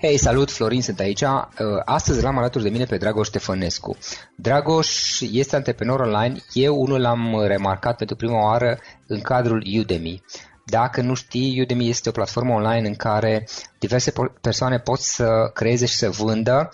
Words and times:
Hei, 0.00 0.16
salut, 0.16 0.50
Florin 0.50 0.82
sunt 0.82 1.00
aici. 1.00 1.20
Uh, 1.20 1.46
astăzi 1.84 2.22
l-am 2.22 2.38
alături 2.38 2.64
de 2.64 2.70
mine 2.70 2.84
pe 2.84 2.96
Dragoș 2.96 3.26
Ștefănescu. 3.26 3.96
Dragoș 4.36 5.20
este 5.20 5.56
antreprenor 5.56 6.00
online. 6.00 6.36
Eu 6.52 6.80
unul 6.80 7.00
l-am 7.00 7.44
remarcat 7.46 7.96
pentru 7.96 8.16
prima 8.16 8.42
oară 8.42 8.78
în 9.06 9.20
cadrul 9.20 9.64
Udemy. 9.78 10.22
Dacă 10.64 11.00
nu 11.00 11.14
știi, 11.14 11.60
Udemy 11.60 11.88
este 11.88 12.08
o 12.08 12.12
platformă 12.12 12.54
online 12.54 12.88
în 12.88 12.94
care 12.94 13.48
diverse 13.78 14.12
persoane 14.40 14.78
pot 14.78 14.98
să 14.98 15.50
creeze 15.52 15.86
și 15.86 15.96
să 15.96 16.10
vândă 16.10 16.70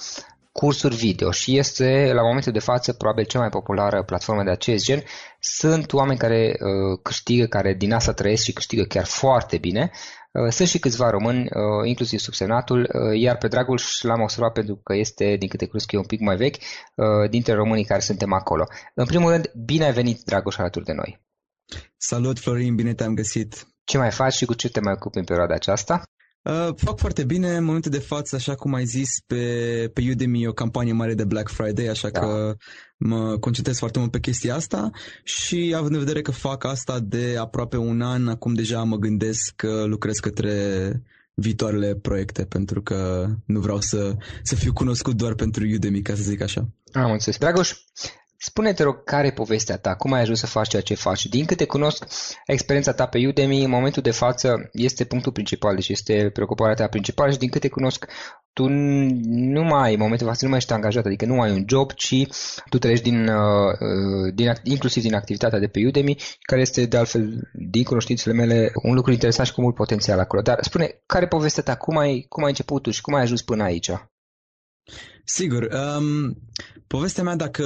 cursuri 0.52 0.96
video 0.96 1.30
și 1.30 1.58
este 1.58 2.10
la 2.14 2.22
momentul 2.22 2.52
de 2.52 2.58
față 2.58 2.92
probabil 2.92 3.24
cea 3.24 3.38
mai 3.38 3.48
populară 3.48 4.02
platformă 4.02 4.42
de 4.42 4.50
acest 4.50 4.84
gen. 4.84 5.02
Sunt 5.40 5.92
oameni 5.92 6.18
care 6.18 6.56
uh, 6.60 6.98
câștigă, 7.02 7.46
care 7.46 7.74
din 7.74 7.92
asta 7.92 8.12
trăiesc 8.12 8.42
și 8.42 8.52
câștigă 8.52 8.82
chiar 8.82 9.04
foarte 9.04 9.58
bine. 9.58 9.90
Uh, 9.92 10.19
sunt 10.48 10.68
și 10.68 10.78
câțiva 10.78 11.10
români, 11.10 11.40
uh, 11.40 11.84
inclusiv 11.84 12.18
subsemnatul, 12.18 12.80
uh, 12.80 13.20
iar 13.20 13.36
pe 13.36 13.48
Dragoș 13.48 14.02
l-am 14.02 14.20
observat 14.20 14.52
pentru 14.52 14.76
că 14.76 14.94
este, 14.94 15.36
din 15.36 15.48
câte 15.48 15.66
crezi 15.66 15.86
că 15.86 15.96
e 15.96 15.98
un 15.98 16.04
pic 16.04 16.20
mai 16.20 16.36
vechi, 16.36 16.56
dintre 17.30 17.52
românii 17.54 17.84
care 17.84 18.00
suntem 18.00 18.32
acolo. 18.32 18.66
În 18.94 19.06
primul 19.06 19.30
rând, 19.30 19.50
bine 19.64 19.84
ai 19.84 19.92
venit, 19.92 20.22
Dragoș, 20.24 20.56
alături 20.56 20.84
de 20.84 20.92
noi. 20.92 21.20
Salut, 21.96 22.38
Florin, 22.38 22.74
bine 22.74 22.94
te-am 22.94 23.14
găsit. 23.14 23.66
Ce 23.84 23.98
mai 23.98 24.10
faci 24.10 24.32
și 24.32 24.44
cu 24.44 24.54
ce 24.54 24.68
te 24.68 24.80
mai 24.80 24.92
ocupi 24.92 25.18
în 25.18 25.24
perioada 25.24 25.54
aceasta? 25.54 26.02
Uh, 26.42 26.68
fac 26.76 26.98
foarte 26.98 27.24
bine. 27.24 27.56
În 27.56 27.64
momentul 27.64 27.90
de 27.90 27.98
față, 27.98 28.36
așa 28.36 28.54
cum 28.54 28.74
ai 28.74 28.84
zis, 28.84 29.08
pe, 29.26 29.90
pe 29.94 30.02
Udemy 30.10 30.42
e 30.42 30.48
o 30.48 30.52
campanie 30.52 30.92
mare 30.92 31.14
de 31.14 31.24
Black 31.24 31.48
Friday, 31.48 31.86
așa 31.86 32.08
da. 32.08 32.20
că 32.20 32.54
mă 32.96 33.38
concentrez 33.38 33.78
foarte 33.78 33.98
mult 33.98 34.10
pe 34.10 34.20
chestia 34.20 34.54
asta 34.54 34.90
și 35.24 35.74
având 35.76 35.92
în 35.92 35.98
vedere 35.98 36.22
că 36.22 36.30
fac 36.30 36.64
asta 36.64 37.00
de 37.00 37.36
aproape 37.38 37.76
un 37.76 38.00
an, 38.00 38.28
acum 38.28 38.54
deja 38.54 38.82
mă 38.82 38.96
gândesc 38.96 39.52
că 39.56 39.84
lucrez 39.86 40.16
către 40.16 40.52
viitoarele 41.34 41.94
proiecte, 41.94 42.44
pentru 42.44 42.82
că 42.82 43.26
nu 43.46 43.60
vreau 43.60 43.80
să, 43.80 44.16
să 44.42 44.54
fiu 44.54 44.72
cunoscut 44.72 45.14
doar 45.14 45.34
pentru 45.34 45.64
Udemy, 45.74 46.02
ca 46.02 46.14
să 46.14 46.22
zic 46.22 46.42
așa. 46.42 46.68
Am 46.92 47.10
înțeles. 47.10 47.38
Dragoș, 47.38 47.72
Spune-te 48.42 48.82
rog, 48.82 49.04
care 49.04 49.26
e 49.26 49.32
povestea 49.32 49.78
ta? 49.78 49.94
Cum 49.94 50.12
ai 50.12 50.20
ajuns 50.20 50.38
să 50.38 50.46
faci 50.46 50.68
ceea 50.68 50.82
ce 50.82 50.94
faci? 50.94 51.26
Din 51.26 51.44
câte 51.44 51.64
cunosc, 51.64 52.06
experiența 52.46 52.92
ta 52.92 53.06
pe 53.06 53.26
Udemy 53.26 53.64
în 53.64 53.70
momentul 53.70 54.02
de 54.02 54.10
față 54.10 54.68
este 54.72 55.04
punctul 55.04 55.32
principal, 55.32 55.74
deci 55.74 55.88
este 55.88 56.30
preocuparea 56.32 56.74
ta 56.74 56.86
principală 56.86 57.30
și 57.32 57.38
din 57.38 57.48
câte 57.48 57.68
cunosc, 57.68 58.06
tu 58.52 58.68
nu 58.68 59.62
mai 59.62 59.82
ai, 59.82 59.92
în 59.92 59.98
momentul 59.98 60.26
de 60.26 60.32
față, 60.32 60.44
nu 60.44 60.50
mai 60.50 60.58
ești 60.58 60.72
angajat, 60.72 61.04
adică 61.04 61.24
nu 61.24 61.40
ai 61.40 61.50
un 61.50 61.64
job, 61.68 61.92
ci 61.92 62.26
tu 62.68 62.78
treci 62.78 63.00
din, 63.00 63.28
uh, 63.28 63.72
uh, 63.80 64.34
din, 64.34 64.52
inclusiv 64.62 65.02
din 65.02 65.14
activitatea 65.14 65.58
de 65.58 65.66
pe 65.66 65.86
Udemy, 65.86 66.16
care 66.40 66.60
este, 66.60 66.86
de 66.86 66.96
altfel, 66.96 67.50
din 67.52 67.84
cunoștințele 67.84 68.34
mele, 68.34 68.70
un 68.82 68.94
lucru 68.94 69.12
interesant 69.12 69.46
și 69.46 69.54
cu 69.54 69.60
mult 69.60 69.74
potențial 69.74 70.18
acolo. 70.18 70.42
Dar 70.42 70.58
spune, 70.60 71.02
care 71.06 71.26
povestea 71.26 71.62
ta? 71.62 71.76
Cum 71.76 71.96
ai, 71.96 72.26
cum 72.28 72.42
ai 72.42 72.48
început 72.48 72.82
tu 72.82 72.90
și 72.90 73.00
cum 73.00 73.14
ai 73.14 73.22
ajuns 73.22 73.42
până 73.42 73.62
aici? 73.62 73.90
Sigur. 75.24 75.68
Um, 75.72 76.36
povestea 76.86 77.22
mea, 77.22 77.36
dacă, 77.36 77.64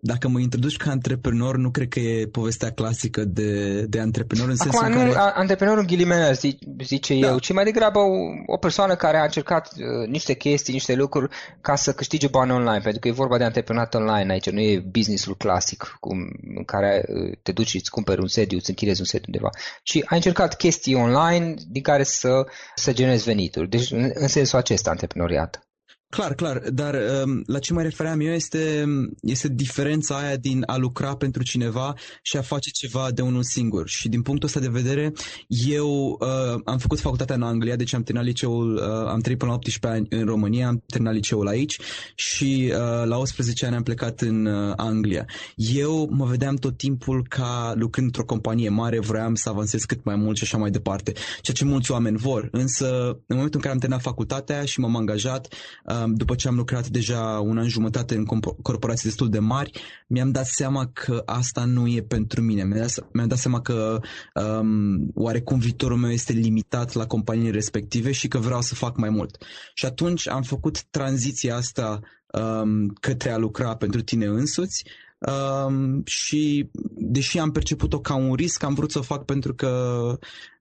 dacă 0.00 0.28
mă 0.28 0.40
introduci 0.40 0.76
ca 0.76 0.90
antreprenor, 0.90 1.56
nu 1.56 1.70
cred 1.70 1.88
că 1.88 2.00
e 2.00 2.26
povestea 2.26 2.70
clasică 2.70 3.24
de, 3.24 3.82
de 3.82 4.00
antreprenor. 4.00 4.48
În 4.48 4.56
Acum, 4.58 4.70
sensul 4.70 5.04
nu, 5.04 5.12
care... 5.12 5.32
antreprenorul 5.34 5.80
în 5.80 5.86
ghilimele, 5.86 6.32
zice, 6.32 6.58
zice 6.82 7.20
Da. 7.20 7.26
eu, 7.26 7.38
ci 7.38 7.52
mai 7.52 7.64
degrabă 7.64 7.98
o, 7.98 8.12
o 8.46 8.56
persoană 8.56 8.94
care 8.94 9.16
a 9.16 9.22
încercat 9.22 9.72
uh, 9.72 10.08
niște 10.08 10.34
chestii, 10.34 10.72
niște 10.72 10.94
lucruri 10.94 11.32
ca 11.60 11.76
să 11.76 11.92
câștige 11.92 12.26
bani 12.28 12.52
online, 12.52 12.80
pentru 12.80 13.00
că 13.00 13.08
e 13.08 13.12
vorba 13.12 13.38
de 13.38 13.44
antreprenat 13.44 13.94
online 13.94 14.32
aici, 14.32 14.50
nu 14.50 14.60
e 14.60 14.84
businessul 14.90 15.36
clasic 15.36 15.96
cum, 16.00 16.18
în 16.56 16.64
care 16.64 17.04
uh, 17.08 17.32
te 17.42 17.52
duci 17.52 17.68
și 17.68 17.76
îți 17.76 17.90
cumperi 17.90 18.20
un 18.20 18.28
sediu, 18.28 18.56
îți 18.56 18.70
închiriezi 18.70 19.00
un 19.00 19.06
sediu 19.06 19.32
undeva, 19.32 19.50
ci 19.82 19.94
ai 19.94 20.16
încercat 20.16 20.56
chestii 20.56 20.94
online 20.94 21.54
din 21.68 21.82
care 21.82 22.02
să, 22.02 22.46
să 22.74 22.92
generezi 22.92 23.24
venituri. 23.24 23.68
Deci, 23.68 23.90
în, 23.90 24.10
în 24.14 24.28
sensul 24.28 24.58
acesta, 24.58 24.90
antreprenoriat. 24.90 25.65
Clar, 26.08 26.34
clar, 26.34 26.58
dar 26.58 26.94
um, 27.24 27.42
la 27.46 27.58
ce 27.58 27.72
mă 27.72 27.82
refeream 27.82 28.20
eu 28.20 28.32
este, 28.32 28.84
este 29.22 29.48
diferența 29.48 30.18
aia 30.18 30.36
din 30.36 30.62
a 30.66 30.76
lucra 30.76 31.16
pentru 31.16 31.42
cineva 31.42 31.94
și 32.22 32.36
a 32.36 32.42
face 32.42 32.70
ceva 32.70 33.10
de 33.10 33.22
unul 33.22 33.42
singur. 33.42 33.88
Și 33.88 34.08
din 34.08 34.22
punctul 34.22 34.48
ăsta 34.48 34.60
de 34.60 34.68
vedere, 34.68 35.12
eu 35.46 36.18
uh, 36.20 36.60
am 36.64 36.78
făcut 36.78 37.00
facultatea 37.00 37.34
în 37.34 37.42
Anglia, 37.42 37.76
deci 37.76 37.94
am 37.94 38.02
terminat 38.02 38.28
liceul, 38.28 38.74
uh, 38.74 39.08
am 39.08 39.20
trăit 39.20 39.38
până 39.38 39.50
la 39.50 39.56
18 39.56 40.00
ani 40.00 40.20
în 40.20 40.26
România, 40.26 40.66
am 40.66 40.82
terminat 40.86 41.14
liceul 41.14 41.48
aici 41.48 41.78
și 42.14 42.72
uh, 42.72 43.06
la 43.06 43.18
18 43.18 43.66
ani 43.66 43.74
am 43.74 43.82
plecat 43.82 44.20
în 44.20 44.46
uh, 44.46 44.72
Anglia. 44.76 45.24
Eu 45.54 46.08
mă 46.10 46.24
vedeam 46.24 46.54
tot 46.54 46.76
timpul 46.76 47.26
ca 47.28 47.72
lucrând 47.76 48.06
într-o 48.06 48.24
companie 48.24 48.68
mare, 48.68 49.00
vroiam 49.00 49.34
să 49.34 49.48
avansez 49.48 49.84
cât 49.84 50.04
mai 50.04 50.16
mult 50.16 50.36
și 50.36 50.42
așa 50.44 50.58
mai 50.58 50.70
departe, 50.70 51.12
ceea 51.40 51.56
ce 51.56 51.64
mulți 51.64 51.90
oameni 51.90 52.16
vor. 52.16 52.48
Însă, 52.52 52.86
în 53.06 53.36
momentul 53.36 53.54
în 53.54 53.60
care 53.60 53.72
am 53.72 53.78
terminat 53.78 54.02
facultatea 54.02 54.64
și 54.64 54.80
m-am 54.80 54.96
angajat, 54.96 55.54
um, 55.84 55.95
după 56.06 56.34
ce 56.34 56.48
am 56.48 56.54
lucrat 56.54 56.88
deja 56.88 57.40
un 57.44 57.58
an 57.58 57.68
jumătate 57.68 58.14
în 58.14 58.24
compo- 58.24 58.62
corporații 58.62 59.08
destul 59.08 59.28
de 59.28 59.38
mari, 59.38 59.70
mi-am 60.06 60.30
dat 60.30 60.46
seama 60.46 60.90
că 60.92 61.22
asta 61.26 61.64
nu 61.64 61.86
e 61.86 62.02
pentru 62.02 62.42
mine. 62.42 62.64
Mi-am 62.64 62.78
dat, 62.78 62.88
se- 62.88 63.06
mi-am 63.12 63.28
dat 63.28 63.38
seama 63.38 63.60
că 63.60 64.00
um, 64.34 65.10
oarecum 65.14 65.58
viitorul 65.58 65.96
meu 65.96 66.10
este 66.10 66.32
limitat 66.32 66.92
la 66.92 67.06
companiile 67.06 67.50
respective 67.50 68.12
și 68.12 68.28
că 68.28 68.38
vreau 68.38 68.60
să 68.60 68.74
fac 68.74 68.96
mai 68.96 69.10
mult. 69.10 69.36
Și 69.74 69.86
atunci 69.86 70.28
am 70.28 70.42
făcut 70.42 70.82
tranziția 70.82 71.56
asta 71.56 72.00
um, 72.32 72.88
către 72.88 73.30
a 73.30 73.36
lucra 73.36 73.76
pentru 73.76 74.02
tine 74.02 74.26
însuți 74.26 74.84
um, 75.18 76.02
și 76.04 76.70
deși 76.94 77.38
am 77.38 77.50
perceput-o 77.52 78.00
ca 78.00 78.14
un 78.14 78.34
risc, 78.34 78.62
am 78.62 78.74
vrut 78.74 78.90
să 78.90 78.98
o 78.98 79.02
fac 79.02 79.24
pentru 79.24 79.54
că 79.54 79.70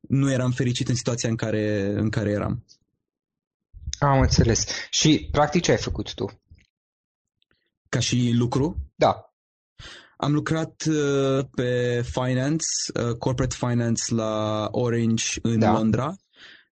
nu 0.02 0.32
eram 0.32 0.52
fericit 0.52 0.90
în 0.90 0.96
situația 0.96 1.30
în 1.30 1.36
care, 1.36 1.94
în 1.96 2.10
care 2.10 2.30
eram. 2.30 2.64
Am 4.00 4.20
înțeles. 4.20 4.66
Și, 4.90 5.28
practic, 5.32 5.62
ce 5.62 5.72
ai 5.72 5.78
făcut 5.78 6.14
tu? 6.14 6.42
Ca 7.90 8.00
și 8.00 8.32
lucru, 8.34 8.78
Da. 8.96 9.30
Am 10.18 10.34
lucrat 10.34 10.84
uh, 10.90 11.46
pe 11.56 12.02
finance, 12.12 12.66
uh, 12.94 13.16
corporate 13.18 13.56
finance 13.56 14.14
la 14.14 14.68
Orange 14.72 15.24
în 15.42 15.60
Da. 15.60 15.72
Londra 15.72 16.16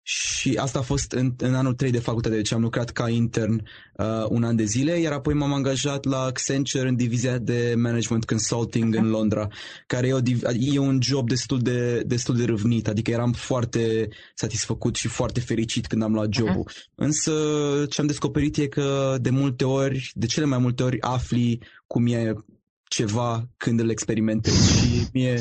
și 0.04 0.58
asta 0.62 0.80
a 0.80 0.82
fost 0.82 1.12
în, 1.12 1.34
în 1.38 1.56
anul 1.56 1.74
3 1.74 1.92
de 1.92 2.00
facultate, 2.00 2.36
deci 2.36 2.52
am 2.52 2.62
lucrat 2.62 2.90
ca 2.90 3.10
intern 3.10 3.68
uh, 3.98 4.06
un 4.30 4.44
an 4.44 4.56
de 4.56 4.64
zile, 4.64 5.00
iar 5.00 5.12
apoi 5.12 5.34
m-am 5.34 5.54
angajat 5.54 6.06
la 6.06 6.22
Accenture 6.22 6.88
în 6.88 6.96
divizia 6.96 7.38
de 7.38 7.74
management 7.78 8.26
consulting 8.26 8.96
în 8.96 9.10
Londra, 9.10 9.48
care 9.88 10.08
e, 10.08 10.14
o, 10.14 10.22
div- 10.22 10.44
e 10.60 10.78
un 10.80 11.00
job 11.02 11.28
destul 11.28 11.60
de, 11.60 12.02
destul 12.06 12.36
de 12.38 12.46
râvnit, 12.46 12.88
adică 12.88 13.12
eram 13.12 13.32
foarte 13.32 14.10
satisfăcut 14.36 14.96
și 14.96 15.08
foarte 15.08 15.40
fericit 15.40 15.88
când 15.88 16.04
am 16.04 16.14
luat 16.14 16.34
jobul. 16.34 16.72
Însă 16.96 17.32
ce 17.90 18.02
am 18.02 18.08
descoperit 18.08 18.58
e 18.58 18.68
că 18.68 19.18
de 19.22 19.30
multe 19.30 19.64
ori, 19.66 20.12
de 20.16 20.26
cele 20.26 20.46
mai 20.46 20.58
multe 20.58 20.84
ori 20.84 21.02
afli 21.02 21.60
cum 21.88 22.08
e 22.08 22.34
ceva 22.88 23.50
când 23.58 23.80
îl 23.80 23.90
experimentezi. 23.90 24.80
Și 24.80 25.08
mie 25.14 25.40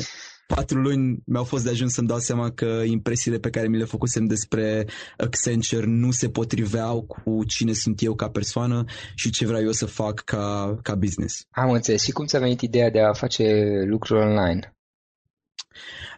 patru 0.55 0.79
luni 0.79 1.23
mi-au 1.25 1.43
fost 1.43 1.63
de 1.63 1.69
ajuns 1.69 1.93
să-mi 1.93 2.07
dau 2.07 2.19
seama 2.19 2.51
că 2.51 2.81
impresiile 2.85 3.37
pe 3.37 3.49
care 3.49 3.67
mi 3.67 3.77
le 3.77 3.83
făcusem 3.83 4.25
despre 4.25 4.87
Accenture 5.17 5.85
nu 5.85 6.11
se 6.11 6.29
potriveau 6.29 7.01
cu 7.01 7.43
cine 7.45 7.73
sunt 7.73 8.01
eu 8.01 8.15
ca 8.15 8.29
persoană 8.29 8.83
și 9.15 9.29
ce 9.29 9.45
vreau 9.45 9.61
eu 9.61 9.71
să 9.71 9.85
fac 9.85 10.19
ca, 10.19 10.77
ca 10.81 10.95
business. 10.95 11.45
Am 11.51 11.71
înțeles. 11.71 12.03
Și 12.03 12.11
cum 12.11 12.25
ți-a 12.25 12.39
venit 12.39 12.61
ideea 12.61 12.89
de 12.89 12.99
a 12.99 13.13
face 13.13 13.43
lucruri 13.87 14.21
online? 14.21 14.75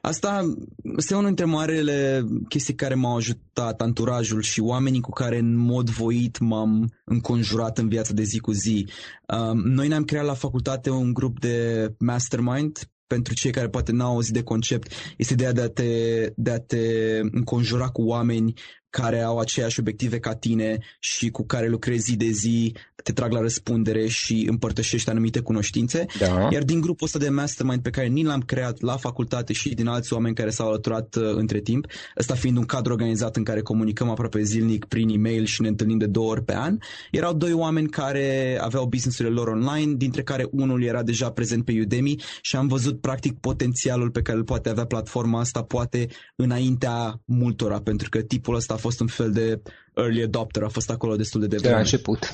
Asta 0.02 0.54
este 0.98 1.14
unul 1.14 1.26
dintre 1.26 1.46
marele 1.46 2.24
chestii 2.50 2.76
care 2.76 2.96
m-au 2.96 3.16
ajutat, 3.16 3.82
anturajul 3.82 4.42
și 4.42 4.60
oamenii 4.60 5.02
cu 5.02 5.12
care 5.12 5.38
în 5.38 5.56
mod 5.56 5.90
voit 5.90 6.40
m-am 6.40 6.94
înconjurat 7.06 7.78
în 7.78 7.88
viața 7.88 8.14
de 8.14 8.24
zi 8.24 8.40
cu 8.40 8.52
zi. 8.52 8.88
Um, 9.28 9.58
Noi 9.58 9.88
ne-am 9.88 10.04
creat 10.04 10.26
la 10.26 10.34
facultate 10.34 10.90
un 10.90 11.14
grup 11.14 11.40
de 11.40 11.88
mastermind 12.00 12.93
pentru 13.14 13.34
cei 13.34 13.52
care 13.52 13.70
poate 13.70 13.92
n-au 13.92 14.14
auzit 14.14 14.34
de 14.34 14.44
concept, 14.44 14.92
este 15.18 15.34
ideea 15.34 15.52
de 15.52 15.62
a 15.62 15.70
te, 15.70 15.92
de 16.36 16.52
a 16.52 16.60
te 16.60 16.86
înconjura 17.32 17.88
cu 17.88 18.02
oameni 18.02 18.54
care 18.90 19.22
au 19.22 19.40
aceeași 19.40 19.80
obiective 19.80 20.20
ca 20.20 20.36
tine 20.36 20.78
și 21.00 21.30
cu 21.30 21.46
care 21.46 21.68
lucrezi 21.68 22.04
zi 22.04 22.16
de 22.16 22.30
zi, 22.30 22.76
te 23.04 23.12
trag 23.12 23.32
la 23.32 23.40
răspundere 23.40 24.08
și 24.08 24.46
împărtășești 24.50 25.10
anumite 25.10 25.40
cunoștințe. 25.40 26.06
Da. 26.20 26.48
Iar 26.52 26.64
din 26.64 26.82
grupul 26.82 27.06
ăsta 27.06 27.20
de 27.20 27.30
mastermind 27.30 27.82
pe 27.82 27.90
care 27.90 28.08
ni 28.08 28.24
l-am 28.24 28.42
creat 28.42 28.82
la 28.82 28.98
facultate 28.98 29.54
și 29.54 29.70
din 29.74 29.88
alți 29.88 30.14
oameni 30.14 30.36
care 30.36 30.50
s-au 30.50 30.68
alăturat 30.68 31.16
uh, 31.16 31.24
între 31.36 31.60
timp, 31.60 31.86
ăsta 32.18 32.34
fiind 32.34 32.58
un 32.58 32.66
cadru 32.66 32.92
organizat 32.92 33.36
în 33.36 33.44
care 33.44 33.62
comunicăm 33.62 34.10
aproape 34.10 34.42
zilnic 34.44 34.86
prin 34.86 35.10
e-mail 35.10 35.46
și 35.46 35.62
ne 35.62 35.68
întâlnim 35.68 35.98
de 35.98 36.06
două 36.06 36.30
ori 36.32 36.44
pe 36.44 36.56
an, 36.56 36.78
erau 37.12 37.34
doi 37.34 37.54
oameni 37.54 37.90
care 37.90 38.58
aveau 38.62 38.86
businessurile 38.86 39.34
lor 39.34 39.48
online, 39.48 39.94
dintre 39.94 40.24
care 40.24 40.48
unul 40.52 40.84
era 40.84 41.04
deja 41.04 41.30
prezent 41.32 41.66
pe 41.66 41.80
Udemy 41.82 42.22
și 42.42 42.56
am 42.56 42.68
văzut 42.68 43.02
practic 43.02 43.40
potențialul 43.40 44.10
pe 44.10 44.22
care 44.22 44.38
îl 44.38 44.44
poate 44.44 44.70
avea 44.70 44.86
platforma 44.86 45.40
asta 45.40 45.62
poate 45.64 46.08
înaintea 46.36 47.22
multora, 47.26 47.80
pentru 47.80 48.10
că 48.10 48.22
tipul 48.22 48.56
ăsta 48.56 48.74
a 48.74 48.78
fost 48.78 49.00
un 49.00 49.08
fel 49.08 49.32
de 49.32 49.62
early 49.96 50.24
adopter, 50.24 50.64
a 50.64 50.68
fost 50.68 50.90
acolo 50.90 51.16
destul 51.16 51.42
de 51.42 51.48
De 51.48 51.56
la 51.56 51.62
devreme. 51.62 51.82
început. 51.82 52.34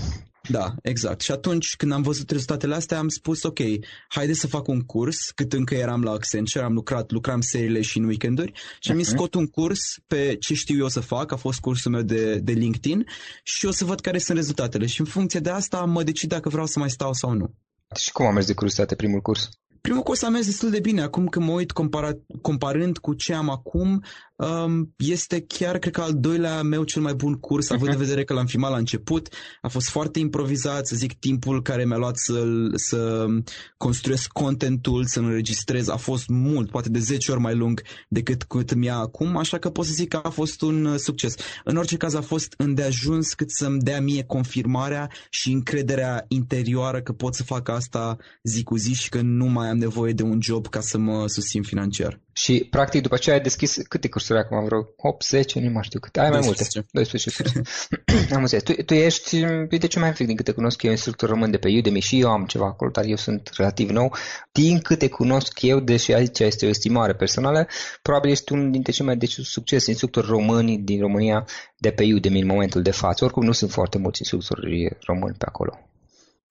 Da, 0.52 0.76
exact. 0.82 1.22
Și 1.22 1.32
atunci 1.32 1.76
când 1.76 1.92
am 1.92 2.02
văzut 2.02 2.30
rezultatele 2.30 2.76
astea, 2.76 2.98
am 2.98 3.08
spus, 3.08 3.44
ok, 3.44 3.60
haide 4.08 4.34
să 4.34 4.48
fac 4.48 4.68
un 4.68 4.82
curs, 4.82 5.32
cât 5.36 5.54
încă 5.54 5.76
eram 5.76 6.04
la 6.04 6.12
Accenture, 6.12 6.64
am 6.66 6.74
lucrat, 6.74 7.12
lucram 7.12 7.42
seriile 7.42 7.82
și 7.82 7.98
în 7.98 8.04
weekenduri 8.04 8.52
și 8.80 8.92
am 8.92 8.98
zis, 8.98 9.08
Mhm. 9.08 9.16
scot 9.16 9.34
un 9.34 9.48
curs 9.48 9.80
pe 10.08 10.36
ce 10.40 10.54
știu 10.54 10.78
eu 10.78 10.88
să 10.88 11.00
fac, 11.00 11.32
a 11.32 11.36
fost 11.36 11.60
cursul 11.60 11.92
meu 11.92 12.02
de, 12.02 12.36
de 12.36 12.52
LinkedIn 12.52 13.06
și 13.44 13.66
o 13.66 13.72
să 13.72 13.86
văd 13.86 14.00
care 14.00 14.18
sunt 14.18 14.38
rezultatele 14.38 14.86
și 14.86 15.00
în 15.00 15.06
funcție 15.06 15.40
de 15.40 15.50
asta 15.50 15.80
mă 15.86 16.04
decid 16.04 16.30
dacă 16.30 16.50
vreau 16.50 16.66
să 16.66 16.80
mai 16.80 16.90
stau 16.90 17.14
sau 17.14 17.34
nu. 17.34 17.54
Și 17.96 18.12
cum 18.12 18.26
a 18.26 18.32
mers 18.32 18.46
de 18.46 18.54
curiozitate 18.54 18.96
primul 18.96 19.20
curs? 19.20 19.50
Primul 19.82 20.02
curs 20.04 20.22
a 20.22 20.30
mers 20.30 20.46
destul 20.46 20.70
de 20.70 20.80
bine. 20.80 21.02
Acum 21.02 21.28
când 21.28 21.46
mă 21.46 21.52
uit 21.52 21.72
compara, 21.72 22.12
comparând 22.42 22.98
cu 22.98 23.14
ce 23.14 23.34
am 23.34 23.50
acum, 23.50 23.90
um, 23.90 24.04
este 24.98 25.42
chiar, 25.48 25.78
cred 25.78 25.94
că, 25.94 26.02
al 26.02 26.14
doilea 26.14 26.62
meu 26.62 26.84
cel 26.84 27.02
mai 27.02 27.14
bun 27.14 27.34
curs, 27.34 27.70
având 27.70 27.92
în 27.92 27.98
vedere 27.98 28.24
că 28.24 28.34
l-am 28.34 28.46
filmat 28.46 28.72
la 28.72 28.78
început. 28.78 29.34
A 29.62 29.68
fost 29.68 29.90
foarte 29.90 30.20
improvizat, 30.20 30.88
să 30.88 30.96
zic, 30.96 31.14
timpul 31.14 31.62
care 31.62 31.86
mi-a 31.86 31.98
luat 31.98 32.18
să, 32.18 32.46
să 32.76 33.26
construiesc 33.78 34.32
contentul, 34.32 35.06
să-l 35.06 35.24
înregistrez, 35.24 35.88
a 35.88 35.96
fost 35.96 36.28
mult, 36.28 36.70
poate 36.70 36.90
de 36.90 37.00
10 37.00 37.32
ori 37.32 37.40
mai 37.40 37.56
lung 37.56 37.82
decât 38.08 38.44
cât 38.44 38.74
mi-a 38.74 38.96
acum, 38.96 39.38
așa 39.38 39.58
că 39.58 39.70
pot 39.70 39.86
să 39.86 39.94
zic 39.94 40.08
că 40.08 40.20
a 40.24 40.30
fost 40.30 40.62
un 40.62 40.86
uh, 40.86 41.00
succes. 41.00 41.36
În 41.64 41.78
orice 41.78 41.98
caz 41.98 42.14
a 42.14 42.22
fost 42.22 42.54
îndeajuns 42.58 43.34
cât 43.34 43.52
să-mi 43.52 43.80
dea 43.80 44.02
mie 44.02 44.24
confirmarea 44.24 45.10
și 45.30 45.52
încrederea 45.52 46.26
interioară 46.28 47.02
că 47.02 47.12
pot 47.12 47.36
să 47.36 47.44
fac 47.44 47.70
asta 47.70 48.18
zi 48.44 48.64
cu 48.64 48.76
zi 48.76 48.94
și 48.94 49.10
că 49.10 49.22
nu 49.22 49.46
mai 49.46 49.70
am 49.70 49.78
nevoie 49.78 50.14
de 50.14 50.24
un 50.24 50.42
job 50.42 50.68
ca 50.68 50.80
să 50.80 50.98
mă 50.98 51.28
susțin 51.28 51.64
financiar. 51.64 52.20
Și, 52.34 52.68
practic, 52.70 53.02
după 53.02 53.18
ce 53.18 53.32
ai 53.32 53.42
deschis, 53.42 53.78
câte 53.88 54.10
cursuri 54.10 54.38
ai 54.38 54.44
acum? 54.46 54.66
Vreo 54.66 54.88
8, 54.98 55.26
10, 55.26 55.60
nu 55.60 55.70
mai 55.70 55.84
știu 55.84 56.00
câte. 56.00 56.20
Ai 56.20 56.30
mai 56.30 56.40
multe. 56.44 56.68
12. 56.92 56.92
12 56.92 57.42
cursuri. 57.42 57.70
Am 58.36 58.42
înțeles. 58.42 58.64
Tu, 58.64 58.74
tu 58.74 58.94
ești, 58.94 59.44
uite 59.44 59.88
ce 59.88 60.00
mai 60.00 60.12
vechi 60.12 60.28
din 60.28 60.36
câte 60.36 60.52
cunosc 60.52 60.82
eu, 60.82 60.92
instructor 60.92 61.30
român 61.30 61.52
de 61.52 61.58
pe 61.58 61.78
Udemy 61.78 62.00
și 62.00 62.20
eu 62.20 62.30
am 62.30 62.46
ceva 62.46 62.66
acolo, 62.66 62.92
dar 62.92 63.06
eu 63.06 63.16
sunt 63.16 63.50
relativ 63.58 63.90
nou. 63.90 64.16
Din 64.52 64.80
câte 64.80 65.08
cunosc 65.10 65.62
eu, 65.62 65.80
deși 65.80 66.14
aici 66.14 66.40
este 66.40 66.66
o 66.66 66.70
estimare 66.70 67.14
personală, 67.14 67.68
probabil 68.02 68.32
ești 68.32 68.54
unul 68.54 68.72
dintre 68.72 68.92
cei 68.92 69.06
mai 69.06 69.18
de 69.18 69.26
succes 69.26 69.86
instructori 69.86 70.28
români 70.28 70.78
din 70.78 71.00
România 71.00 71.46
de 71.78 71.92
pe 71.92 72.14
Udemy 72.14 72.42
în 72.42 72.48
momentul 72.48 72.82
de 72.82 72.92
față. 72.92 73.24
Oricum 73.24 73.44
nu 73.44 73.52
sunt 73.52 73.72
foarte 73.72 73.98
mulți 73.98 74.22
instructori 74.22 74.98
români 75.06 75.36
pe 75.38 75.46
acolo. 75.48 75.89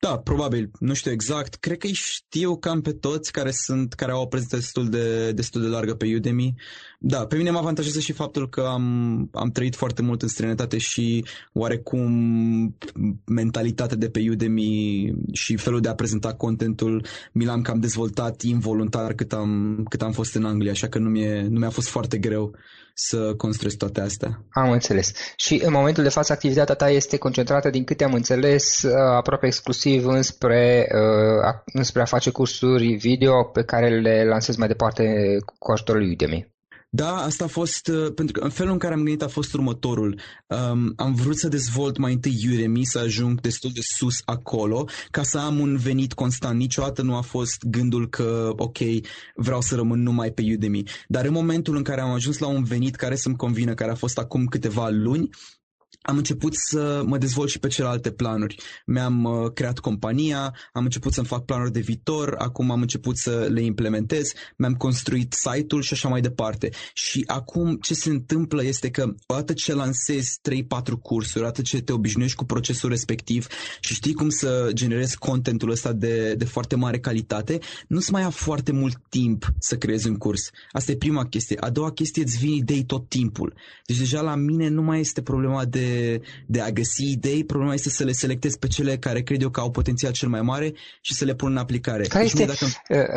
Da, 0.00 0.18
probabil. 0.18 0.70
Nu 0.80 0.94
știu 0.94 1.10
exact. 1.10 1.54
Cred 1.54 1.78
că 1.78 1.86
îi 1.86 1.92
știu 1.92 2.56
cam 2.56 2.80
pe 2.80 2.92
toți 2.92 3.32
care 3.32 3.50
sunt, 3.50 3.92
care 3.92 4.12
au 4.12 4.22
o 4.22 4.26
prezență 4.26 4.56
destul 4.56 4.88
de, 4.88 5.32
destul 5.32 5.60
de 5.60 5.66
largă 5.66 5.94
pe 5.94 6.14
Udemy. 6.16 6.54
Da, 6.98 7.26
pe 7.26 7.36
mine 7.36 7.50
mă 7.50 7.58
avantajează 7.58 8.00
și 8.00 8.12
faptul 8.12 8.48
că 8.48 8.60
am, 8.60 9.28
am 9.32 9.50
trăit 9.50 9.76
foarte 9.76 10.02
mult 10.02 10.22
în 10.22 10.28
străinătate 10.28 10.78
și 10.78 11.24
oarecum 11.52 12.76
mentalitatea 13.24 13.96
de 13.96 14.08
pe 14.08 14.26
Udemy 14.30 15.12
și 15.32 15.56
felul 15.56 15.80
de 15.80 15.88
a 15.88 15.94
prezenta 15.94 16.34
contentul 16.34 17.06
mi 17.32 17.44
l-am 17.44 17.62
cam 17.62 17.80
dezvoltat 17.80 18.42
involuntar 18.42 19.12
cât 19.12 19.32
am, 19.32 19.82
cât 19.88 20.02
am 20.02 20.12
fost 20.12 20.34
în 20.34 20.44
Anglia, 20.44 20.70
așa 20.70 20.88
că 20.88 20.98
nu, 20.98 21.08
mi-e, 21.08 21.46
nu 21.50 21.58
mi-a 21.58 21.70
fost 21.70 21.88
foarte 21.88 22.18
greu 22.18 22.54
să 23.00 23.34
construiesc 23.34 23.76
toate 23.76 24.00
astea. 24.00 24.44
Am 24.50 24.70
înțeles. 24.70 25.12
Și 25.36 25.60
în 25.64 25.72
momentul 25.72 26.02
de 26.02 26.08
față 26.08 26.32
activitatea 26.32 26.74
ta 26.74 26.90
este 26.90 27.16
concentrată, 27.16 27.70
din 27.70 27.84
câte 27.84 28.04
am 28.04 28.12
înțeles, 28.12 28.82
uh, 28.82 28.92
aproape 28.94 29.46
exclusiv 29.46 30.06
înspre, 30.06 30.88
uh, 30.94 31.54
înspre 31.64 32.02
a 32.02 32.04
face 32.04 32.30
cursuri 32.30 32.94
video 32.94 33.44
pe 33.44 33.62
care 33.62 34.00
le 34.00 34.24
lansezi 34.24 34.58
mai 34.58 34.68
departe 34.68 35.36
cu 35.58 35.72
ajutorul 35.72 36.10
Udemy. 36.10 36.57
Da, 36.90 37.14
asta 37.16 37.44
a 37.44 37.48
fost, 37.48 37.88
uh, 37.88 38.12
pentru 38.14 38.38
că 38.38 38.44
în 38.44 38.50
felul 38.50 38.72
în 38.72 38.78
care 38.78 38.94
am 38.94 39.02
gândit 39.02 39.22
a 39.22 39.28
fost 39.28 39.54
următorul. 39.54 40.20
Um, 40.46 40.92
am 40.96 41.14
vrut 41.14 41.38
să 41.38 41.48
dezvolt 41.48 41.96
mai 41.96 42.12
întâi 42.12 42.48
Udemy, 42.52 42.84
să 42.84 42.98
ajung 42.98 43.40
destul 43.40 43.70
de 43.74 43.80
sus 43.82 44.20
acolo, 44.24 44.88
ca 45.10 45.22
să 45.22 45.38
am 45.38 45.58
un 45.58 45.76
venit 45.76 46.12
constant. 46.12 46.58
Niciodată 46.58 47.02
nu 47.02 47.16
a 47.16 47.20
fost 47.20 47.64
gândul 47.64 48.08
că, 48.08 48.52
ok, 48.56 48.78
vreau 49.34 49.60
să 49.60 49.74
rămân 49.74 50.02
numai 50.02 50.30
pe 50.30 50.42
Udemy. 50.54 50.82
Dar 51.08 51.24
în 51.24 51.32
momentul 51.32 51.76
în 51.76 51.82
care 51.82 52.00
am 52.00 52.10
ajuns 52.10 52.38
la 52.38 52.46
un 52.46 52.64
venit 52.64 52.94
care 52.94 53.16
să-mi 53.16 53.36
convină, 53.36 53.74
care 53.74 53.90
a 53.90 53.94
fost 53.94 54.18
acum 54.18 54.44
câteva 54.46 54.88
luni, 54.88 55.28
am 56.02 56.16
început 56.16 56.54
să 56.54 57.02
mă 57.06 57.18
dezvolt 57.18 57.50
și 57.50 57.58
pe 57.58 57.68
celelalte 57.68 58.10
planuri. 58.10 58.56
Mi-am 58.86 59.24
uh, 59.24 59.52
creat 59.52 59.78
compania, 59.78 60.54
am 60.72 60.84
început 60.84 61.12
să-mi 61.12 61.26
fac 61.26 61.44
planuri 61.44 61.72
de 61.72 61.80
viitor, 61.80 62.34
acum 62.38 62.70
am 62.70 62.80
început 62.80 63.16
să 63.16 63.48
le 63.50 63.62
implementez, 63.62 64.32
mi-am 64.56 64.74
construit 64.74 65.32
site-ul 65.32 65.82
și 65.82 65.92
așa 65.92 66.08
mai 66.08 66.20
departe. 66.20 66.70
Și 66.94 67.24
acum 67.26 67.76
ce 67.76 67.94
se 67.94 68.10
întâmplă 68.10 68.64
este 68.64 68.90
că 68.90 69.14
odată 69.26 69.52
ce 69.52 69.74
lansezi 69.74 70.40
3-4 70.50 70.54
cursuri, 71.02 71.44
odată 71.44 71.62
ce 71.62 71.80
te 71.80 71.92
obișnuiești 71.92 72.36
cu 72.36 72.44
procesul 72.44 72.88
respectiv 72.88 73.46
și 73.80 73.94
știi 73.94 74.14
cum 74.14 74.28
să 74.28 74.70
generezi 74.72 75.18
contentul 75.18 75.70
ăsta 75.70 75.92
de, 75.92 76.34
de 76.34 76.44
foarte 76.44 76.76
mare 76.76 76.98
calitate, 76.98 77.58
nu-ți 77.88 78.12
mai 78.12 78.22
ia 78.22 78.30
foarte 78.30 78.72
mult 78.72 79.00
timp 79.08 79.52
să 79.58 79.76
creezi 79.76 80.08
un 80.08 80.16
curs. 80.16 80.50
Asta 80.72 80.92
e 80.92 80.96
prima 80.96 81.26
chestie. 81.26 81.56
A 81.60 81.70
doua 81.70 81.92
chestie, 81.92 82.22
îți 82.22 82.38
vin 82.38 82.52
idei 82.52 82.84
tot 82.84 83.08
timpul. 83.08 83.54
Deci 83.86 83.98
deja 83.98 84.20
la 84.20 84.34
mine 84.34 84.68
nu 84.68 84.82
mai 84.82 85.00
este 85.00 85.22
problema 85.22 85.64
de 85.64 85.87
de, 86.46 86.60
a 86.60 86.70
găsi 86.70 87.10
idei, 87.10 87.44
problema 87.44 87.74
este 87.74 87.88
să 87.88 88.04
le 88.04 88.12
selectez 88.12 88.56
pe 88.56 88.66
cele 88.66 88.98
care 88.98 89.22
cred 89.22 89.42
eu 89.42 89.50
că 89.50 89.60
au 89.60 89.70
potențial 89.70 90.12
cel 90.12 90.28
mai 90.28 90.42
mare 90.42 90.72
și 91.00 91.14
să 91.14 91.24
le 91.24 91.34
pun 91.34 91.50
în 91.50 91.56
aplicare. 91.56 92.02
Care 92.02 92.24
deci 92.24 92.32
este, 92.32 92.44
dacă... 92.44 92.64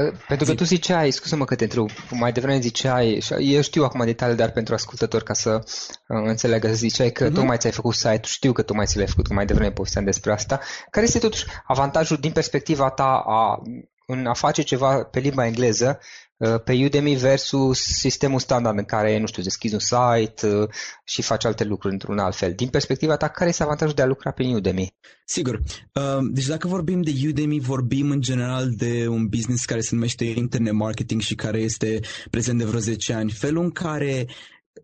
uh, 0.07 0.17
pentru 0.27 0.45
că 0.45 0.53
tu 0.53 0.63
ziceai, 0.63 1.11
scuză-mă 1.11 1.45
că 1.45 1.55
te 1.55 1.63
întreb, 1.63 1.85
mai 2.09 2.31
devreme 2.31 2.59
ziceai, 2.59 3.23
eu 3.39 3.61
știu 3.61 3.83
acum 3.83 4.05
detalii, 4.05 4.35
dar 4.35 4.51
pentru 4.51 4.73
ascultători 4.73 5.23
ca 5.23 5.33
să 5.33 5.49
uh, 5.53 6.23
înțeleagă, 6.25 6.73
ziceai 6.73 7.11
că 7.11 7.29
uh-huh. 7.29 7.33
tu 7.33 7.45
mai 7.45 7.57
ți-ai 7.57 7.71
făcut 7.71 7.93
site-ul, 7.93 8.21
știu 8.23 8.51
că 8.51 8.61
tu 8.61 8.73
mai 8.73 8.85
ți 8.85 8.97
l-ai 8.97 9.07
făcut, 9.07 9.27
că 9.27 9.33
mai 9.33 9.45
devreme 9.45 9.71
povesteam 9.71 10.05
despre 10.05 10.31
asta. 10.31 10.59
Care 10.89 11.05
este 11.05 11.19
totuși 11.19 11.45
avantajul 11.67 12.17
din 12.17 12.31
perspectiva 12.31 12.89
ta 12.89 13.23
a 13.25 13.61
în 14.07 14.25
a 14.25 14.33
face 14.33 14.61
ceva 14.61 15.03
pe 15.03 15.19
limba 15.19 15.45
engleză 15.45 15.99
Uh, 15.99 16.30
pe 16.63 16.83
Udemy 16.83 17.15
versus 17.15 17.79
sistemul 17.79 18.39
standard 18.39 18.77
în 18.77 18.83
care, 18.83 19.19
nu 19.19 19.25
știu, 19.25 19.43
deschizi 19.43 19.73
un 19.73 19.79
site 19.79 20.47
uh, 20.47 20.69
și 21.03 21.21
faci 21.21 21.45
alte 21.45 21.63
lucruri 21.63 21.93
într-un 21.93 22.19
alt 22.19 22.35
fel. 22.35 22.53
Din 22.53 22.67
perspectiva 22.67 23.17
ta, 23.17 23.27
care 23.27 23.49
este 23.49 23.63
avantajul 23.63 23.95
de 23.95 24.01
a 24.01 24.05
lucra 24.05 24.31
pe 24.31 24.43
Udemy? 24.43 24.93
Sigur. 25.25 25.61
Uh, 25.93 26.17
deci 26.31 26.45
dacă 26.45 26.67
vorbim 26.67 27.01
de 27.01 27.11
Udemy, 27.27 27.59
vorbim 27.59 28.09
în 28.11 28.21
general 28.21 28.69
de 28.69 29.07
un 29.07 29.27
business 29.27 29.65
care 29.65 29.81
se 29.81 29.95
numește 29.95 30.25
internet 30.25 30.73
marketing 30.73 31.21
și 31.21 31.35
care 31.35 31.59
este 31.59 31.99
prezent 32.29 32.57
de 32.57 32.65
vreo 32.65 32.79
10 32.79 33.13
ani. 33.13 33.31
Felul 33.31 33.63
în 33.63 33.71
care 33.71 34.27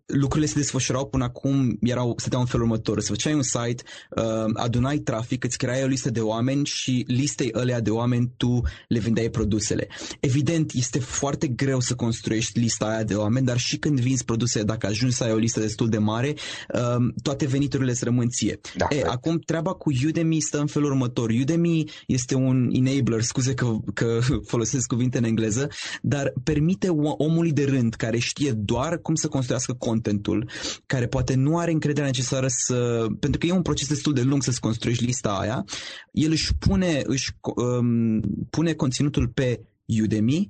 lucrurile 0.06 0.48
se 0.48 0.53
desfășurau 0.56 1.08
până 1.08 1.24
acum, 1.24 1.77
erau, 1.82 2.13
stăteau 2.17 2.41
în 2.41 2.48
felul 2.48 2.65
următor. 2.65 3.00
Să 3.01 3.12
făceai 3.12 3.34
un 3.34 3.41
site, 3.41 3.84
uh, 4.15 4.24
adunai 4.53 4.98
trafic, 4.98 5.44
îți 5.44 5.58
creai 5.58 5.84
o 5.84 5.88
listă 5.88 6.10
de 6.10 6.20
oameni 6.20 6.65
și 6.65 7.03
listei 7.08 7.53
alea 7.53 7.82
de 7.82 7.89
oameni 7.89 8.32
tu 8.38 8.62
le 8.88 9.00
vindeai 9.00 9.29
produsele. 9.29 9.88
Evident, 10.20 10.72
este 10.74 11.00
foarte 11.00 11.48
greu 11.48 11.79
să 11.79 11.96
construiești 11.96 12.60
lista 12.60 12.86
aia 12.86 13.03
de 13.03 13.15
oameni, 13.15 13.46
dar 13.46 13.58
și 13.58 13.77
când 13.77 14.00
vinzi 14.00 14.25
produse, 14.25 14.63
dacă 14.63 14.88
ajungi 14.88 15.15
să 15.15 15.24
ai 15.24 15.32
o 15.32 15.38
listă 15.38 15.60
destul 15.60 15.89
de 15.89 15.98
mare, 15.98 16.34
uh, 16.74 17.13
toate 17.22 17.46
veniturile 17.46 17.91
îți 17.91 18.03
rămân 18.03 18.29
ție. 18.29 18.60
Da, 18.75 18.86
e, 18.89 19.03
acum, 19.06 19.39
treaba 19.39 19.74
cu 19.74 19.91
Udemy 20.08 20.39
stă 20.39 20.60
în 20.60 20.67
felul 20.67 20.91
următor. 20.91 21.29
Udemy 21.29 21.84
este 22.08 22.36
un 22.36 22.70
enabler, 22.72 23.22
scuze 23.22 23.53
că, 23.53 23.75
că 23.94 24.20
folosesc 24.51 24.88
cuvinte 24.88 25.17
în 25.17 25.24
engleză, 25.24 25.67
dar 26.01 26.34
permite 26.44 26.89
omului 27.17 27.51
de 27.51 27.65
rând 27.65 27.94
care 27.94 28.17
știe 28.17 28.51
doar 28.51 29.00
cum 29.01 29.15
să 29.15 29.27
construiască 29.27 29.75
contentul, 29.77 30.50
care 30.86 31.07
poate 31.07 31.36
nu 31.36 31.57
are 31.57 31.72
încrederea 31.72 32.05
necesară 32.05 32.48
să... 32.50 33.05
Pentru 33.19 33.39
că 33.39 33.46
e 33.46 33.51
un 33.51 33.62
proces 33.62 33.88
destul 33.88 34.13
de 34.13 34.22
lung 34.22 34.43
să-ți 34.43 34.60
construiești 34.60 35.05
lista 35.05 35.29
aia, 35.29 35.65
el 36.12 36.31
își 36.31 36.55
pune, 36.55 37.01
își, 37.05 37.31
um, 37.55 38.22
pune 38.50 38.74
conținutul 38.74 39.27
pe 39.27 39.62
Udemy 40.01 40.48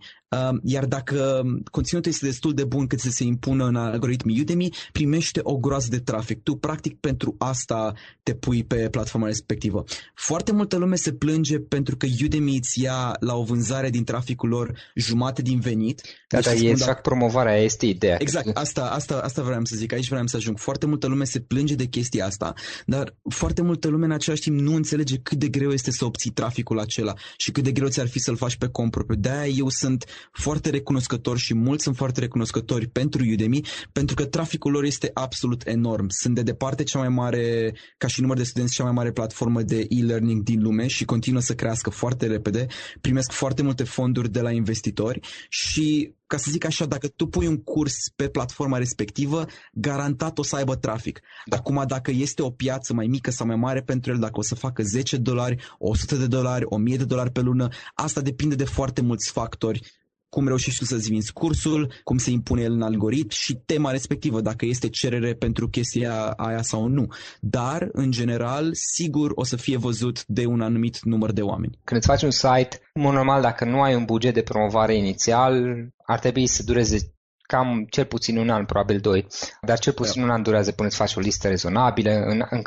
iar 0.63 0.85
dacă 0.85 1.43
conținutul 1.71 2.11
este 2.11 2.25
destul 2.25 2.53
de 2.53 2.63
bun 2.63 2.87
cât 2.87 2.99
să 2.99 3.09
se 3.09 3.23
impună 3.23 3.65
în 3.65 3.75
algoritmii 3.75 4.41
Udemy, 4.41 4.73
primește 4.91 5.39
o 5.43 5.57
groază 5.57 5.87
de 5.89 5.99
trafic. 5.99 6.43
Tu, 6.43 6.55
practic, 6.55 6.99
pentru 6.99 7.35
asta 7.37 7.93
te 8.23 8.33
pui 8.33 8.63
pe 8.63 8.87
platforma 8.91 9.25
respectivă. 9.25 9.83
Foarte 10.15 10.51
multă 10.51 10.77
lume 10.77 10.95
se 10.95 11.13
plânge 11.13 11.59
pentru 11.59 11.97
că 11.97 12.07
Udemy 12.23 12.55
îți 12.55 12.81
ia 12.81 13.15
la 13.19 13.35
o 13.35 13.43
vânzare 13.43 13.89
din 13.89 14.03
traficul 14.03 14.49
lor 14.49 14.77
jumate 14.95 15.41
din 15.41 15.59
venit. 15.59 16.01
Da, 16.27 16.39
deci, 16.39 16.45
dar 16.45 16.55
e 16.55 16.69
exact 16.69 17.01
promovarea, 17.01 17.57
este 17.57 17.85
ideea. 17.85 18.17
Exact, 18.19 18.57
asta, 18.57 18.81
asta, 18.81 19.19
asta 19.23 19.41
vreau 19.41 19.65
să 19.65 19.75
zic, 19.75 19.93
aici 19.93 20.07
vreau 20.07 20.27
să 20.27 20.35
ajung. 20.35 20.57
Foarte 20.57 20.85
multă 20.85 21.07
lume 21.07 21.23
se 21.23 21.39
plânge 21.39 21.75
de 21.75 21.85
chestia 21.85 22.25
asta, 22.25 22.53
dar 22.85 23.15
foarte 23.29 23.61
multă 23.61 23.87
lume 23.87 24.05
în 24.05 24.11
același 24.11 24.41
timp 24.41 24.59
nu 24.59 24.75
înțelege 24.75 25.17
cât 25.17 25.37
de 25.37 25.47
greu 25.47 25.71
este 25.71 25.91
să 25.91 26.05
obții 26.05 26.31
traficul 26.31 26.79
acela 26.79 27.13
și 27.37 27.51
cât 27.51 27.63
de 27.63 27.71
greu 27.71 27.87
ți-ar 27.87 28.07
fi 28.07 28.19
să-l 28.19 28.35
faci 28.35 28.55
pe 28.55 28.67
cont 28.67 28.91
propriu. 28.91 29.19
De-aia 29.19 29.47
eu 29.47 29.69
sunt 29.69 30.05
foarte 30.31 30.69
recunoscători 30.69 31.39
și 31.39 31.53
mulți 31.53 31.83
sunt 31.83 31.95
foarte 31.95 32.19
recunoscători 32.19 32.87
pentru 32.87 33.23
Udemy, 33.31 33.65
pentru 33.91 34.15
că 34.15 34.25
traficul 34.25 34.71
lor 34.71 34.83
este 34.83 35.11
absolut 35.13 35.61
enorm. 35.65 36.05
Sunt 36.09 36.35
de 36.35 36.41
departe 36.41 36.83
cea 36.83 36.99
mai 36.99 37.09
mare, 37.09 37.75
ca 37.97 38.07
și 38.07 38.21
număr 38.21 38.37
de 38.37 38.43
studenți, 38.43 38.73
cea 38.73 38.83
mai 38.83 38.93
mare 38.93 39.11
platformă 39.11 39.61
de 39.61 39.85
e-learning 39.89 40.43
din 40.43 40.61
lume 40.61 40.87
și 40.87 41.05
continuă 41.05 41.41
să 41.41 41.55
crească 41.55 41.89
foarte 41.89 42.27
repede. 42.27 42.65
Primesc 43.01 43.31
foarte 43.31 43.61
multe 43.61 43.83
fonduri 43.83 44.31
de 44.31 44.41
la 44.41 44.51
investitori 44.51 45.19
și 45.49 46.15
ca 46.27 46.37
să 46.37 46.51
zic 46.51 46.65
așa, 46.65 46.85
dacă 46.85 47.07
tu 47.07 47.27
pui 47.27 47.47
un 47.47 47.57
curs 47.57 47.95
pe 48.15 48.27
platforma 48.27 48.77
respectivă, 48.77 49.45
garantat 49.73 50.37
o 50.37 50.43
să 50.43 50.55
aibă 50.55 50.75
trafic. 50.75 51.21
Acum, 51.49 51.83
dacă 51.87 52.11
este 52.11 52.41
o 52.41 52.49
piață 52.49 52.93
mai 52.93 53.07
mică 53.07 53.31
sau 53.31 53.45
mai 53.45 53.55
mare 53.55 53.81
pentru 53.81 54.11
el, 54.11 54.19
dacă 54.19 54.37
o 54.37 54.41
să 54.41 54.55
facă 54.55 54.83
10 54.83 55.17
dolari, 55.17 55.75
100 55.77 56.15
de 56.15 56.27
dolari, 56.27 56.65
1000 56.67 56.97
de 56.97 57.05
dolari 57.05 57.31
pe 57.31 57.41
lună, 57.41 57.67
asta 57.95 58.21
depinde 58.21 58.55
de 58.55 58.65
foarte 58.65 59.01
mulți 59.01 59.31
factori 59.31 59.81
cum 60.29 60.47
reușești 60.47 60.79
tu 60.79 60.85
să-ți 60.85 61.09
vinzi 61.09 61.33
cursul, 61.33 61.93
cum 62.03 62.17
se 62.17 62.31
impune 62.31 62.61
el 62.61 62.71
în 62.71 62.81
algoritm 62.81 63.29
și 63.29 63.53
tema 63.65 63.91
respectivă, 63.91 64.41
dacă 64.41 64.65
este 64.65 64.89
cerere 64.89 65.33
pentru 65.33 65.69
chestia 65.69 66.31
aia 66.31 66.61
sau 66.61 66.87
nu. 66.87 67.07
Dar, 67.39 67.89
în 67.91 68.11
general, 68.11 68.69
sigur 68.73 69.31
o 69.35 69.43
să 69.43 69.55
fie 69.55 69.77
văzut 69.77 70.25
de 70.25 70.45
un 70.45 70.61
anumit 70.61 70.99
număr 71.03 71.31
de 71.31 71.41
oameni. 71.41 71.79
Când 71.83 71.99
îți 71.99 72.09
faci 72.09 72.23
un 72.23 72.31
site, 72.31 72.79
în 72.93 73.01
mod 73.01 73.13
normal, 73.13 73.41
dacă 73.41 73.65
nu 73.65 73.81
ai 73.81 73.95
un 73.95 74.05
buget 74.05 74.33
de 74.33 74.41
promovare 74.41 74.95
inițial, 74.95 75.63
ar 76.05 76.19
trebui 76.19 76.47
să 76.47 76.63
dureze 76.63 77.11
cam 77.41 77.85
cel 77.89 78.05
puțin 78.05 78.37
un 78.37 78.49
an, 78.49 78.65
probabil 78.65 78.99
doi, 78.99 79.27
dar 79.61 79.79
cel 79.79 79.93
puțin 79.93 80.21
da. 80.21 80.27
un 80.27 80.33
an 80.33 80.43
durează 80.43 80.71
până 80.71 80.87
îți 80.87 80.97
faci 80.97 81.15
o 81.15 81.19
listă 81.19 81.47
rezonabilă 81.47 82.11
în, 82.11 82.43
în, 82.49 82.61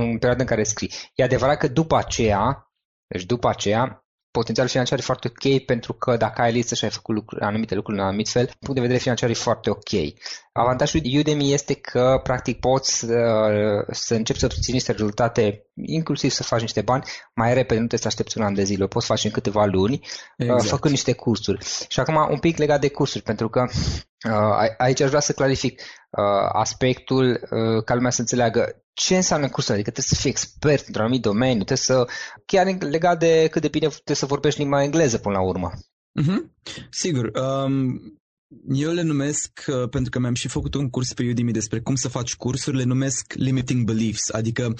în 0.00 0.18
perioada 0.18 0.42
în 0.42 0.46
care 0.46 0.62
scrii. 0.62 0.92
E 1.14 1.22
adevărat 1.22 1.58
că 1.58 1.68
după 1.68 1.96
aceea, 1.96 2.72
deci 3.06 3.24
după 3.24 3.48
aceea, 3.48 4.01
potențial 4.32 4.68
financiar 4.68 4.98
e 4.98 5.02
foarte 5.02 5.28
ok 5.28 5.64
pentru 5.64 5.92
că 5.92 6.16
dacă 6.16 6.42
ai 6.42 6.52
listă 6.52 6.74
și 6.74 6.84
ai 6.84 6.90
făcut 6.90 7.14
lucruri, 7.14 7.42
anumite 7.44 7.74
lucruri 7.74 7.98
în 7.98 8.04
anumit 8.04 8.28
fel, 8.28 8.44
punct 8.44 8.74
de 8.74 8.80
vedere 8.80 8.98
financiar 8.98 9.30
e 9.30 9.34
foarte 9.34 9.70
ok. 9.70 9.90
Avantajul 10.52 11.00
Udemy 11.18 11.52
este 11.52 11.74
că 11.74 12.20
practic 12.22 12.60
poți 12.60 12.98
să, 12.98 13.14
să 13.90 14.14
începi 14.14 14.38
să 14.38 14.44
obții 14.44 14.72
niște 14.72 14.92
rezultate, 14.92 15.66
inclusiv 15.74 16.30
să 16.30 16.42
faci 16.42 16.60
niște 16.60 16.80
bani 16.80 17.04
mai 17.34 17.54
repede, 17.54 17.80
nu 17.80 17.86
te 17.86 17.96
să 17.96 18.06
aștepți 18.06 18.38
un 18.38 18.44
an 18.44 18.54
de 18.54 18.62
zile, 18.62 18.84
o 18.84 18.86
poți 18.86 19.06
face 19.06 19.26
în 19.26 19.32
câteva 19.32 19.64
luni, 19.64 20.00
exact. 20.36 20.62
făcând 20.62 20.94
niște 20.94 21.12
cursuri. 21.12 21.64
Și 21.88 22.00
acum 22.00 22.28
un 22.30 22.38
pic 22.38 22.56
legat 22.56 22.80
de 22.80 22.88
cursuri, 22.88 23.24
pentru 23.24 23.48
că 23.48 23.60
uh, 23.60 24.11
aici 24.76 25.00
aș 25.00 25.08
vrea 25.08 25.20
să 25.20 25.32
clarific 25.32 25.80
uh, 25.80 26.48
aspectul 26.52 27.48
uh, 27.50 27.84
ca 27.84 27.94
lumea 27.94 28.10
să 28.10 28.20
înțeleagă 28.20 28.84
ce 28.92 29.16
înseamnă 29.16 29.48
cursul, 29.48 29.74
adică 29.74 29.90
trebuie 29.90 30.14
să 30.14 30.20
fii 30.20 30.30
expert 30.30 30.86
într-un 30.86 31.04
anumit 31.04 31.22
domeniu, 31.22 31.64
trebuie 31.64 31.76
să, 31.76 32.04
chiar 32.46 32.76
legat 32.78 33.18
de 33.18 33.48
cât 33.50 33.62
de 33.62 33.68
bine 33.68 33.86
trebuie 33.86 34.16
să 34.16 34.26
vorbești 34.26 34.60
limba 34.60 34.82
engleză 34.82 35.18
până 35.18 35.34
la 35.34 35.42
urmă. 35.42 35.70
Mm-hmm. 36.20 36.50
Sigur. 36.90 37.30
Um, 37.34 38.21
Eu 38.68 38.92
le 38.92 39.02
numesc, 39.02 39.64
uh, 39.66 39.88
pentru 39.88 40.10
că 40.10 40.18
mi-am 40.18 40.34
și 40.34 40.48
făcut 40.48 40.74
un 40.74 40.90
curs 40.90 41.12
pe 41.12 41.28
Udemy 41.30 41.52
despre 41.52 41.80
cum 41.80 41.94
să 41.94 42.08
faci 42.08 42.34
cursuri, 42.34 42.76
le 42.76 42.84
numesc 42.84 43.32
limiting 43.32 43.84
beliefs, 43.84 44.30
adică 44.30 44.74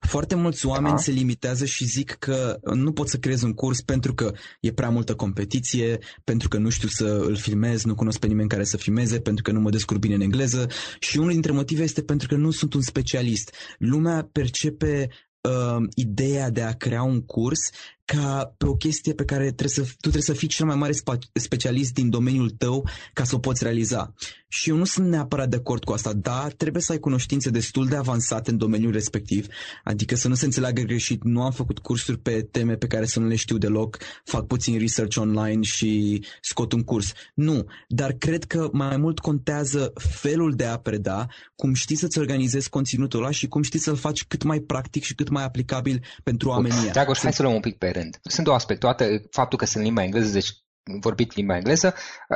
foarte 0.00 0.34
mulți 0.34 0.66
oameni 0.66 0.94
da. 0.94 1.00
se 1.00 1.10
limitează 1.10 1.64
și 1.64 1.84
zic 1.84 2.10
că 2.10 2.58
nu 2.74 2.92
pot 2.92 3.08
să 3.08 3.16
creez 3.16 3.42
un 3.42 3.52
curs 3.52 3.80
pentru 3.80 4.14
că 4.14 4.32
e 4.60 4.72
prea 4.72 4.88
multă 4.88 5.14
competiție, 5.14 5.98
pentru 6.24 6.48
că 6.48 6.58
nu 6.58 6.68
știu 6.68 6.88
să 6.88 7.24
îl 7.26 7.36
filmez, 7.36 7.84
nu 7.84 7.94
cunosc 7.94 8.18
pe 8.18 8.26
nimeni 8.26 8.48
care 8.48 8.64
să 8.64 8.76
filmeze, 8.76 9.20
pentru 9.20 9.42
că 9.42 9.52
nu 9.52 9.60
mă 9.60 9.70
descurc 9.70 10.00
bine 10.00 10.14
în 10.14 10.20
engleză 10.20 10.66
și 10.98 11.18
unul 11.18 11.32
dintre 11.32 11.52
motive 11.52 11.82
este 11.82 12.02
pentru 12.02 12.28
că 12.28 12.36
nu 12.36 12.50
sunt 12.50 12.74
un 12.74 12.80
specialist. 12.80 13.54
Lumea 13.78 14.28
percepe 14.32 15.08
uh, 15.40 15.86
ideea 15.94 16.50
de 16.50 16.62
a 16.62 16.72
crea 16.72 17.02
un 17.02 17.20
curs 17.20 17.60
ca 18.14 18.54
pe 18.56 18.66
o 18.66 18.74
chestie 18.74 19.12
pe 19.12 19.24
care 19.24 19.42
trebuie 19.44 19.68
să, 19.68 19.80
tu 19.82 19.96
trebuie 20.00 20.22
să 20.22 20.32
fii 20.32 20.48
cel 20.48 20.66
mai 20.66 20.76
mare 20.76 20.92
specialist 21.32 21.92
din 21.94 22.10
domeniul 22.10 22.50
tău 22.50 22.88
ca 23.12 23.24
să 23.24 23.34
o 23.34 23.38
poți 23.38 23.62
realiza. 23.62 24.14
Și 24.48 24.70
eu 24.70 24.76
nu 24.76 24.84
sunt 24.84 25.08
neapărat 25.08 25.48
de 25.48 25.56
acord 25.56 25.84
cu 25.84 25.92
asta, 25.92 26.12
dar 26.12 26.52
trebuie 26.52 26.82
să 26.82 26.92
ai 26.92 26.98
cunoștințe 26.98 27.50
destul 27.50 27.86
de 27.86 27.96
avansate 27.96 28.50
în 28.50 28.56
domeniul 28.56 28.92
respectiv, 28.92 29.46
adică 29.84 30.16
să 30.16 30.28
nu 30.28 30.34
se 30.34 30.44
înțeleagă 30.44 30.82
greșit, 30.82 31.24
nu 31.24 31.42
am 31.42 31.50
făcut 31.50 31.78
cursuri 31.78 32.18
pe 32.18 32.42
teme 32.50 32.74
pe 32.74 32.86
care 32.86 33.06
să 33.06 33.20
nu 33.20 33.26
le 33.26 33.34
știu 33.34 33.58
deloc, 33.58 33.98
fac 34.24 34.46
puțin 34.46 34.78
research 34.78 35.16
online 35.16 35.62
și 35.62 36.22
scot 36.40 36.72
un 36.72 36.82
curs. 36.82 37.12
Nu, 37.34 37.66
dar 37.88 38.12
cred 38.12 38.44
că 38.44 38.68
mai 38.72 38.96
mult 38.96 39.18
contează 39.18 39.92
felul 39.94 40.52
de 40.52 40.64
a 40.64 40.76
preda, 40.78 41.26
cum 41.56 41.74
știi 41.74 41.96
să-ți 41.96 42.18
organizezi 42.18 42.68
conținutul 42.68 43.22
ăla 43.22 43.30
și 43.30 43.48
cum 43.48 43.62
știi 43.62 43.78
să-l 43.78 43.96
faci 43.96 44.24
cât 44.24 44.42
mai 44.42 44.58
practic 44.58 45.02
și 45.02 45.14
cât 45.14 45.28
mai 45.28 45.44
aplicabil 45.44 46.04
pentru 46.22 46.48
oamenii. 46.48 46.90
Dragoș, 46.90 47.18
hai 47.18 47.32
să 47.32 47.42
luăm 47.42 47.54
un 47.54 47.60
pic 47.60 47.76
pe 47.76 47.90
rând. 47.98 48.18
Sunt 48.22 48.44
două 48.44 48.56
aspecte. 48.56 48.86
Toate 48.86 49.22
faptul 49.30 49.58
că 49.58 49.66
sunt 49.66 49.84
limba 49.84 50.02
engleză, 50.02 50.32
deci 50.32 50.50
vorbit 51.00 51.34
limba 51.34 51.56
engleză. 51.56 51.94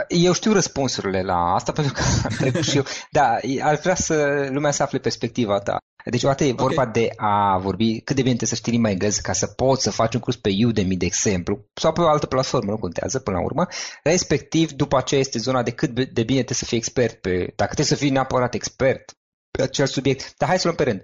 Eu 0.09 0.33
știu 0.33 0.53
răspunsurile 0.53 1.23
la 1.23 1.55
asta 1.55 1.73
pentru 1.79 1.93
că 1.93 2.03
am 2.25 2.35
trecut 2.39 2.65
și 2.65 2.77
eu. 2.77 2.85
Da, 3.11 3.37
ar 3.61 3.77
vrea 3.77 3.95
să 3.95 4.47
lumea 4.51 4.71
să 4.71 4.83
afle 4.83 4.99
perspectiva 4.99 5.59
ta. 5.59 5.77
Deci, 6.05 6.23
o 6.23 6.31
e 6.39 6.53
vorba 6.53 6.81
okay. 6.81 6.93
de 6.93 7.11
a 7.17 7.59
vorbi 7.59 8.01
cât 8.01 8.17
de 8.17 8.23
bine 8.23 8.37
trebuie 8.37 8.49
să 8.49 8.55
știi 8.55 8.73
limba 8.73 8.91
engleză 8.91 9.21
ca 9.23 9.33
să 9.33 9.47
poți 9.47 9.83
să 9.83 9.91
faci 9.91 10.15
un 10.15 10.21
curs 10.21 10.37
pe 10.37 10.51
Udemy, 10.65 10.97
de 10.97 11.07
exemplu, 11.07 11.65
sau 11.75 11.93
pe 11.93 12.01
o 12.01 12.09
altă 12.09 12.27
platformă, 12.27 12.71
nu 12.71 12.79
contează 12.79 13.19
până 13.19 13.37
la 13.37 13.45
urmă. 13.45 13.67
Respectiv, 14.03 14.73
după 14.73 14.97
aceea 14.97 15.21
este 15.21 15.39
zona 15.39 15.63
de 15.63 15.71
cât 15.71 15.91
de 15.91 16.23
bine 16.23 16.43
trebuie 16.43 16.57
să 16.57 16.65
fii 16.65 16.77
expert 16.77 17.21
pe, 17.21 17.31
dacă 17.31 17.75
trebuie 17.75 17.87
să 17.87 17.95
fii 17.95 18.11
neapărat 18.11 18.55
expert 18.55 19.13
pe 19.51 19.63
acel 19.63 19.87
subiect. 19.87 20.35
Dar 20.37 20.49
hai 20.49 20.59
să 20.59 20.67
luăm 20.67 20.77
pe 20.77 20.85
rând. 20.85 21.03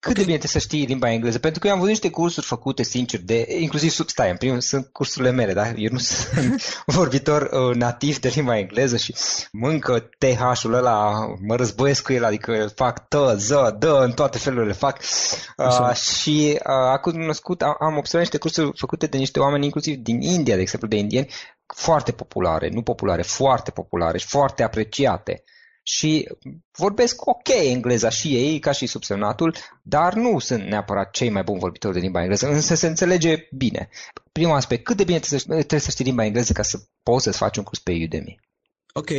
Cât 0.00 0.10
okay. 0.10 0.24
de 0.24 0.30
bine 0.30 0.38
trebuie 0.38 0.60
să 0.60 0.68
știi 0.68 0.86
limba 0.86 1.10
engleză? 1.10 1.38
Pentru 1.38 1.60
că 1.60 1.66
eu 1.66 1.72
am 1.72 1.78
văzut 1.78 1.94
niște 1.94 2.10
cursuri 2.10 2.46
făcute, 2.46 2.82
sincer, 2.82 3.20
de, 3.20 3.46
inclusiv 3.60 3.90
sub, 3.90 4.08
stai, 4.08 4.30
în 4.30 4.36
primul 4.36 4.60
sunt 4.60 4.86
cursurile 4.92 5.30
mele, 5.30 5.52
da? 5.52 5.68
Eu 5.68 5.88
nu 5.92 5.98
sunt 6.08 6.82
vorbitor 6.86 7.42
uh, 7.42 7.74
nativ 7.74 8.18
de 8.18 8.32
limba 8.34 8.58
engleză 8.58 8.96
și 8.96 9.14
mâncă 9.52 10.08
TH-ul 10.18 10.74
ăla, 10.74 11.10
mă 11.46 11.56
războiesc 11.56 12.02
cu 12.02 12.12
el, 12.12 12.24
adică 12.24 12.72
fac 12.74 13.08
tă, 13.08 13.34
ză, 13.38 13.76
dă, 13.78 14.00
în 14.04 14.12
toate 14.12 14.38
felurile 14.38 14.72
fac. 14.72 15.00
Uh, 15.56 15.92
și 15.94 16.50
uh, 16.52 16.60
acum 16.66 17.12
cunoscut, 17.12 17.62
am, 17.62 17.76
am 17.78 17.96
observat 17.96 18.20
niște 18.20 18.38
cursuri 18.38 18.78
făcute 18.78 19.06
de 19.06 19.16
niște 19.16 19.40
oameni, 19.40 19.64
inclusiv 19.64 19.96
din 19.96 20.20
India, 20.20 20.54
de 20.54 20.60
exemplu, 20.60 20.88
de 20.88 20.96
indieni, 20.96 21.28
foarte 21.74 22.12
populare, 22.12 22.68
nu 22.68 22.82
populare, 22.82 23.22
foarte 23.22 23.70
populare 23.70 24.18
și 24.18 24.26
foarte 24.26 24.62
apreciate 24.62 25.42
și 25.88 26.28
vorbesc 26.76 27.26
ok 27.26 27.48
engleza 27.48 28.08
și 28.08 28.34
ei, 28.34 28.58
ca 28.58 28.72
și 28.72 28.86
subsemnatul, 28.86 29.54
dar 29.82 30.14
nu 30.14 30.38
sunt 30.38 30.62
neapărat 30.62 31.10
cei 31.10 31.30
mai 31.30 31.42
buni 31.42 31.58
vorbitori 31.58 31.94
de 31.94 32.00
limba 32.00 32.20
engleză, 32.20 32.48
însă 32.48 32.74
se 32.74 32.86
înțelege 32.86 33.48
bine. 33.56 33.88
Primul 34.32 34.54
aspect, 34.54 34.84
cât 34.84 34.96
de 34.96 35.04
bine 35.04 35.18
trebuie 35.18 35.40
să, 35.40 35.46
trebuie 35.46 35.80
să 35.80 35.90
știi 35.90 36.04
limba 36.04 36.24
engleză 36.24 36.52
ca 36.52 36.62
să 36.62 36.78
poți 37.02 37.24
să-ți 37.24 37.38
faci 37.38 37.56
un 37.56 37.62
curs 37.62 37.78
pe 37.78 37.92
Udemy? 38.04 38.40
Ok. 38.92 39.10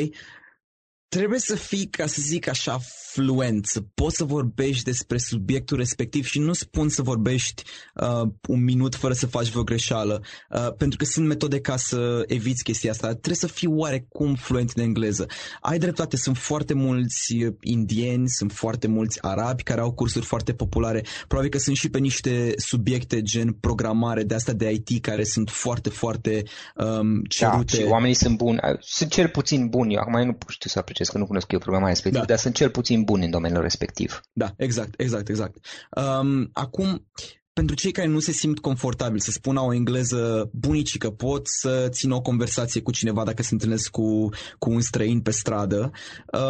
Trebuie 1.09 1.39
să 1.39 1.55
fii, 1.55 1.87
ca 1.87 2.05
să 2.05 2.21
zic 2.21 2.47
așa, 2.47 2.79
fluent, 3.11 3.65
să 3.65 3.81
poți 3.93 4.15
să 4.15 4.23
vorbești 4.23 4.83
despre 4.83 5.17
subiectul 5.17 5.77
respectiv 5.77 6.25
și 6.25 6.39
nu 6.39 6.53
spun 6.53 6.89
să 6.89 7.01
vorbești 7.01 7.63
uh, 7.95 8.29
un 8.47 8.63
minut 8.63 8.95
fără 8.95 9.13
să 9.13 9.27
faci 9.27 9.49
vreo 9.49 9.63
greșeală, 9.63 10.21
uh, 10.49 10.73
pentru 10.77 10.97
că 10.97 11.05
sunt 11.05 11.27
metode 11.27 11.59
ca 11.59 11.77
să 11.77 12.23
eviți 12.27 12.63
chestia 12.63 12.91
asta. 12.91 13.07
Trebuie 13.07 13.35
să 13.35 13.47
fii 13.47 13.67
oarecum 13.67 14.35
fluent 14.35 14.71
în 14.75 14.83
engleză. 14.83 15.25
Ai 15.61 15.77
dreptate, 15.77 16.17
sunt 16.17 16.37
foarte 16.37 16.73
mulți 16.73 17.35
indieni, 17.61 18.29
sunt 18.29 18.51
foarte 18.51 18.87
mulți 18.87 19.21
arabi 19.21 19.63
care 19.63 19.81
au 19.81 19.91
cursuri 19.91 20.25
foarte 20.25 20.53
populare. 20.53 21.03
Probabil 21.27 21.51
că 21.51 21.57
sunt 21.57 21.75
și 21.75 21.89
pe 21.89 21.99
niște 21.99 22.53
subiecte 22.57 23.21
gen 23.21 23.51
programare 23.51 24.23
de 24.23 24.33
asta 24.33 24.53
de 24.53 24.71
IT 24.71 25.01
care 25.01 25.23
sunt 25.23 25.49
foarte, 25.49 25.89
foarte 25.89 26.43
um, 26.75 27.23
cerute. 27.23 27.77
Da, 27.77 27.83
și 27.83 27.89
oamenii 27.89 28.15
sunt 28.15 28.37
buni. 28.37 28.59
Sunt 28.79 29.11
cel 29.11 29.27
puțin 29.27 29.67
buni. 29.67 29.93
Eu 29.93 29.99
acum 29.99 30.25
nu 30.25 30.37
știu 30.47 30.69
să 30.69 30.79
apreciez 30.79 30.98
că 31.07 31.17
nu 31.17 31.25
cunosc 31.25 31.51
eu 31.51 31.59
programa 31.59 31.87
respectivă, 31.87 32.25
da. 32.25 32.29
dar 32.29 32.37
sunt 32.37 32.55
cel 32.55 32.69
puțin 32.69 33.03
buni 33.03 33.25
în 33.25 33.31
domeniul 33.31 33.61
respectiv. 33.61 34.21
Da, 34.33 34.53
exact, 34.57 34.93
exact, 34.97 35.29
exact. 35.29 35.57
Um, 35.95 36.49
acum, 36.53 37.07
pentru 37.53 37.75
cei 37.75 37.91
care 37.91 38.07
nu 38.07 38.19
se 38.19 38.31
simt 38.31 38.59
confortabil 38.59 39.19
să 39.19 39.31
spună 39.31 39.59
o 39.59 39.73
engleză 39.73 40.49
bunicică, 40.53 41.09
pot 41.09 41.47
să 41.47 41.87
țină 41.89 42.15
o 42.15 42.21
conversație 42.21 42.81
cu 42.81 42.91
cineva 42.91 43.23
dacă 43.23 43.43
se 43.43 43.53
întâlnesc 43.53 43.89
cu, 43.89 44.29
cu 44.57 44.69
un 44.69 44.81
străin 44.81 45.21
pe 45.21 45.31
stradă. 45.31 45.91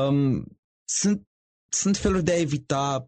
Um, 0.09 0.45
sunt, 0.85 1.27
sunt 1.69 1.97
feluri 1.97 2.23
de 2.23 2.31
a 2.31 2.39
evita 2.39 3.07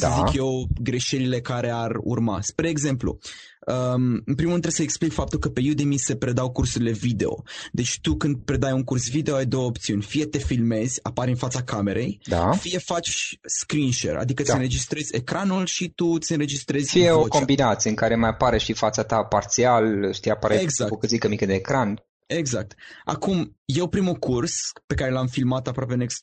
da. 0.00 0.08
să 0.08 0.22
zic 0.26 0.36
eu, 0.36 0.68
greșelile 0.80 1.40
care 1.40 1.70
ar 1.70 1.90
urma. 2.02 2.38
Spre 2.40 2.68
exemplu, 2.68 3.18
um, 3.66 4.02
în 4.24 4.34
primul 4.34 4.52
rând 4.52 4.60
trebuie 4.60 4.72
să 4.72 4.82
explic 4.82 5.12
faptul 5.12 5.38
că 5.38 5.48
pe 5.48 5.60
Udemy 5.70 5.96
se 5.96 6.16
predau 6.16 6.50
cursurile 6.50 6.90
video. 6.90 7.42
Deci 7.72 7.98
tu 8.00 8.14
când 8.14 8.36
predai 8.44 8.72
un 8.72 8.84
curs 8.84 9.08
video 9.10 9.34
ai 9.34 9.46
două 9.46 9.66
opțiuni. 9.66 10.02
Fie 10.02 10.26
te 10.26 10.38
filmezi, 10.38 11.00
apari 11.02 11.30
în 11.30 11.36
fața 11.36 11.62
camerei, 11.62 12.20
da. 12.24 12.50
fie 12.52 12.78
faci 12.78 13.38
screen 13.42 13.92
share, 13.92 14.18
adică 14.18 14.42
da. 14.42 14.48
îți 14.48 14.56
înregistrezi 14.56 15.16
ecranul 15.16 15.66
și 15.66 15.88
tu 15.88 16.06
îți 16.06 16.32
înregistrezi 16.32 16.90
Fie 16.90 17.10
vocea. 17.10 17.24
o 17.24 17.28
combinație 17.28 17.90
în 17.90 17.96
care 17.96 18.16
mai 18.16 18.28
apare 18.28 18.58
și 18.58 18.72
fața 18.72 19.02
ta 19.02 19.22
parțial, 19.22 20.12
știi, 20.12 20.30
apare 20.30 20.60
exact. 20.60 20.90
o 20.90 20.96
căzică 20.96 21.28
mică 21.28 21.46
de 21.46 21.54
ecran. 21.54 22.05
Exact. 22.26 22.74
Acum, 23.04 23.56
eu 23.64 23.88
primul 23.88 24.14
curs 24.14 24.72
pe 24.86 24.94
care 24.94 25.10
l-am 25.10 25.26
filmat 25.26 25.68
aproape 25.68 25.94
în, 25.94 26.00
ex- 26.00 26.22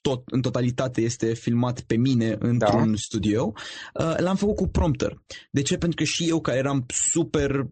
tot, 0.00 0.22
în 0.26 0.40
totalitate 0.40 1.00
este 1.00 1.34
filmat 1.34 1.80
pe 1.80 1.96
mine 1.96 2.36
într-un 2.38 2.90
da. 2.90 2.96
studio, 2.96 3.52
uh, 3.94 4.14
l-am 4.16 4.36
făcut 4.36 4.56
cu 4.56 4.68
prompter. 4.68 5.22
De 5.50 5.62
ce? 5.62 5.76
Pentru 5.76 5.98
că 5.98 6.04
și 6.04 6.28
eu 6.28 6.40
care 6.40 6.58
eram 6.58 6.84
super 6.88 7.66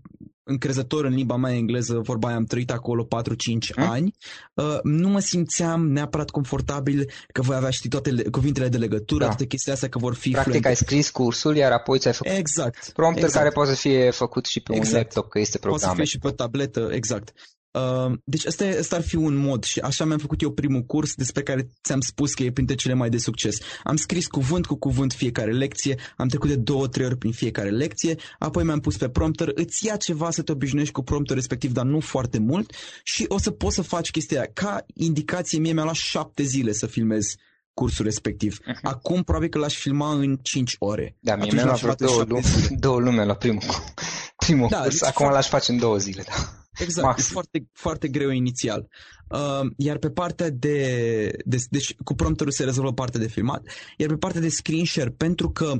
încrezător 0.48 1.04
în 1.04 1.14
limba 1.14 1.36
mea 1.36 1.54
engleză, 1.54 1.98
vorba 1.98 2.28
aia, 2.28 2.36
am 2.36 2.44
trăit 2.44 2.70
acolo 2.70 3.04
4-5 3.04 3.06
hmm? 3.06 3.90
ani, 3.90 4.14
uh, 4.54 4.78
nu 4.82 5.08
mă 5.08 5.20
simțeam 5.20 5.90
neapărat 5.90 6.30
confortabil 6.30 7.10
că 7.32 7.42
voi 7.42 7.56
avea, 7.56 7.70
știi, 7.70 7.90
toate 7.90 8.22
cuvintele 8.30 8.68
de 8.68 8.76
legătură, 8.76 9.20
da. 9.20 9.26
toate 9.26 9.46
chestiile 9.46 9.74
astea 9.74 9.88
că 9.88 9.98
vor 9.98 10.14
fi 10.14 10.30
Practic 10.30 10.50
fluente. 10.50 10.68
ai 10.68 10.76
scris 10.76 11.10
cursul, 11.10 11.56
iar 11.56 11.72
apoi 11.72 11.98
ți-ai 11.98 12.12
făcut 12.12 12.32
exact, 12.32 12.90
prompter 12.94 13.24
exact. 13.24 13.42
care 13.42 13.54
poate 13.54 13.70
să 13.70 13.76
fie 13.76 14.10
făcut 14.10 14.46
și 14.46 14.60
pe 14.60 14.74
exact. 14.74 14.94
un 14.94 15.00
laptop, 15.00 15.28
că 15.28 15.38
este 15.38 15.58
programe. 15.58 15.84
Poate 15.84 15.96
să 15.96 16.02
fie 16.02 16.18
și 16.18 16.18
pe 16.18 16.30
tabletă, 16.36 16.88
exact. 16.92 17.32
Uh, 17.78 18.12
deci 18.24 18.46
ăsta, 18.46 18.64
ăsta 18.78 18.96
ar 18.96 19.02
fi 19.02 19.16
un 19.16 19.36
mod 19.36 19.64
și 19.64 19.80
așa 19.80 20.04
mi-am 20.04 20.18
făcut 20.18 20.40
eu 20.40 20.50
primul 20.50 20.82
curs 20.82 21.14
despre 21.14 21.42
care 21.42 21.70
ți-am 21.84 22.00
spus 22.00 22.34
că 22.34 22.42
e 22.42 22.52
printre 22.52 22.74
cele 22.74 22.94
mai 22.94 23.08
de 23.08 23.18
succes. 23.18 23.58
Am 23.84 23.96
scris 23.96 24.26
cuvânt 24.26 24.66
cu 24.66 24.74
cuvânt 24.74 25.12
fiecare 25.12 25.52
lecție, 25.52 25.98
am 26.16 26.28
trecut 26.28 26.48
de 26.48 26.56
două, 26.56 26.88
trei 26.88 27.06
ori 27.06 27.16
prin 27.18 27.32
fiecare 27.32 27.70
lecție, 27.70 28.16
apoi 28.38 28.64
mi-am 28.64 28.80
pus 28.80 28.96
pe 28.96 29.08
prompter, 29.08 29.50
îți 29.54 29.86
ia 29.86 29.96
ceva 29.96 30.30
să 30.30 30.42
te 30.42 30.52
obișnuiești 30.52 30.92
cu 30.92 31.02
prompter 31.02 31.36
respectiv, 31.36 31.72
dar 31.72 31.84
nu 31.84 32.00
foarte 32.00 32.38
mult 32.38 32.72
și 33.02 33.24
o 33.28 33.38
să 33.38 33.50
poți 33.50 33.74
să 33.74 33.82
faci 33.82 34.10
chestia 34.10 34.38
aia. 34.38 34.50
Ca 34.52 34.84
indicație 34.94 35.58
mie 35.58 35.72
mi-a 35.72 35.82
luat 35.82 35.94
șapte 35.94 36.42
zile 36.42 36.72
să 36.72 36.86
filmez 36.86 37.34
cursul 37.74 38.04
respectiv. 38.04 38.58
Uh-huh. 38.60 38.82
Acum 38.82 39.22
probabil 39.22 39.48
că 39.48 39.58
l-aș 39.58 39.74
filma 39.74 40.12
în 40.12 40.36
5 40.42 40.76
ore. 40.78 41.16
Da, 41.20 41.36
mie 41.36 41.52
mi-a 41.52 41.64
luat 41.64 42.00
două, 42.00 42.24
lume, 42.28 42.42
două 42.78 42.98
lume 42.98 43.24
la 43.24 43.34
primul, 43.34 43.62
primul 44.46 44.68
da, 44.70 44.80
curs, 44.80 45.02
acum 45.02 45.30
l-aș 45.30 45.48
face 45.48 45.72
în 45.72 45.78
două 45.78 45.96
zile. 45.96 46.22
Da. 46.26 46.34
Exact, 46.78 47.06
Maxim. 47.06 47.26
e 47.28 47.32
foarte, 47.32 47.68
foarte 47.72 48.08
greu 48.08 48.30
inițial. 48.30 48.88
Uh, 49.28 49.70
iar 49.76 49.98
pe 49.98 50.10
partea 50.10 50.50
de, 50.50 51.30
de... 51.44 51.56
Deci 51.70 51.94
cu 52.04 52.14
prompterul 52.14 52.52
se 52.52 52.64
rezolvă 52.64 52.92
partea 52.92 53.20
de 53.20 53.28
filmat, 53.28 53.68
iar 53.96 54.08
pe 54.08 54.16
partea 54.16 54.40
de 54.40 54.48
screen 54.48 54.84
share, 54.84 55.10
pentru 55.10 55.50
că 55.50 55.74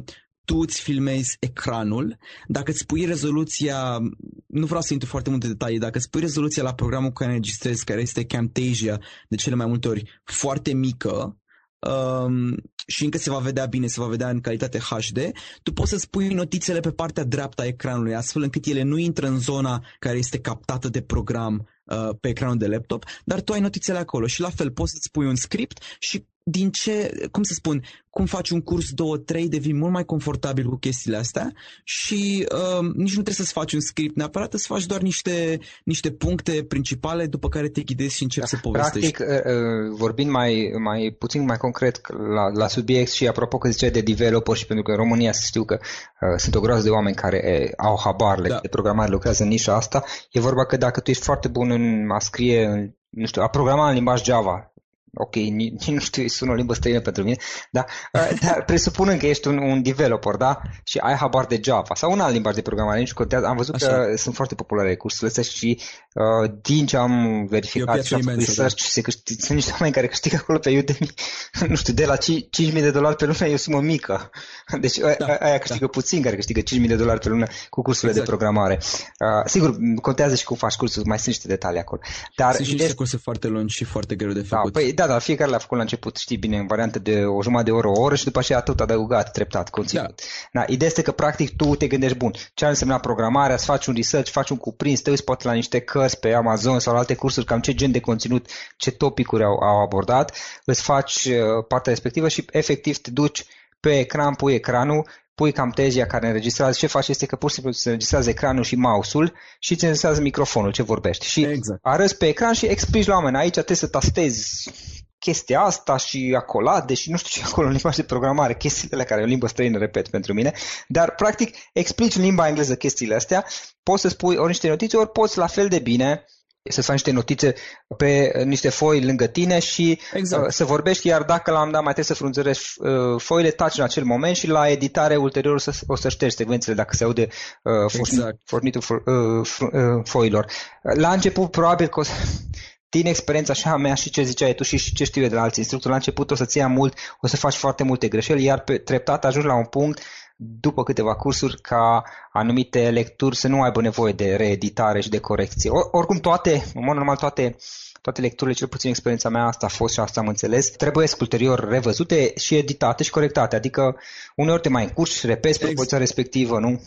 tu 0.45 0.57
îți 0.57 0.81
filmezi 0.81 1.37
ecranul, 1.41 2.19
dacă 2.47 2.71
îți 2.71 2.87
pui 2.87 3.05
rezoluția, 3.05 3.99
nu 4.47 4.67
vreau 4.67 4.81
să 4.81 4.93
intru 4.93 5.09
foarte 5.09 5.31
multe 5.31 5.47
detalii, 5.47 5.79
dacă 5.79 5.99
îți 5.99 6.11
pui 6.11 6.21
rezoluția 6.21 6.63
la 6.63 6.75
programul 6.75 7.09
cu 7.09 7.15
care 7.15 7.31
înregistrezi, 7.31 7.85
care 7.85 8.01
este 8.01 8.25
Camtasia, 8.25 9.01
de 9.29 9.37
cele 9.37 9.55
mai 9.55 9.67
multe 9.67 9.89
ori 9.89 10.21
foarte 10.25 10.73
mică, 10.73 11.37
um, 11.79 12.57
și 12.87 13.05
încă 13.05 13.19
se 13.19 13.31
va 13.31 13.39
vedea 13.39 13.67
bine, 13.67 13.87
se 13.87 14.01
va 14.01 14.07
vedea 14.07 14.29
în 14.29 14.41
calitate 14.41 14.79
HD, 14.79 15.19
tu 15.63 15.73
poți 15.73 15.91
să-ți 15.91 16.11
pui 16.11 16.29
notițele 16.29 16.81
pe 16.81 16.91
partea 16.91 17.25
dreaptă 17.25 17.63
a 17.63 17.67
ecranului, 17.67 18.15
astfel 18.15 18.43
încât 18.43 18.67
ele 18.67 18.83
nu 18.83 18.97
intră 18.97 19.27
în 19.27 19.39
zona 19.39 19.85
care 19.99 20.19
este 20.19 20.39
captată 20.39 20.89
de 20.89 21.01
program 21.01 21.69
uh, 21.85 22.09
pe 22.21 22.29
ecranul 22.29 22.57
de 22.57 22.67
laptop, 22.67 23.05
dar 23.25 23.41
tu 23.41 23.53
ai 23.53 23.61
notițele 23.61 23.99
acolo 23.99 24.27
și 24.27 24.41
la 24.41 24.51
fel 24.51 24.71
poți 24.71 24.93
să-ți 24.93 25.11
pui 25.11 25.27
un 25.27 25.35
script 25.35 25.83
și 25.99 26.27
din 26.51 26.71
ce, 26.71 27.11
cum 27.31 27.43
să 27.43 27.53
spun, 27.55 27.83
cum 28.11 28.27
faci 28.27 28.51
un 28.51 28.61
curs 28.61 28.87
2-3, 28.87 29.45
devii 29.49 29.75
mult 29.75 29.93
mai 29.93 30.05
confortabil 30.05 30.69
cu 30.69 30.77
chestiile 30.77 31.17
astea 31.17 31.53
și 31.85 32.47
uh, 32.53 32.81
nici 32.81 33.17
nu 33.17 33.23
trebuie 33.23 33.35
să-ți 33.35 33.53
faci 33.53 33.73
un 33.73 33.81
script 33.81 34.17
neapărat, 34.17 34.53
să 34.53 34.65
faci 34.69 34.87
doar 34.87 35.01
niște, 35.01 35.59
niște 35.85 36.11
puncte 36.11 36.65
principale 36.69 37.27
după 37.27 37.49
care 37.49 37.69
te 37.69 37.83
ghidezi 37.83 38.15
și 38.15 38.23
începi 38.23 38.51
da, 38.51 38.57
să 38.57 38.63
povestești. 38.63 39.11
Practic, 39.11 39.47
uh, 39.47 39.53
uh, 39.53 39.97
vorbind 39.99 40.31
mai, 40.31 40.71
mai 40.79 41.17
puțin 41.19 41.45
mai 41.45 41.57
concret 41.57 42.01
la, 42.35 42.49
la 42.55 42.69
subiect 42.69 43.11
și 43.11 43.27
apropo 43.27 43.59
că 43.59 43.69
ziceai 43.69 43.91
de 43.91 44.01
developer 44.01 44.57
și 44.57 44.67
pentru 44.67 44.85
că 44.85 44.91
în 44.91 44.97
România 44.97 45.33
știu 45.33 45.65
că 45.65 45.79
uh, 45.81 46.37
sunt 46.37 46.55
o 46.55 46.61
groază 46.61 46.83
de 46.83 46.91
oameni 46.91 47.17
care 47.17 47.63
uh, 47.65 47.73
au 47.77 48.01
habarle 48.05 48.49
da. 48.49 48.59
de 48.63 48.69
programare, 48.69 49.11
lucrează 49.11 49.43
în 49.43 49.49
nișa 49.49 49.75
asta, 49.75 50.05
e 50.31 50.41
vorba 50.41 50.65
că 50.65 50.77
dacă 50.77 51.01
tu 51.01 51.11
ești 51.11 51.25
foarte 51.25 51.49
bun 51.49 51.71
în 51.71 52.11
a 52.11 52.19
scrie, 52.19 52.95
nu 53.09 53.27
știu, 53.27 53.43
a 53.43 53.49
programa 53.49 53.89
în 53.89 53.95
limbaj 53.95 54.23
Java, 54.23 54.68
ok, 55.15 55.35
nici 55.61 55.89
nu 55.89 55.99
știu, 55.99 56.27
sună 56.27 56.51
o 56.51 56.55
limbă 56.55 56.75
străină 56.75 57.01
pentru 57.01 57.23
mine, 57.23 57.37
da? 57.71 57.85
dar 58.13 58.65
presupunând 58.65 59.19
că 59.19 59.27
ești 59.27 59.49
un, 59.49 59.59
un 59.59 59.83
developer, 59.83 60.35
da? 60.35 60.61
Și 60.85 60.99
ai 60.99 61.15
habar 61.15 61.47
de 61.47 61.61
Java 61.63 61.95
sau 61.95 62.13
un 62.13 62.21
alt 62.21 62.33
limbaj 62.33 62.55
de 62.55 62.63
programare, 62.63 62.99
nici 62.99 63.13
contează. 63.13 63.47
Am 63.47 63.57
văzut 63.57 63.75
Așa. 63.75 63.87
că 63.87 64.17
sunt 64.17 64.35
foarte 64.35 64.55
populare 64.55 64.97
cursurile 64.97 65.29
astea 65.29 65.43
și 65.43 65.81
uh, 66.15 66.51
din 66.63 66.87
ce 66.87 66.97
am 66.97 67.47
verificat 67.47 68.05
și 68.05 68.15
am 68.15 68.21
făcut 68.21 68.39
research, 68.39 68.77
da. 68.77 68.89
se 68.89 69.01
câștig, 69.01 69.41
sunt 69.41 69.57
niște 69.57 69.73
oameni 69.73 69.93
care 69.93 70.07
câștigă 70.07 70.37
acolo 70.37 70.59
pe 70.59 70.79
Udemy, 70.79 71.11
nu 71.69 71.75
știu, 71.75 71.93
de 71.93 72.05
la 72.05 72.17
5.000 72.17 72.73
de 72.73 72.91
dolari 72.91 73.17
pe 73.17 73.25
lună 73.25 73.47
e 73.47 73.55
o 73.55 73.57
sumă 73.57 73.81
mică. 73.81 74.31
Deci 74.81 74.99
da, 75.19 75.27
aia 75.41 75.59
câștigă 75.59 75.85
da. 75.85 75.91
puțin, 75.91 76.23
care 76.23 76.35
câștigă 76.35 76.61
5.000 76.61 76.87
de 76.87 76.97
dolari 76.97 77.21
pe 77.21 77.29
lună 77.29 77.47
cu 77.71 77.83
cursurile 77.83 78.19
exact. 78.19 78.31
de 78.31 78.37
programare. 78.37 78.79
Uh, 78.81 79.45
sigur, 79.45 79.77
contează 80.03 80.35
și 80.35 80.45
cum 80.45 80.57
faci 80.57 80.75
cursul, 80.75 81.03
mai 81.07 81.17
sunt 81.17 81.29
niște 81.29 81.49
detalii 81.49 81.81
acolo. 81.81 82.01
Dar 82.37 82.55
sunt 82.55 82.67
și 82.67 82.75
niște 82.75 82.95
curse 82.95 83.17
foarte 83.17 83.47
lungi 83.47 83.75
și 83.75 83.85
foarte 83.85 84.15
greu 84.15 84.33
de 84.33 84.41
da, 84.41 84.57
făcut. 84.57 84.73
Da, 84.73 84.81
păi, 84.81 84.93
da, 84.99 85.07
da, 85.07 85.19
fiecare 85.19 85.51
l-a 85.51 85.59
făcut 85.59 85.77
la 85.77 85.83
început, 85.83 86.17
știi 86.17 86.37
bine, 86.37 86.59
în 86.59 86.67
variantă 86.67 86.99
de 86.99 87.25
o 87.25 87.43
jumătate 87.43 87.71
de 87.71 87.77
oră, 87.77 87.89
o 87.89 88.01
oră 88.01 88.15
și 88.15 88.25
după 88.25 88.39
aceea 88.39 88.61
tot 88.61 88.81
adăugat, 88.81 89.31
treptat, 89.31 89.71
conținut. 89.71 90.05
Da. 90.53 90.61
Da, 90.61 90.65
ideea 90.67 90.89
este 90.89 91.03
că 91.03 91.13
practic 91.13 91.57
tu 91.57 91.75
te 91.75 91.87
gândești, 91.87 92.17
bun, 92.17 92.33
ce 92.55 92.65
ar 92.65 92.71
însemna 92.71 92.99
programarea, 92.99 93.57
să 93.57 93.65
faci 93.65 93.87
un 93.87 93.95
research, 93.95 94.31
faci 94.31 94.51
un 94.51 94.57
cuprins, 94.57 95.01
te 95.01 95.11
uiți 95.11 95.25
poate 95.25 95.47
la 95.47 95.53
niște 95.53 95.81
cărți 95.81 96.21
pe 96.21 96.33
Amazon 96.33 96.79
sau 96.79 96.93
la 96.93 96.99
alte 96.99 97.15
cursuri, 97.15 97.47
cam 97.47 97.61
ce 97.61 97.75
gen 97.75 97.91
de 97.91 98.01
conținut, 98.01 98.47
ce 98.77 98.91
topicuri 98.91 99.45
au, 99.45 99.59
au 99.59 99.83
abordat, 99.83 100.37
îți 100.65 100.83
faci 100.83 101.25
uh, 101.25 101.65
partea 101.69 101.93
respectivă 101.93 102.29
și 102.29 102.45
efectiv 102.51 102.99
te 102.99 103.11
duci 103.11 103.45
pe 103.81 103.99
ecran, 103.99 104.35
pui 104.35 104.55
ecranul, 104.55 105.07
pui 105.39 105.53
Camtasia 105.53 106.07
care 106.07 106.27
înregistrează, 106.27 106.77
ce 106.79 106.87
faci 106.87 107.09
este 107.09 107.27
că 107.27 107.37
pur 107.37 107.49
și 107.49 107.55
simplu 107.55 107.73
se 107.73 107.89
înregistrează 107.89 108.31
ecranul 108.31 108.63
și 108.65 108.77
mouse-ul 108.77 109.33
și 109.59 109.73
îți 109.73 109.83
înregistrează 109.83 110.21
microfonul, 110.21 110.73
ce 110.73 110.83
vorbești. 110.83 111.27
Și 111.27 111.43
exact. 111.43 111.81
arăți 111.83 112.17
pe 112.17 112.27
ecran 112.27 112.53
și 112.53 112.67
explici 112.67 113.07
la 113.07 113.15
oameni, 113.15 113.37
aici 113.37 113.53
trebuie 113.53 113.77
să 113.77 113.87
tastezi 113.87 114.71
chestia 115.19 115.61
asta 115.61 115.97
și 115.97 116.35
acolade 116.37 116.95
și 116.95 117.11
nu 117.11 117.17
știu 117.17 117.41
ce 117.41 117.49
acolo 117.49 117.67
în 117.67 117.73
limba 117.73 117.91
de 117.91 118.03
programare, 118.03 118.55
chestiile 118.55 119.05
care 119.05 119.21
e 119.21 119.25
o 119.25 119.27
limbă 119.27 119.47
străină, 119.47 119.79
repet, 119.79 120.09
pentru 120.09 120.33
mine, 120.33 120.53
dar 120.89 121.15
practic 121.15 121.57
explici 121.73 122.15
în 122.15 122.23
limba 122.23 122.49
engleză 122.49 122.77
chestiile 122.77 123.15
astea, 123.15 123.45
poți 123.83 124.03
să 124.03 124.09
spui 124.09 124.37
ori 124.37 124.49
niște 124.49 124.69
notițe, 124.69 124.97
ori 124.97 125.11
poți 125.11 125.39
la 125.39 125.47
fel 125.47 125.69
de 125.69 125.79
bine 125.79 126.25
să 126.69 126.83
faci 126.83 126.93
niște 126.93 127.11
notițe 127.11 127.55
pe 127.97 128.43
niște 128.45 128.69
foi 128.69 129.05
lângă 129.05 129.27
tine 129.27 129.59
și 129.59 130.01
exact. 130.13 130.45
uh, 130.45 130.51
să 130.53 130.65
vorbești, 130.65 131.07
iar 131.07 131.23
dacă 131.23 131.51
la 131.51 131.63
un 131.63 131.71
dat 131.71 131.83
mai 131.83 131.93
trebuie 131.93 132.05
să 132.05 132.15
frunzărești 132.15 132.67
uh, 132.79 133.21
foile, 133.21 133.51
taci 133.51 133.79
în 133.79 133.85
acel 133.85 134.05
moment 134.05 134.37
și 134.37 134.47
la 134.47 134.69
editare 134.69 135.17
ulterior 135.17 135.55
o 135.55 135.59
să, 135.59 135.73
o 135.87 135.97
să 135.97 136.09
ștergi 136.09 136.37
secvențele 136.37 136.77
dacă 136.77 136.97
se 136.97 137.05
aude 137.05 137.29
uh, 137.63 137.95
exact. 137.99 138.41
fornitul 138.45 138.81
for, 138.81 139.03
uh, 139.07 139.49
uh, 139.61 140.05
foilor. 140.05 140.47
La 140.83 141.13
început 141.13 141.51
probabil 141.51 141.87
că 141.87 142.01
o 142.01 142.03
să, 142.03 142.13
din 142.97 143.07
experiența 143.07 143.53
așa 143.53 143.77
mea 143.77 143.95
și 143.95 144.11
ce 144.11 144.23
ziceai 144.23 144.55
tu 144.55 144.63
și 144.63 144.93
ce 144.95 145.05
știu 145.05 145.23
eu 145.23 145.29
de 145.29 145.35
la 145.35 145.43
alți 145.43 145.59
instructori, 145.59 145.91
la 145.91 145.99
început 145.99 146.31
o 146.31 146.35
să-ți 146.35 146.59
ia 146.59 146.69
mult, 146.69 146.99
o 147.21 147.27
să 147.27 147.37
faci 147.37 147.55
foarte 147.55 147.83
multe 147.83 148.09
greșeli, 148.09 148.45
iar 148.45 148.61
pe 148.61 148.79
treptat 148.79 149.25
ajungi 149.25 149.47
la 149.47 149.55
un 149.55 149.65
punct 149.65 150.03
după 150.41 150.83
câteva 150.83 151.15
cursuri 151.15 151.61
ca 151.61 152.03
anumite 152.33 152.91
lecturi 152.91 153.37
să 153.37 153.49
nu 153.49 153.63
aibă 153.63 153.81
nevoie 153.81 154.13
de 154.13 154.37
reeditare 154.37 155.01
și 155.01 155.09
de 155.09 155.19
corecție. 155.19 155.71
Or, 155.71 155.89
oricum 155.91 156.17
toate, 156.17 156.65
în 156.75 156.85
mod 156.85 156.95
normal 156.95 157.17
toate 157.17 157.57
toate 158.01 158.21
lecturile, 158.21 158.57
cel 158.57 158.69
puțin 158.69 158.91
experiența 158.91 159.29
mea 159.29 159.45
asta 159.45 159.67
a 159.67 159.69
fost 159.69 159.95
și 159.95 160.01
asta 160.01 160.21
am 160.21 160.29
înțeles, 160.29 160.71
trebuie 160.71 161.09
ulterior 161.21 161.69
revăzute 161.69 162.33
și 162.37 162.57
editate 162.57 163.03
și 163.03 163.11
corectate. 163.11 163.57
Adică 163.57 163.97
uneori 164.37 164.61
te 164.61 164.69
mai 164.69 164.85
încurci 164.85 165.13
și 165.13 165.27
repezi 165.27 165.55
exact. 165.55 165.67
propoziția 165.67 165.99
respectivă, 165.99 166.59
nu? 166.59 166.83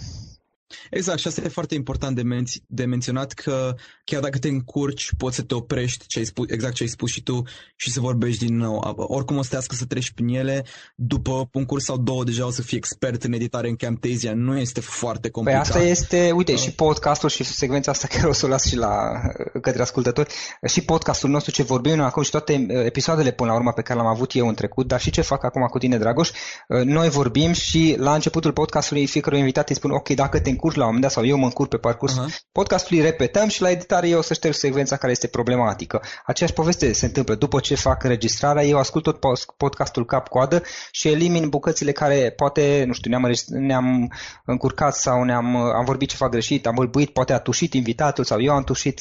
Exact, 0.90 1.20
și 1.20 1.28
asta 1.28 1.42
e 1.44 1.48
foarte 1.48 1.76
important 1.76 2.16
de, 2.16 2.22
men- 2.22 2.64
de 2.68 2.86
menționat 2.86 3.32
că 3.34 3.76
chiar 4.04 4.22
dacă 4.22 4.38
te 4.38 4.48
încurci, 4.48 5.10
poți 5.18 5.36
să 5.36 5.42
te 5.42 5.54
oprești, 5.54 6.08
ce 6.08 6.20
ai 6.20 6.26
spus, 6.26 6.50
exact 6.50 6.74
ce 6.74 6.84
ai 6.84 6.90
spus 6.90 7.12
și 7.12 7.24
tu, 7.24 7.42
și 7.76 7.92
să 7.92 8.00
vorbești 8.00 8.46
din 8.46 8.58
nou. 8.58 8.96
Oricum 8.96 9.38
o 9.38 9.44
să 9.44 9.50
tească 9.50 9.76
să 9.76 9.86
treci 9.86 10.12
prin 10.12 10.28
ele, 10.28 10.66
după 10.96 11.50
un 11.54 11.66
curs 11.66 11.84
sau 11.84 11.98
două 11.98 12.24
deja 12.24 12.46
o 12.46 12.52
să 12.52 12.62
fii 12.62 12.78
expert 12.78 13.24
în 13.24 13.34
editare 13.34 13.70
în 13.70 13.76
Camtasia, 13.76 14.34
nu 14.34 14.58
este 14.58 14.80
foarte 14.80 15.30
complicat. 15.30 15.72
Păi 15.72 15.78
asta 15.78 15.90
este, 15.90 16.32
uite, 16.32 16.52
uh. 16.52 16.58
și 16.58 16.72
podcastul 16.72 17.30
și 17.30 17.44
secvența 17.44 17.92
asta 17.92 18.08
care 18.16 18.28
o 18.28 18.34
să 18.34 18.46
o 18.46 18.50
las 18.50 18.66
și 18.66 18.76
la 18.76 19.22
către 19.62 19.82
ascultători, 19.82 20.34
și 20.68 20.82
podcastul 20.82 21.30
nostru 21.30 21.52
ce 21.52 21.64
vorbim 21.64 21.96
noi 21.96 22.06
acum 22.06 22.24
și 22.24 22.32
toate 22.32 22.66
uh, 22.70 22.86
episoadele 22.86 23.32
până 23.32 23.50
la 23.50 23.56
urmă 23.56 23.72
pe 23.72 23.82
care 23.82 24.00
l-am 24.00 24.08
avut 24.08 24.36
eu 24.36 24.48
în 24.48 24.54
trecut, 24.54 24.88
dar 24.88 25.00
și 25.00 25.10
ce 25.10 25.22
fac 25.22 25.44
acum 25.44 25.62
cu 25.62 25.78
tine, 25.78 25.98
Dragoș, 25.98 26.30
uh, 26.30 26.82
noi 26.84 27.10
vorbim 27.10 27.52
și 27.52 27.96
la 27.98 28.14
începutul 28.14 28.52
podcastului 28.52 29.08
fiecare 29.08 29.38
invitat 29.38 29.70
îi 29.70 29.76
spun, 29.76 29.92
ok, 29.92 30.10
dacă 30.10 30.40
te 30.40 30.50
încurci 30.62 30.76
la 30.76 30.88
un 30.88 30.94
moment 30.94 31.04
dat 31.04 31.12
sau 31.12 31.26
eu 31.26 31.38
mă 31.38 31.46
încurc 31.46 31.70
pe 31.70 31.78
parcurs 31.78 32.14
uh-huh. 32.14 32.52
podcastului, 32.52 33.02
repetăm 33.02 33.48
și 33.48 33.62
la 33.62 33.70
editare 33.70 34.08
eu 34.08 34.18
o 34.18 34.22
să 34.22 34.34
șterg 34.34 34.54
secvența 34.54 34.98
care 34.98 35.12
este 35.12 35.28
problematică. 35.28 36.02
Aceeași 36.26 36.56
poveste 36.56 36.94
se 36.94 37.06
întâmplă 37.06 37.36
după 37.36 37.60
ce 37.60 37.76
fac 37.76 38.04
înregistrarea, 38.04 38.64
eu 38.64 38.78
ascult 38.78 39.04
tot 39.04 39.20
podcastul 39.58 40.06
cap-coadă 40.06 40.62
și 40.92 41.08
elimin 41.08 41.50
bucățile 41.50 41.92
care 41.92 42.34
poate, 42.36 42.84
nu 42.88 42.94
știu, 42.94 43.10
ne-am, 43.10 43.32
ne-am 43.48 44.14
încurcat 44.46 44.96
sau 44.96 45.24
ne-am 45.24 45.56
am 45.56 45.86
vorbit 45.86 46.10
ceva 46.10 46.30
greșit, 46.30 46.68
am 46.68 46.76
bălbuit, 46.76 47.10
poate 47.10 47.34
a 47.34 47.40
tușit 47.40 47.74
invitatul 47.74 48.24
sau 48.24 48.42
eu 48.42 48.54
am 48.54 48.64
tușit. 48.64 49.00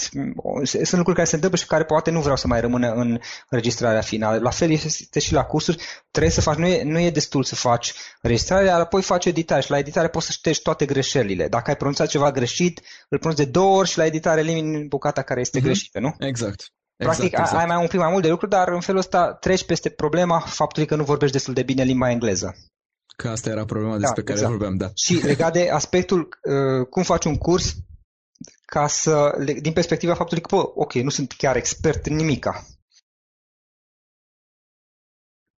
Sunt 0.63 0.93
lucruri 0.93 1.17
care 1.17 1.29
se 1.29 1.35
întâmplă 1.35 1.59
și 1.59 1.67
care 1.67 1.85
poate 1.85 2.11
nu 2.11 2.21
vreau 2.21 2.37
să 2.37 2.47
mai 2.47 2.61
rămână 2.61 2.93
în 2.93 3.21
înregistrarea 3.49 4.01
finală. 4.01 4.39
La 4.39 4.51
fel 4.51 4.71
este 4.71 5.21
și 5.21 5.33
la 5.33 5.45
cursuri, 5.45 5.83
trebuie 6.11 6.33
să 6.33 6.41
faci, 6.41 6.57
nu 6.57 6.67
e, 6.67 6.83
nu 6.83 6.99
e 6.99 7.11
destul 7.11 7.45
să 7.45 7.55
faci 7.55 7.93
înregistrarea, 8.23 8.77
apoi 8.77 9.03
faci 9.03 9.27
editare 9.27 9.61
și 9.61 9.71
la 9.71 9.79
editare 9.79 10.09
poți 10.09 10.27
să 10.27 10.33
ștergi 10.33 10.63
toate 10.63 10.85
greșelile. 10.85 11.49
Dacă 11.51 11.71
ai 11.71 11.77
pronunțat 11.77 12.09
ceva 12.09 12.31
greșit, 12.31 12.81
îl 13.09 13.19
pronunți 13.19 13.45
de 13.45 13.51
două 13.51 13.77
ori 13.77 13.89
și 13.89 13.99
la 13.99 14.05
editare 14.05 14.41
elimini 14.41 14.89
bucata 14.89 15.23
care 15.23 15.41
este 15.41 15.59
uh-huh. 15.59 15.63
greșită, 15.63 16.01
nu? 16.01 16.15
Exact. 16.19 16.73
Practic 16.97 17.25
exact, 17.25 17.43
exact. 17.43 17.61
ai 17.61 17.67
mai 17.67 17.83
un 17.83 17.89
pic 17.89 17.99
mai 17.99 18.11
mult 18.11 18.23
de 18.23 18.29
lucru, 18.29 18.47
dar 18.47 18.69
în 18.69 18.81
felul 18.81 19.01
ăsta 19.01 19.33
treci 19.33 19.65
peste 19.65 19.89
problema 19.89 20.39
faptului 20.39 20.89
că 20.89 20.97
nu 20.97 21.05
vorbești 21.05 21.35
destul 21.35 21.55
de 21.55 21.63
bine 21.63 21.83
limba 21.83 22.11
engleză. 22.11 22.57
Că 23.17 23.29
asta 23.29 23.51
era 23.51 23.65
problema 23.65 23.93
da, 23.93 23.99
despre 23.99 24.21
exact. 24.21 24.41
care 24.41 24.51
vorbeam, 24.51 24.77
da. 24.77 24.91
Și 24.95 25.15
legat 25.15 25.53
de 25.53 25.69
aspectul 25.71 26.19
uh, 26.21 26.87
cum 26.91 27.03
faci 27.03 27.25
un 27.25 27.37
curs 27.37 27.75
ca 28.65 28.87
să, 28.87 29.35
din 29.61 29.73
perspectiva 29.73 30.15
faptului 30.15 30.43
că, 30.43 30.57
bă, 30.57 30.63
ok, 30.75 30.93
nu 30.93 31.11
sunt 31.11 31.33
chiar 31.33 31.57
expert 31.57 32.07
în 32.07 32.17
nimica. 32.17 32.65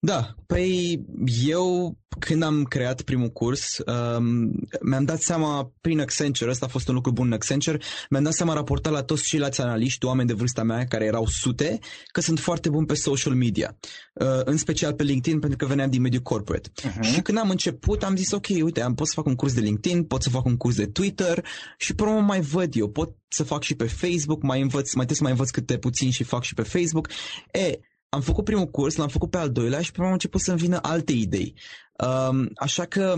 Da, 0.05 0.35
păi 0.47 1.05
eu 1.47 1.97
când 2.19 2.43
am 2.43 2.63
creat 2.63 3.03
primul 3.03 3.29
curs, 3.29 3.79
um, 3.79 4.51
mi-am 4.83 5.05
dat 5.05 5.21
seama 5.21 5.73
prin 5.81 6.01
Accenture, 6.01 6.51
ăsta 6.51 6.67
a 6.67 6.69
fost 6.69 6.89
un 6.89 6.95
lucru 6.95 7.13
bun 7.13 7.27
în 7.27 7.33
Accenture, 7.33 7.79
mi-am 8.11 8.23
dat 8.23 8.33
seama 8.33 8.55
raportat 8.55 8.93
la 8.93 9.03
toți 9.03 9.23
ceilalți 9.23 9.61
analiști, 9.61 10.05
oameni 10.05 10.29
de 10.29 10.35
vârsta 10.35 10.63
mea, 10.63 10.85
care 10.85 11.05
erau 11.05 11.27
sute, 11.27 11.79
că 12.13 12.21
sunt 12.21 12.39
foarte 12.39 12.69
buni 12.69 12.87
pe 12.87 12.95
social 12.95 13.35
media, 13.35 13.77
uh, 14.15 14.27
în 14.45 14.57
special 14.57 14.93
pe 14.93 15.03
LinkedIn, 15.03 15.41
pentru 15.41 15.59
că 15.59 15.67
veneam 15.67 15.91
din 15.91 16.01
mediul 16.01 16.23
corporate. 16.23 16.71
Uh-huh. 16.71 17.13
Și 17.13 17.21
când 17.21 17.39
am 17.39 17.51
început, 17.51 18.03
am 18.03 18.17
zis, 18.17 18.33
ok, 18.33 18.47
uite, 18.63 18.83
am 18.83 18.95
pot 18.95 19.07
să 19.07 19.13
fac 19.17 19.27
un 19.27 19.35
curs 19.35 19.55
de 19.55 19.61
LinkedIn, 19.61 20.05
pot 20.05 20.23
să 20.23 20.29
fac 20.29 20.45
un 20.45 20.57
curs 20.57 20.77
de 20.77 20.87
Twitter 20.87 21.45
și 21.79 21.95
până 21.95 22.11
mai 22.11 22.41
văd 22.41 22.75
eu, 22.75 22.89
pot 22.89 23.17
să 23.29 23.43
fac 23.43 23.63
și 23.63 23.75
pe 23.75 23.87
Facebook, 23.87 24.43
mai 24.43 24.61
învăț, 24.61 24.93
mai 24.95 25.05
trebuie 25.05 25.17
să 25.17 25.23
mai 25.23 25.33
învăț 25.33 25.51
câte 25.51 25.79
puțin 25.79 26.11
și 26.11 26.25
fac 26.25 26.43
și 26.43 26.55
pe 26.55 26.63
Facebook. 26.63 27.09
E, 27.53 27.79
am 28.15 28.21
făcut 28.21 28.45
primul 28.45 28.67
curs, 28.67 28.97
l-am 28.97 29.09
făcut 29.09 29.31
pe 29.31 29.37
al 29.37 29.51
doilea 29.51 29.81
și 29.81 29.93
pe 29.93 30.03
am 30.03 30.13
început 30.13 30.41
să-mi 30.41 30.59
vină 30.59 30.79
alte 30.83 31.13
idei. 31.13 31.55
Um, 31.99 32.51
așa 32.55 32.85
că 32.85 33.15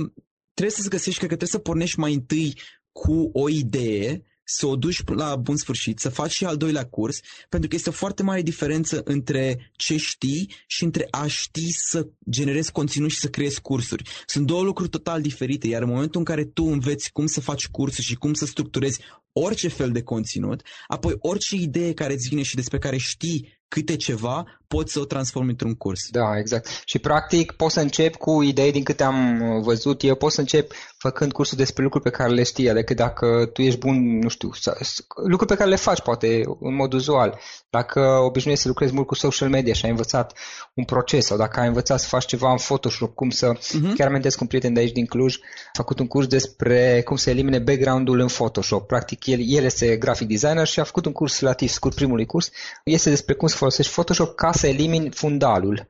trebuie 0.52 0.76
să-ți 0.76 0.88
găsești, 0.88 1.18
cred 1.18 1.30
că 1.30 1.36
trebuie 1.36 1.48
să 1.48 1.58
pornești 1.58 1.98
mai 1.98 2.14
întâi 2.14 2.58
cu 2.92 3.30
o 3.32 3.48
idee, 3.48 4.22
să 4.44 4.66
o 4.66 4.76
duci 4.76 5.02
la 5.04 5.36
bun 5.36 5.56
sfârșit, 5.56 5.98
să 5.98 6.08
faci 6.08 6.30
și 6.30 6.44
al 6.44 6.56
doilea 6.56 6.86
curs, 6.86 7.20
pentru 7.48 7.68
că 7.68 7.74
este 7.74 7.88
o 7.88 7.92
foarte 7.92 8.22
mare 8.22 8.42
diferență 8.42 9.02
între 9.04 9.70
ce 9.76 9.96
știi 9.96 10.54
și 10.66 10.84
între 10.84 11.06
a 11.10 11.26
ști 11.26 11.70
să 11.70 12.08
generezi 12.30 12.72
conținut 12.72 13.10
și 13.10 13.18
să 13.18 13.28
creezi 13.28 13.60
cursuri. 13.60 14.08
Sunt 14.26 14.46
două 14.46 14.62
lucruri 14.62 14.90
total 14.90 15.20
diferite, 15.22 15.66
iar 15.66 15.82
în 15.82 15.88
momentul 15.88 16.18
în 16.18 16.26
care 16.26 16.44
tu 16.44 16.64
înveți 16.64 17.12
cum 17.12 17.26
să 17.26 17.40
faci 17.40 17.68
cursuri 17.68 18.06
și 18.06 18.14
cum 18.14 18.34
să 18.34 18.46
structurezi 18.46 19.00
orice 19.32 19.68
fel 19.68 19.90
de 19.92 20.02
conținut, 20.02 20.62
apoi 20.86 21.14
orice 21.18 21.56
idee 21.56 21.92
care 21.92 22.12
îți 22.12 22.28
vine 22.28 22.42
și 22.42 22.54
despre 22.54 22.78
care 22.78 22.96
știi 22.96 23.62
câte 23.68 23.96
ceva, 23.96 24.44
poți 24.66 24.92
să 24.92 25.00
o 25.00 25.04
transformi 25.04 25.50
într-un 25.50 25.74
curs. 25.74 26.08
Da, 26.10 26.38
exact. 26.38 26.82
Și 26.84 26.98
practic 26.98 27.52
poți 27.52 27.74
să 27.74 27.80
încep 27.80 28.14
cu 28.14 28.42
idei 28.42 28.72
din 28.72 28.82
câte 28.82 29.02
am 29.02 29.40
văzut 29.62 30.02
eu, 30.02 30.14
poți 30.14 30.34
să 30.34 30.40
încep 30.40 30.72
făcând 30.98 31.32
cursul 31.32 31.56
despre 31.56 31.82
lucruri 31.82 32.04
pe 32.04 32.10
care 32.10 32.32
le 32.32 32.42
știi, 32.42 32.70
adică 32.70 32.94
dacă 32.94 33.50
tu 33.52 33.62
ești 33.62 33.78
bun, 33.78 34.18
nu 34.18 34.28
știu, 34.28 34.50
lucruri 35.26 35.50
pe 35.50 35.56
care 35.56 35.68
le 35.68 35.76
faci 35.76 36.00
poate 36.00 36.42
în 36.60 36.74
mod 36.74 36.92
uzual, 36.92 37.38
dacă 37.70 38.00
obișnuiești 38.00 38.64
să 38.64 38.70
lucrezi 38.70 38.92
mult 38.92 39.06
cu 39.06 39.14
social 39.14 39.48
media 39.48 39.72
și 39.72 39.84
ai 39.84 39.90
învățat 39.90 40.38
un 40.74 40.84
proces 40.84 41.26
sau 41.26 41.36
dacă 41.36 41.60
ai 41.60 41.66
învățat 41.66 42.00
să 42.00 42.08
faci 42.08 42.24
ceva 42.24 42.50
în 42.50 42.56
Photoshop, 42.56 43.14
cum 43.14 43.30
să, 43.30 43.52
uh-huh. 43.52 43.94
chiar 43.94 44.08
amintesc 44.08 44.40
un 44.40 44.46
prieten 44.46 44.72
de 44.72 44.80
aici 44.80 44.92
din 44.92 45.06
Cluj, 45.06 45.36
a 45.36 45.70
făcut 45.72 45.98
un 45.98 46.06
curs 46.06 46.26
despre 46.26 47.02
cum 47.04 47.16
să 47.16 47.30
elimine 47.30 47.58
background-ul 47.58 48.20
în 48.20 48.26
Photoshop. 48.26 48.86
Practic 48.86 49.26
el, 49.26 49.38
el 49.42 49.64
este 49.64 49.96
graphic 49.96 50.28
designer 50.28 50.66
și 50.66 50.80
a 50.80 50.84
făcut 50.84 51.06
un 51.06 51.12
curs 51.12 51.40
relativ 51.40 51.68
scurt, 51.68 51.94
primului 51.94 52.26
curs, 52.26 52.50
este 52.84 53.10
despre 53.10 53.34
cum 53.34 53.48
să 53.48 53.56
folosești 53.64 53.92
Photoshop 53.92 54.34
ca 54.34 54.52
să 54.52 54.66
elimini 54.66 55.10
fundalul. 55.10 55.88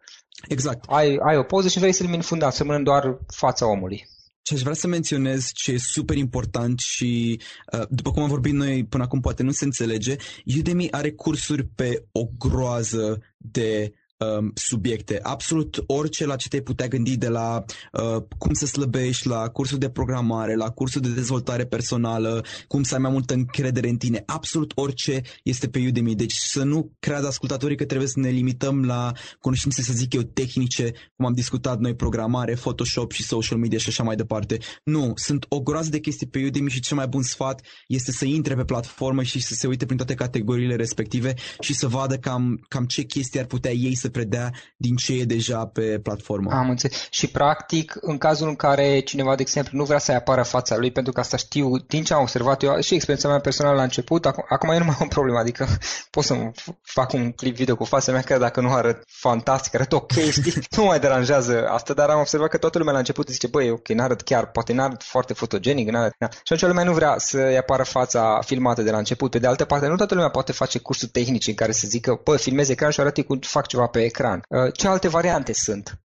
Exact. 0.49 0.85
Ai, 0.89 1.19
ai 1.29 1.37
o 1.37 1.43
poză 1.43 1.69
și 1.69 1.79
vrei 1.79 1.93
să 1.93 2.03
elimini 2.03 2.23
fundal, 2.23 2.51
să 2.51 2.63
rămână 2.63 2.83
doar 2.83 3.19
fața 3.37 3.67
omului. 3.67 4.07
Și 4.47 4.55
aș 4.55 4.61
vrea 4.61 4.75
să 4.75 4.87
menționez 4.87 5.51
ce 5.53 5.73
e 5.73 5.79
super 5.79 6.17
important 6.17 6.79
și, 6.79 7.41
uh, 7.73 7.87
după 7.89 8.11
cum 8.11 8.23
am 8.23 8.29
vorbit 8.29 8.53
noi 8.53 8.87
până 8.87 9.03
acum, 9.03 9.21
poate 9.21 9.43
nu 9.43 9.51
se 9.51 9.65
înțelege, 9.65 10.17
Udemy 10.59 10.91
are 10.91 11.13
cursuri 11.13 11.65
pe 11.65 12.05
o 12.13 12.25
groază 12.39 13.23
de 13.37 13.93
um, 14.39 14.53
subiecte. 14.55 15.21
Absolut 15.23 15.85
orice 15.87 16.27
la 16.27 16.37
ce 16.37 16.49
te-ai 16.49 16.63
putea 16.63 16.89
gândi 16.89 17.17
de 17.17 17.29
la 17.29 17.65
uh, 17.93 18.23
cum 18.39 18.53
să 18.53 18.67
slăbești, 18.67 19.29
la 19.29 19.49
cursul 19.49 19.79
de 19.79 19.89
programare, 19.89 20.55
la 20.55 20.71
cursul 20.71 21.01
de 21.01 21.09
dezvoltare 21.09 21.65
personală, 21.67 22.45
cum 22.69 22.83
să 22.83 22.95
ai 22.95 23.01
mai 23.01 23.11
multă 23.11 23.35
încredere 23.35 23.89
în 23.89 23.97
tine. 23.97 24.23
Absolut 24.27 24.73
orice 24.75 25.23
este 25.43 25.69
pe 25.69 25.85
Udemy. 25.87 26.15
Deci 26.15 26.35
să 26.35 26.65
nu 26.65 26.93
creadă 26.99 27.27
ascultatorii 27.27 27.77
că 27.77 27.85
trebuie 27.85 28.09
să 28.09 28.21
ne 28.21 28.29
limităm 28.29 28.85
la 28.85 29.13
cunoștințe, 29.41 29.83
să 29.83 29.93
zic 29.93 30.15
eu, 30.15 30.23
tehnice, 30.23 30.93
cum 31.17 31.27
am 31.27 31.33
discutat 31.33 31.79
noi, 31.79 31.95
programare, 31.95 32.55
Photoshop 32.55 33.13
și 33.13 33.23
social 33.23 33.59
media 33.59 33.79
și 33.79 33.89
așa 33.89 34.03
mai 34.03 34.17
departe. 34.17 34.59
Nu, 34.85 35.13
sunt 35.15 35.47
o 35.49 35.61
groază 35.61 35.91
de 35.91 35.99
chestii 35.99 36.27
pe 36.27 36.45
Udemy 36.45 36.71
și 36.71 36.81
cel 36.81 36.97
mai 36.97 37.07
bun 37.07 37.23
sfat 37.23 37.63
este 37.87 38.13
să 38.13 38.25
intre 38.25 38.55
pe 38.55 38.65
platformă 38.65 39.23
și 39.23 39.41
să 39.41 39.55
se 39.55 39.67
uite 39.67 39.85
prin 39.85 39.97
toate 39.97 40.15
categoriile 40.15 40.77
respective 40.77 41.35
și 41.61 41.75
să 41.75 41.89
vadă 41.89 42.17
cam, 42.17 42.65
cam 42.69 42.85
ce 42.85 43.03
chestii 43.03 43.41
ar 43.41 43.47
putea 43.47 43.73
ei 43.73 43.95
să 43.95 44.09
predea 44.15 44.51
din 44.77 44.97
ce 44.97 45.13
e 45.13 45.25
deja 45.25 45.67
pe 45.67 45.99
platformă. 46.03 46.51
Am 46.53 46.71
înțeles. 46.71 47.07
Și 47.11 47.27
practic, 47.27 47.99
în 48.01 48.19
cazul 48.19 48.49
în 48.49 48.55
care 48.55 49.01
cineva, 49.01 49.35
de 49.35 49.43
exemplu, 49.43 49.79
nu 49.79 49.85
vrea 49.85 49.99
să-i 49.99 50.15
apară 50.15 50.43
fața 50.43 50.77
lui, 50.77 50.91
pentru 50.91 51.13
că 51.13 51.21
asta 51.21 51.37
știu 51.37 51.79
din 51.79 52.05
ce 52.05 52.15
am 52.15 52.21
observat 52.21 52.63
eu 52.63 52.81
și 52.81 52.95
experiența 52.95 53.29
mea 53.29 53.41
personală 53.41 53.77
la 53.77 53.83
început, 53.83 54.27
acum, 54.27 54.45
acum 54.49 54.71
eu 54.71 54.79
nu 54.79 54.85
mai 54.85 54.95
am 54.99 55.05
o 55.05 55.09
problemă, 55.09 55.39
adică 55.39 55.67
pot 56.11 56.25
să 56.25 56.35
fac 56.83 57.13
un 57.13 57.33
clip 57.33 57.57
video 57.57 57.77
cu 57.77 57.85
fața 57.85 58.13
mea, 58.13 58.21
chiar 58.21 58.39
dacă 58.39 58.61
nu 58.61 58.73
arăt 58.73 59.03
fantastic, 59.07 59.75
arăt 59.75 59.93
ok, 59.93 60.13
știi, 60.37 60.53
nu 60.77 60.85
mai 60.85 61.01
deranjează 61.01 61.67
asta, 61.69 61.93
dar 61.95 62.09
am 62.09 62.21
observat 62.21 62.49
că 62.49 62.57
toată 62.57 62.79
lumea 62.79 62.93
la 62.93 62.99
început 62.99 63.29
zice, 63.29 63.47
băi, 63.47 63.71
ok, 63.71 63.89
n-arăt 63.89 64.21
chiar, 64.21 64.51
poate 64.51 64.73
n-arăt 64.73 65.03
foarte 65.03 65.33
fotogenic, 65.33 65.91
n-arăt, 65.91 66.15
na. 66.19 66.29
și 66.31 66.53
atunci 66.53 66.71
lumea 66.71 66.85
nu 66.85 66.93
vrea 66.93 67.15
să-i 67.19 67.57
apară 67.57 67.83
fața 67.83 68.41
filmată 68.45 68.83
de 68.83 68.91
la 68.91 68.99
început. 68.99 69.31
Pe 69.31 69.39
de 69.39 69.47
altă 69.47 69.65
parte, 69.65 69.87
nu 69.87 69.97
toată 69.97 70.15
lumea 70.15 70.31
poate 70.31 70.53
face 70.53 70.79
cursuri 70.79 71.11
tehnice 71.11 71.51
în 71.51 71.57
care 71.57 71.73
să 71.73 71.87
zică, 71.87 72.21
bă, 72.25 72.37
filmez 72.37 72.69
ecran 72.69 72.91
și 72.91 73.01
arăt 73.01 73.23
cum 73.27 73.39
fac 73.41 73.67
ceva 73.67 73.87
pe 73.95 74.05
ecran. 74.05 74.43
Uh, 74.49 74.73
ce 74.73 74.89
alte 74.89 75.09
variante 75.09 75.53
sunt? 75.53 75.99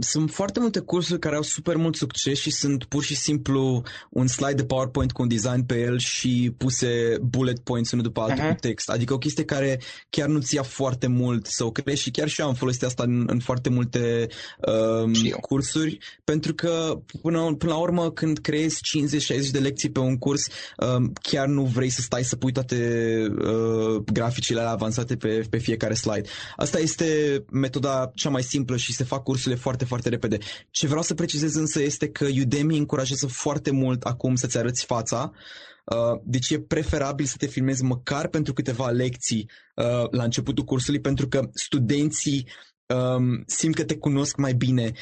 Sunt 0.00 0.30
foarte 0.30 0.60
multe 0.60 0.78
cursuri 0.78 1.18
care 1.18 1.36
au 1.36 1.42
super 1.42 1.76
mult 1.76 1.96
succes 1.96 2.38
și 2.38 2.50
sunt 2.50 2.84
pur 2.84 3.02
și 3.02 3.16
simplu 3.16 3.82
un 4.10 4.26
slide 4.26 4.54
de 4.54 4.64
PowerPoint 4.64 5.12
cu 5.12 5.22
un 5.22 5.28
design 5.28 5.62
pe 5.62 5.80
el 5.80 5.98
și 5.98 6.54
puse 6.56 7.18
bullet 7.22 7.58
points 7.58 7.90
unul 7.90 8.04
după 8.04 8.20
altul 8.20 8.44
uh-huh. 8.44 8.48
cu 8.48 8.60
text. 8.60 8.90
Adică 8.90 9.12
o 9.12 9.18
chestie 9.18 9.44
care 9.44 9.80
chiar 10.10 10.28
nu-ți 10.28 10.54
ia 10.54 10.62
foarte 10.62 11.06
mult 11.06 11.46
să 11.46 11.64
o 11.64 11.70
crești 11.70 12.04
și 12.04 12.10
chiar 12.10 12.28
și 12.28 12.40
eu 12.40 12.46
am 12.46 12.54
folosit 12.54 12.82
asta 12.82 13.02
în, 13.02 13.24
în 13.26 13.38
foarte 13.38 13.68
multe 13.68 14.26
um, 15.02 15.12
cursuri 15.40 15.98
pentru 16.24 16.54
că 16.54 17.00
până, 17.22 17.54
până 17.58 17.72
la 17.72 17.78
urmă 17.78 18.10
când 18.10 18.38
creezi 18.38 18.80
50-60 19.46 19.50
de 19.50 19.58
lecții 19.58 19.90
pe 19.90 19.98
un 19.98 20.18
curs 20.18 20.46
um, 20.76 21.12
chiar 21.22 21.46
nu 21.46 21.64
vrei 21.64 21.90
să 21.90 22.00
stai 22.00 22.24
să 22.24 22.36
pui 22.36 22.52
toate 22.52 22.76
uh, 23.38 24.02
graficile 24.12 24.60
avansate 24.60 25.16
pe, 25.16 25.46
pe 25.50 25.58
fiecare 25.58 25.94
slide. 25.94 26.28
Asta 26.56 26.78
este 26.78 27.44
metoda 27.50 28.10
cea 28.14 28.30
mai 28.30 28.42
simplă 28.42 28.76
și 28.76 28.92
se 28.92 29.04
fac 29.04 29.22
cursurile 29.22 29.60
foarte 29.60 29.84
foarte, 29.90 30.08
foarte 30.08 30.08
repede. 30.08 30.38
Ce 30.70 30.86
vreau 30.86 31.02
să 31.02 31.14
precizez 31.14 31.54
însă 31.54 31.82
este 31.82 32.08
că 32.08 32.26
Udemy 32.40 32.78
încurajează 32.78 33.26
foarte 33.26 33.70
mult 33.70 34.02
acum 34.02 34.34
să-ți 34.34 34.58
arăți 34.58 34.84
fața, 34.84 35.32
uh, 35.84 36.20
deci 36.24 36.50
e 36.50 36.60
preferabil 36.60 37.26
să 37.26 37.34
te 37.38 37.46
filmezi 37.46 37.82
măcar 37.84 38.28
pentru 38.28 38.52
câteva 38.52 38.88
lecții 38.88 39.50
uh, 39.74 40.10
la 40.10 40.22
începutul 40.22 40.64
cursului, 40.64 41.00
pentru 41.00 41.28
că 41.28 41.48
studenții 41.54 42.46
um, 42.94 43.42
simt 43.46 43.74
că 43.74 43.84
te 43.84 43.96
cunosc 43.96 44.36
mai 44.36 44.52
bine, 44.52 44.92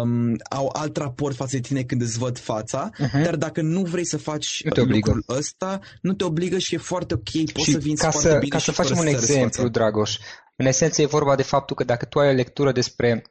um, 0.00 0.36
au 0.50 0.70
alt 0.72 0.96
raport 0.96 1.36
față 1.36 1.56
de 1.56 1.62
tine 1.62 1.82
când 1.82 2.02
îți 2.02 2.18
văd 2.18 2.38
fața, 2.38 2.90
uh-huh. 2.90 3.22
dar 3.24 3.36
dacă 3.36 3.60
nu 3.62 3.82
vrei 3.82 4.06
să 4.06 4.16
faci 4.16 4.60
nu 4.64 4.70
te 4.70 4.80
lucrul 4.80 5.24
ăsta, 5.28 5.80
nu 6.00 6.12
te 6.12 6.24
obligă 6.24 6.58
și 6.58 6.74
e 6.74 6.78
foarte 6.78 7.14
ok, 7.14 7.30
poți 7.52 7.64
și 7.64 7.70
să 7.70 7.78
vinzi 7.78 8.02
ca 8.02 8.10
foarte 8.10 8.28
să, 8.28 8.38
bine 8.38 8.56
Ca 8.56 8.58
să 8.58 8.72
facem 8.72 8.98
un 8.98 9.06
exemplu, 9.06 9.68
Dragoș, 9.68 10.18
în 10.56 10.66
esență 10.66 11.02
e 11.02 11.06
vorba 11.06 11.34
de 11.34 11.42
faptul 11.42 11.76
că 11.76 11.84
dacă 11.84 12.04
tu 12.04 12.18
ai 12.18 12.28
o 12.28 12.32
lectură 12.32 12.72
despre 12.72 13.22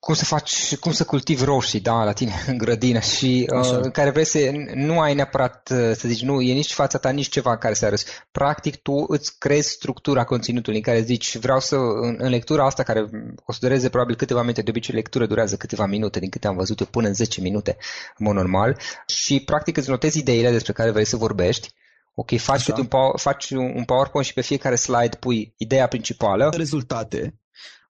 cum 0.00 0.14
să 0.14 0.24
faci, 0.24 0.76
cum 0.76 0.92
să 0.92 1.04
cultivi 1.04 1.44
roșii, 1.44 1.80
da, 1.80 2.04
la 2.04 2.12
tine 2.12 2.32
în 2.46 2.58
grădină 2.58 2.98
și 2.98 3.48
uh, 3.52 3.90
care 3.92 4.10
vrei 4.10 4.24
să, 4.24 4.38
nu 4.74 5.00
ai 5.00 5.14
neapărat 5.14 5.70
uh, 5.72 5.92
să 5.94 6.08
zici, 6.08 6.22
nu, 6.22 6.40
e 6.40 6.52
nici 6.52 6.72
fața 6.72 6.98
ta, 6.98 7.10
nici 7.10 7.28
ceva 7.28 7.50
în 7.50 7.58
care 7.58 7.74
să 7.74 7.86
arăți. 7.86 8.06
Practic, 8.32 8.76
tu 8.76 9.04
îți 9.08 9.38
creezi 9.38 9.70
structura 9.70 10.24
conținutului 10.24 10.78
în 10.78 10.84
care 10.84 11.00
zici, 11.00 11.36
vreau 11.36 11.60
să, 11.60 11.76
în, 11.76 12.16
în 12.18 12.28
lectura 12.28 12.64
asta, 12.64 12.82
care 12.82 13.08
o 13.44 13.52
să 13.52 13.58
dureze 13.60 13.88
probabil 13.88 14.16
câteva 14.16 14.40
minute, 14.40 14.62
de 14.62 14.70
obicei 14.70 14.94
lectura 14.94 15.26
durează 15.26 15.56
câteva 15.56 15.86
minute, 15.86 16.18
din 16.18 16.30
câte 16.30 16.46
am 16.46 16.56
văzut 16.56 16.80
eu, 16.80 16.86
până 16.86 17.06
în 17.06 17.14
10 17.14 17.40
minute, 17.40 17.76
în 18.18 18.26
mod 18.26 18.34
normal, 18.34 18.78
și 19.06 19.40
practic 19.40 19.76
îți 19.76 19.90
notezi 19.90 20.18
ideile 20.18 20.50
despre 20.50 20.72
care 20.72 20.90
vrei 20.90 21.06
să 21.06 21.16
vorbești, 21.16 21.72
Ok, 22.14 22.38
faci, 22.38 22.66
un, 22.66 22.88
faci 23.16 23.50
un 23.50 23.84
PowerPoint 23.84 24.26
și 24.26 24.32
pe 24.32 24.40
fiecare 24.40 24.74
slide 24.74 25.16
pui 25.20 25.54
ideea 25.56 25.86
principală. 25.86 26.50
Rezultate 26.56 27.40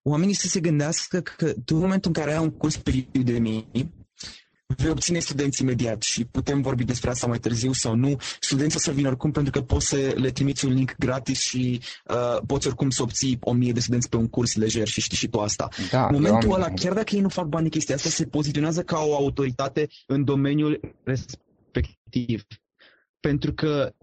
oamenii 0.03 0.35
să 0.35 0.47
se 0.47 0.61
gândească 0.61 1.21
că 1.21 1.53
tu 1.65 1.75
în 1.75 1.81
momentul 1.81 2.13
în 2.15 2.23
care 2.23 2.37
ai 2.37 2.43
un 2.43 2.51
curs 2.51 2.77
pe 2.77 3.07
Udemy, 3.19 3.67
vei 4.77 4.91
obține 4.91 5.19
studenți 5.19 5.63
imediat 5.63 6.03
și 6.03 6.25
putem 6.25 6.61
vorbi 6.61 6.85
despre 6.85 7.11
asta 7.11 7.27
mai 7.27 7.39
târziu 7.39 7.73
sau 7.73 7.95
nu. 7.95 8.17
Studenții 8.41 8.77
o 8.77 8.81
să 8.81 8.91
vină 8.91 9.09
oricum 9.09 9.31
pentru 9.31 9.53
că 9.53 9.61
poți 9.61 9.87
să 9.87 10.13
le 10.17 10.31
trimiți 10.31 10.65
un 10.65 10.73
link 10.73 10.95
gratis 10.99 11.41
și 11.41 11.81
uh, 12.09 12.43
poți 12.47 12.67
oricum 12.67 12.91
să 12.91 13.03
obții 13.03 13.39
o 13.41 13.53
mie 13.53 13.73
de 13.73 13.81
studenți 13.81 14.09
pe 14.09 14.17
un 14.17 14.29
curs 14.29 14.55
lejer 14.55 14.87
și 14.87 15.01
știi 15.01 15.17
și 15.17 15.29
tu 15.29 15.41
asta. 15.41 15.69
Da, 15.91 16.07
în 16.07 16.15
momentul 16.15 16.53
ăla, 16.53 16.71
chiar 16.71 16.93
dacă 16.93 17.15
ei 17.15 17.21
nu 17.21 17.29
fac 17.29 17.47
bani 17.47 17.65
de 17.65 17.71
chestia 17.71 17.95
asta, 17.95 18.09
se 18.09 18.27
poziționează 18.27 18.83
ca 18.83 18.99
o 18.99 19.15
autoritate 19.15 19.89
în 20.07 20.25
domeniul 20.25 20.81
respectiv. 21.05 22.47
Pentru 23.21 23.53
că 23.53 23.95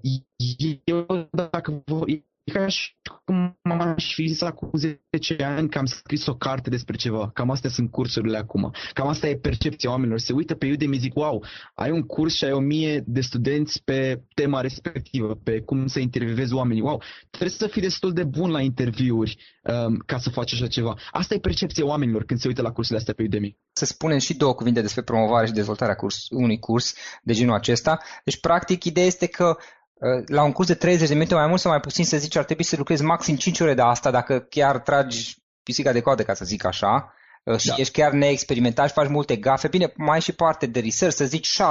eu, 0.83 1.29
dacă 1.31 1.83
E 2.05 2.23
ca 2.51 2.67
și 2.67 2.95
cum 3.25 3.57
aș 3.63 4.13
fi 4.13 4.27
zis 4.27 4.41
acum 4.41 4.69
10 4.73 5.43
ani 5.43 5.69
că 5.69 5.77
am 5.77 5.85
scris 5.85 6.25
o 6.25 6.35
carte 6.35 6.69
despre 6.69 6.95
ceva. 6.95 7.29
Cam 7.33 7.49
astea 7.49 7.69
sunt 7.69 7.91
cursurile 7.91 8.37
acum. 8.37 8.71
Cam 8.93 9.07
asta 9.07 9.27
e 9.27 9.37
percepția 9.37 9.89
oamenilor. 9.89 10.19
Se 10.19 10.33
uită 10.33 10.55
pe 10.55 10.69
Udemy 10.71 10.97
zic, 10.97 11.15
wow, 11.15 11.43
ai 11.73 11.91
un 11.91 12.01
curs 12.01 12.35
și 12.35 12.43
ai 12.43 12.51
o 12.51 12.59
mie 12.59 13.03
de 13.05 13.21
studenți 13.21 13.83
pe 13.83 14.21
tema 14.33 14.61
respectivă, 14.61 15.35
pe 15.43 15.61
cum 15.61 15.87
să 15.87 15.99
intervievezi 15.99 16.53
oamenii. 16.53 16.81
Wow, 16.81 17.01
trebuie 17.29 17.57
să 17.57 17.67
fii 17.67 17.81
destul 17.81 18.13
de 18.13 18.23
bun 18.23 18.49
la 18.49 18.61
interviuri 18.61 19.37
um, 19.63 19.97
ca 20.05 20.17
să 20.17 20.29
faci 20.29 20.53
așa 20.53 20.67
ceva. 20.67 20.97
Asta 21.11 21.33
e 21.33 21.39
percepția 21.39 21.85
oamenilor 21.85 22.23
când 22.23 22.39
se 22.39 22.47
uită 22.47 22.61
la 22.61 22.71
cursurile 22.71 22.99
astea 22.99 23.13
pe 23.13 23.23
Udemy. 23.23 23.57
Să 23.73 23.85
spunem 23.85 24.17
și 24.17 24.37
două 24.37 24.53
cuvinte 24.53 24.81
despre 24.81 25.01
promovare 25.01 25.45
și 25.47 25.53
dezvoltarea 25.53 25.95
curs, 25.95 26.27
unui 26.29 26.59
curs 26.59 26.95
de 27.23 27.33
genul 27.33 27.55
acesta. 27.55 27.99
Deci, 28.23 28.39
practic, 28.39 28.83
ideea 28.83 29.05
este 29.05 29.27
că 29.27 29.57
Uh, 29.57 29.86
la 30.25 30.43
un 30.43 30.51
curs 30.51 30.67
de 30.67 30.73
30 30.73 31.07
de 31.07 31.13
minute, 31.13 31.33
mai 31.33 31.47
mult 31.47 31.59
sau 31.59 31.71
mai 31.71 31.79
puțin, 31.79 32.05
să 32.05 32.17
zici, 32.17 32.35
ar 32.35 32.43
trebui 32.43 32.63
să 32.63 32.75
lucrezi 32.77 33.03
maxim 33.03 33.35
5 33.35 33.59
ore 33.59 33.73
de 33.73 33.81
asta 33.81 34.11
dacă 34.11 34.39
chiar 34.39 34.79
tragi 34.79 35.37
pisica 35.63 35.91
de 35.91 36.01
coadă, 36.01 36.23
ca 36.23 36.33
să 36.33 36.45
zic 36.45 36.65
așa, 36.65 37.13
uh, 37.43 37.57
și 37.57 37.67
da. 37.67 37.73
ești 37.77 37.93
chiar 37.93 38.11
neexperimentat 38.11 38.87
și 38.87 38.93
faci 38.93 39.09
multe 39.09 39.35
gafe. 39.35 39.67
Bine, 39.67 39.93
mai 39.95 40.13
ai 40.13 40.21
și 40.21 40.31
parte 40.31 40.65
de 40.65 40.79
research, 40.79 41.15
să 41.15 41.25
zici 41.25 41.61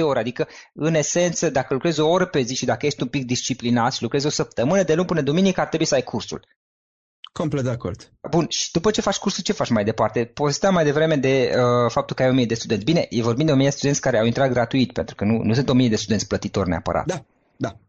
6-7 0.00 0.02
ore, 0.02 0.18
adică 0.18 0.48
în 0.74 0.94
esență, 0.94 1.50
dacă 1.50 1.74
lucrezi 1.74 2.00
o 2.00 2.08
oră 2.08 2.26
pe 2.26 2.40
zi 2.40 2.54
și 2.54 2.64
dacă 2.64 2.86
ești 2.86 3.02
un 3.02 3.08
pic 3.08 3.24
disciplinat 3.24 3.92
și 3.92 4.02
lucrezi 4.02 4.26
o 4.26 4.30
săptămână 4.30 4.82
de 4.82 4.94
luni 4.94 5.06
până 5.06 5.20
duminică, 5.20 5.60
ar 5.60 5.66
trebui 5.66 5.86
să 5.86 5.94
ai 5.94 6.02
cursul. 6.02 6.46
Complet 7.32 7.64
de 7.64 7.70
acord. 7.70 8.12
Bun, 8.30 8.46
și 8.48 8.70
după 8.72 8.90
ce 8.90 9.00
faci 9.00 9.16
cursul, 9.16 9.42
ce 9.42 9.52
faci 9.52 9.68
mai 9.68 9.84
departe? 9.84 10.24
Povesteam 10.24 10.74
mai 10.74 10.84
devreme 10.84 11.16
de 11.16 11.52
uh, 11.54 11.90
faptul 11.90 12.16
că 12.16 12.22
ai 12.22 12.28
1000 12.28 12.46
de 12.46 12.54
studenți. 12.54 12.84
Bine, 12.84 13.06
e 13.10 13.22
vorbind 13.22 13.46
de 13.46 13.52
1000 13.52 13.66
de 13.66 13.70
studenți 13.70 14.00
care 14.00 14.18
au 14.18 14.26
intrat 14.26 14.50
gratuit, 14.50 14.92
pentru 14.92 15.14
că 15.14 15.24
nu, 15.24 15.42
nu 15.42 15.54
sunt 15.54 15.68
1000 15.68 15.88
de 15.88 15.96
studenți 15.96 16.26
plătitori 16.26 16.68
neapărat. 16.68 17.06
Da, 17.06 17.24
da. 17.60 17.80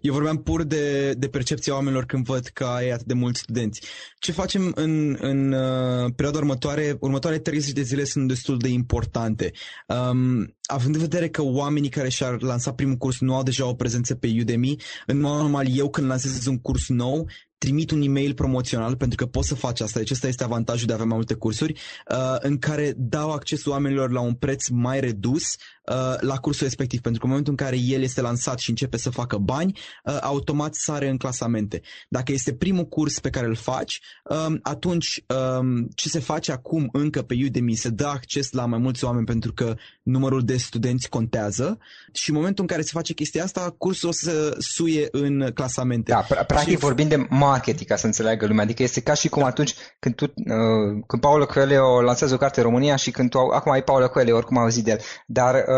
Eu 0.00 0.12
vorbeam 0.12 0.42
pur 0.42 0.62
de, 0.62 1.12
de 1.12 1.28
percepția 1.28 1.74
oamenilor 1.74 2.04
când 2.04 2.24
văd 2.24 2.46
că 2.46 2.64
ai 2.64 2.90
atât 2.90 3.06
de 3.06 3.14
mulți 3.14 3.40
studenți. 3.40 3.80
Ce 4.18 4.32
facem 4.32 4.72
în, 4.74 5.16
în 5.20 5.52
uh, 5.52 6.12
perioada 6.16 6.38
următoare? 6.38 6.96
Următoarele 7.00 7.42
30 7.42 7.72
de 7.72 7.82
zile 7.82 8.04
sunt 8.04 8.28
destul 8.28 8.58
de 8.58 8.68
importante. 8.68 9.50
Um, 9.86 10.56
având 10.66 10.94
în 10.94 11.00
vedere 11.00 11.28
că 11.28 11.42
oamenii 11.42 11.88
care 11.88 12.08
și-ar 12.08 12.42
lansa 12.42 12.72
primul 12.72 12.96
curs 12.96 13.20
nu 13.20 13.34
au 13.34 13.42
deja 13.42 13.68
o 13.68 13.74
prezență 13.74 14.14
pe 14.14 14.34
Udemy, 14.40 14.76
în 15.06 15.20
mod 15.20 15.40
normal 15.40 15.66
eu 15.68 15.90
când 15.90 16.06
lansez 16.06 16.46
un 16.46 16.58
curs 16.58 16.88
nou, 16.88 17.28
trimit 17.58 17.90
un 17.90 18.02
e-mail 18.02 18.34
promoțional, 18.34 18.96
pentru 18.96 19.16
că 19.16 19.26
poți 19.26 19.48
să 19.48 19.54
faci 19.54 19.80
asta, 19.80 19.98
deci 19.98 20.10
ăsta 20.10 20.28
este 20.28 20.44
avantajul 20.44 20.86
de 20.86 20.92
a 20.92 20.94
avea 20.94 21.06
mai 21.06 21.16
multe 21.16 21.34
cursuri, 21.34 21.72
uh, 22.10 22.36
în 22.38 22.58
care 22.58 22.94
dau 22.96 23.32
acces 23.32 23.66
oamenilor 23.66 24.10
la 24.10 24.20
un 24.20 24.34
preț 24.34 24.68
mai 24.68 25.00
redus 25.00 25.56
uh, 25.92 26.20
la 26.20 26.36
cursul 26.36 26.66
respectiv, 26.66 27.00
pentru 27.00 27.20
că 27.20 27.26
în 27.26 27.32
momentul 27.32 27.54
în 27.58 27.64
care 27.64 27.78
el 27.78 28.02
este 28.02 28.20
lansat 28.20 28.58
și 28.58 28.70
începe 28.70 28.96
să 28.96 29.10
facă 29.10 29.36
bani, 29.36 29.78
uh, 30.04 30.18
automat 30.20 30.74
sare 30.74 31.08
în 31.08 31.16
clasamente. 31.16 31.80
Dacă 32.08 32.32
este 32.32 32.54
primul 32.54 32.84
curs 32.84 33.20
pe 33.20 33.30
care 33.30 33.46
îl 33.46 33.54
faci, 33.54 34.00
um, 34.24 34.58
atunci 34.62 35.24
um, 35.58 35.88
ce 35.94 36.08
se 36.08 36.18
face 36.18 36.52
acum 36.52 36.88
încă 36.92 37.22
pe 37.22 37.34
Udemy, 37.44 37.74
se 37.74 37.88
dă 37.88 38.06
acces 38.06 38.52
la 38.52 38.66
mai 38.66 38.78
mulți 38.78 39.04
oameni 39.04 39.26
pentru 39.26 39.52
că 39.52 39.74
numărul 40.02 40.44
de 40.44 40.56
studenți 40.56 41.08
contează 41.08 41.78
și 42.12 42.30
în 42.30 42.36
momentul 42.36 42.62
în 42.62 42.68
care 42.68 42.82
se 42.82 42.90
face 42.92 43.12
chestia 43.12 43.42
asta, 43.42 43.74
cursul 43.78 44.08
o 44.08 44.12
să 44.12 44.56
suie 44.58 45.08
în 45.10 45.50
clasamente. 45.54 46.10
Da, 46.10 46.44
practic 46.46 46.72
și... 46.72 46.76
vorbim 46.76 47.08
de 47.08 47.26
marketing, 47.28 47.88
ca 47.88 47.96
să 47.96 48.06
înțeleagă 48.06 48.46
lumea. 48.46 48.64
Adică 48.64 48.82
este 48.82 49.00
ca 49.00 49.14
și 49.14 49.28
cum 49.28 49.42
da. 49.42 49.48
atunci 49.48 49.74
când, 49.98 50.14
tu, 50.14 50.24
uh, 50.24 51.02
când 51.06 51.22
Paulo 51.22 51.46
Coelho 51.46 52.00
lansează 52.02 52.34
o 52.34 52.36
carte 52.36 52.60
în 52.60 52.66
România 52.66 52.96
și 52.96 53.10
când 53.10 53.30
tu, 53.30 53.38
acum 53.38 53.72
ai 53.72 53.82
Paulo 53.82 54.08
Coelho, 54.08 54.36
oricum 54.36 54.58
auzit 54.58 54.84
de 54.84 54.90
el, 54.90 55.00
dar 55.26 55.54
uh, 55.54 55.75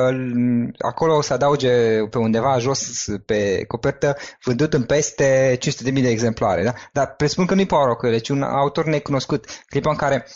acolo 0.78 1.16
o 1.16 1.20
să 1.20 1.32
adauge 1.32 1.68
pe 2.10 2.18
undeva 2.18 2.58
jos 2.58 3.06
pe 3.26 3.64
copertă 3.66 4.16
vândut 4.44 4.74
în 4.74 4.82
peste 4.82 5.58
500.000 5.58 5.92
de 5.92 6.08
exemplare. 6.08 6.62
Da? 6.62 6.72
Dar 6.92 7.14
presupun 7.16 7.46
că 7.46 7.54
nu 7.54 7.60
e 7.60 7.66
Paulo 7.66 7.96
Coelho, 7.96 8.18
ci 8.18 8.28
un 8.28 8.42
autor 8.42 8.84
necunoscut. 8.84 9.44
Clipa 9.66 9.90
în 9.90 9.96
care 9.96 10.26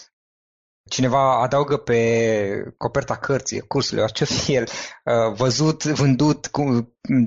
cineva 0.92 1.42
adaugă 1.42 1.76
pe 1.76 2.74
coperta 2.76 3.16
cărții, 3.16 3.60
cursului, 3.60 4.04
ce 4.12 4.24
fie 4.34 4.54
el, 4.54 4.66
uh, 5.04 5.34
văzut, 5.34 5.84
vândut, 5.84 6.50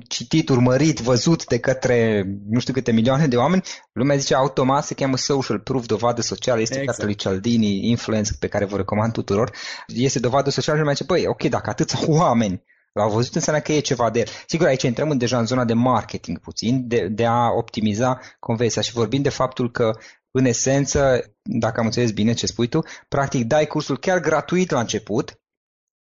citit, 0.07 0.49
urmărit, 0.49 0.99
văzut 0.99 1.45
de 1.45 1.59
către 1.59 2.23
nu 2.49 2.59
știu 2.59 2.73
câte 2.73 2.91
milioane 2.91 3.27
de 3.27 3.37
oameni, 3.37 3.63
lumea 3.91 4.17
zice 4.17 4.35
automat 4.35 4.85
se 4.85 4.93
cheamă 4.93 5.17
social 5.17 5.59
proof, 5.59 5.85
dovadă 5.85 6.21
socială, 6.21 6.61
este 6.61 6.79
exact. 6.79 6.89
cartea 6.89 7.05
lui 7.05 7.15
Cialdini, 7.15 7.89
influence, 7.89 8.31
pe 8.39 8.47
care 8.47 8.65
vă 8.65 8.77
recomand 8.77 9.13
tuturor, 9.13 9.51
este 9.87 10.19
dovadă 10.19 10.49
socială 10.49 10.77
și 10.77 10.83
lumea 10.83 10.95
zice, 10.97 11.07
băi, 11.07 11.27
ok, 11.27 11.43
dacă 11.43 11.69
atâția 11.69 11.99
oameni 12.21 12.63
L-au 12.95 13.09
văzut 13.09 13.35
înseamnă 13.35 13.61
că 13.61 13.71
e 13.71 13.79
ceva 13.79 14.09
de 14.09 14.19
el. 14.19 14.27
Sigur, 14.47 14.67
aici 14.67 14.83
intrăm 14.83 15.17
deja 15.17 15.37
în 15.37 15.45
zona 15.45 15.65
de 15.65 15.73
marketing 15.73 16.39
puțin, 16.39 16.87
de, 16.87 17.07
de 17.07 17.25
a 17.25 17.49
optimiza 17.57 18.19
conversia 18.39 18.81
și 18.81 18.91
vorbim 18.91 19.21
de 19.21 19.29
faptul 19.29 19.71
că 19.71 19.91
în 20.37 20.45
esență, 20.45 21.33
dacă 21.41 21.79
am 21.79 21.85
înțeles 21.85 22.11
bine 22.11 22.33
ce 22.33 22.45
spui 22.45 22.67
tu, 22.67 22.81
practic 23.07 23.45
dai 23.45 23.67
cursul 23.67 23.97
chiar 23.97 24.19
gratuit 24.19 24.69
la 24.69 24.79
început, 24.79 25.25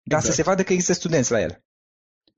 dar 0.03 0.17
exact. 0.17 0.25
să 0.25 0.31
se 0.31 0.41
vadă 0.41 0.63
că 0.63 0.71
există 0.71 0.93
studenți 0.93 1.31
la 1.31 1.41
el. 1.41 1.63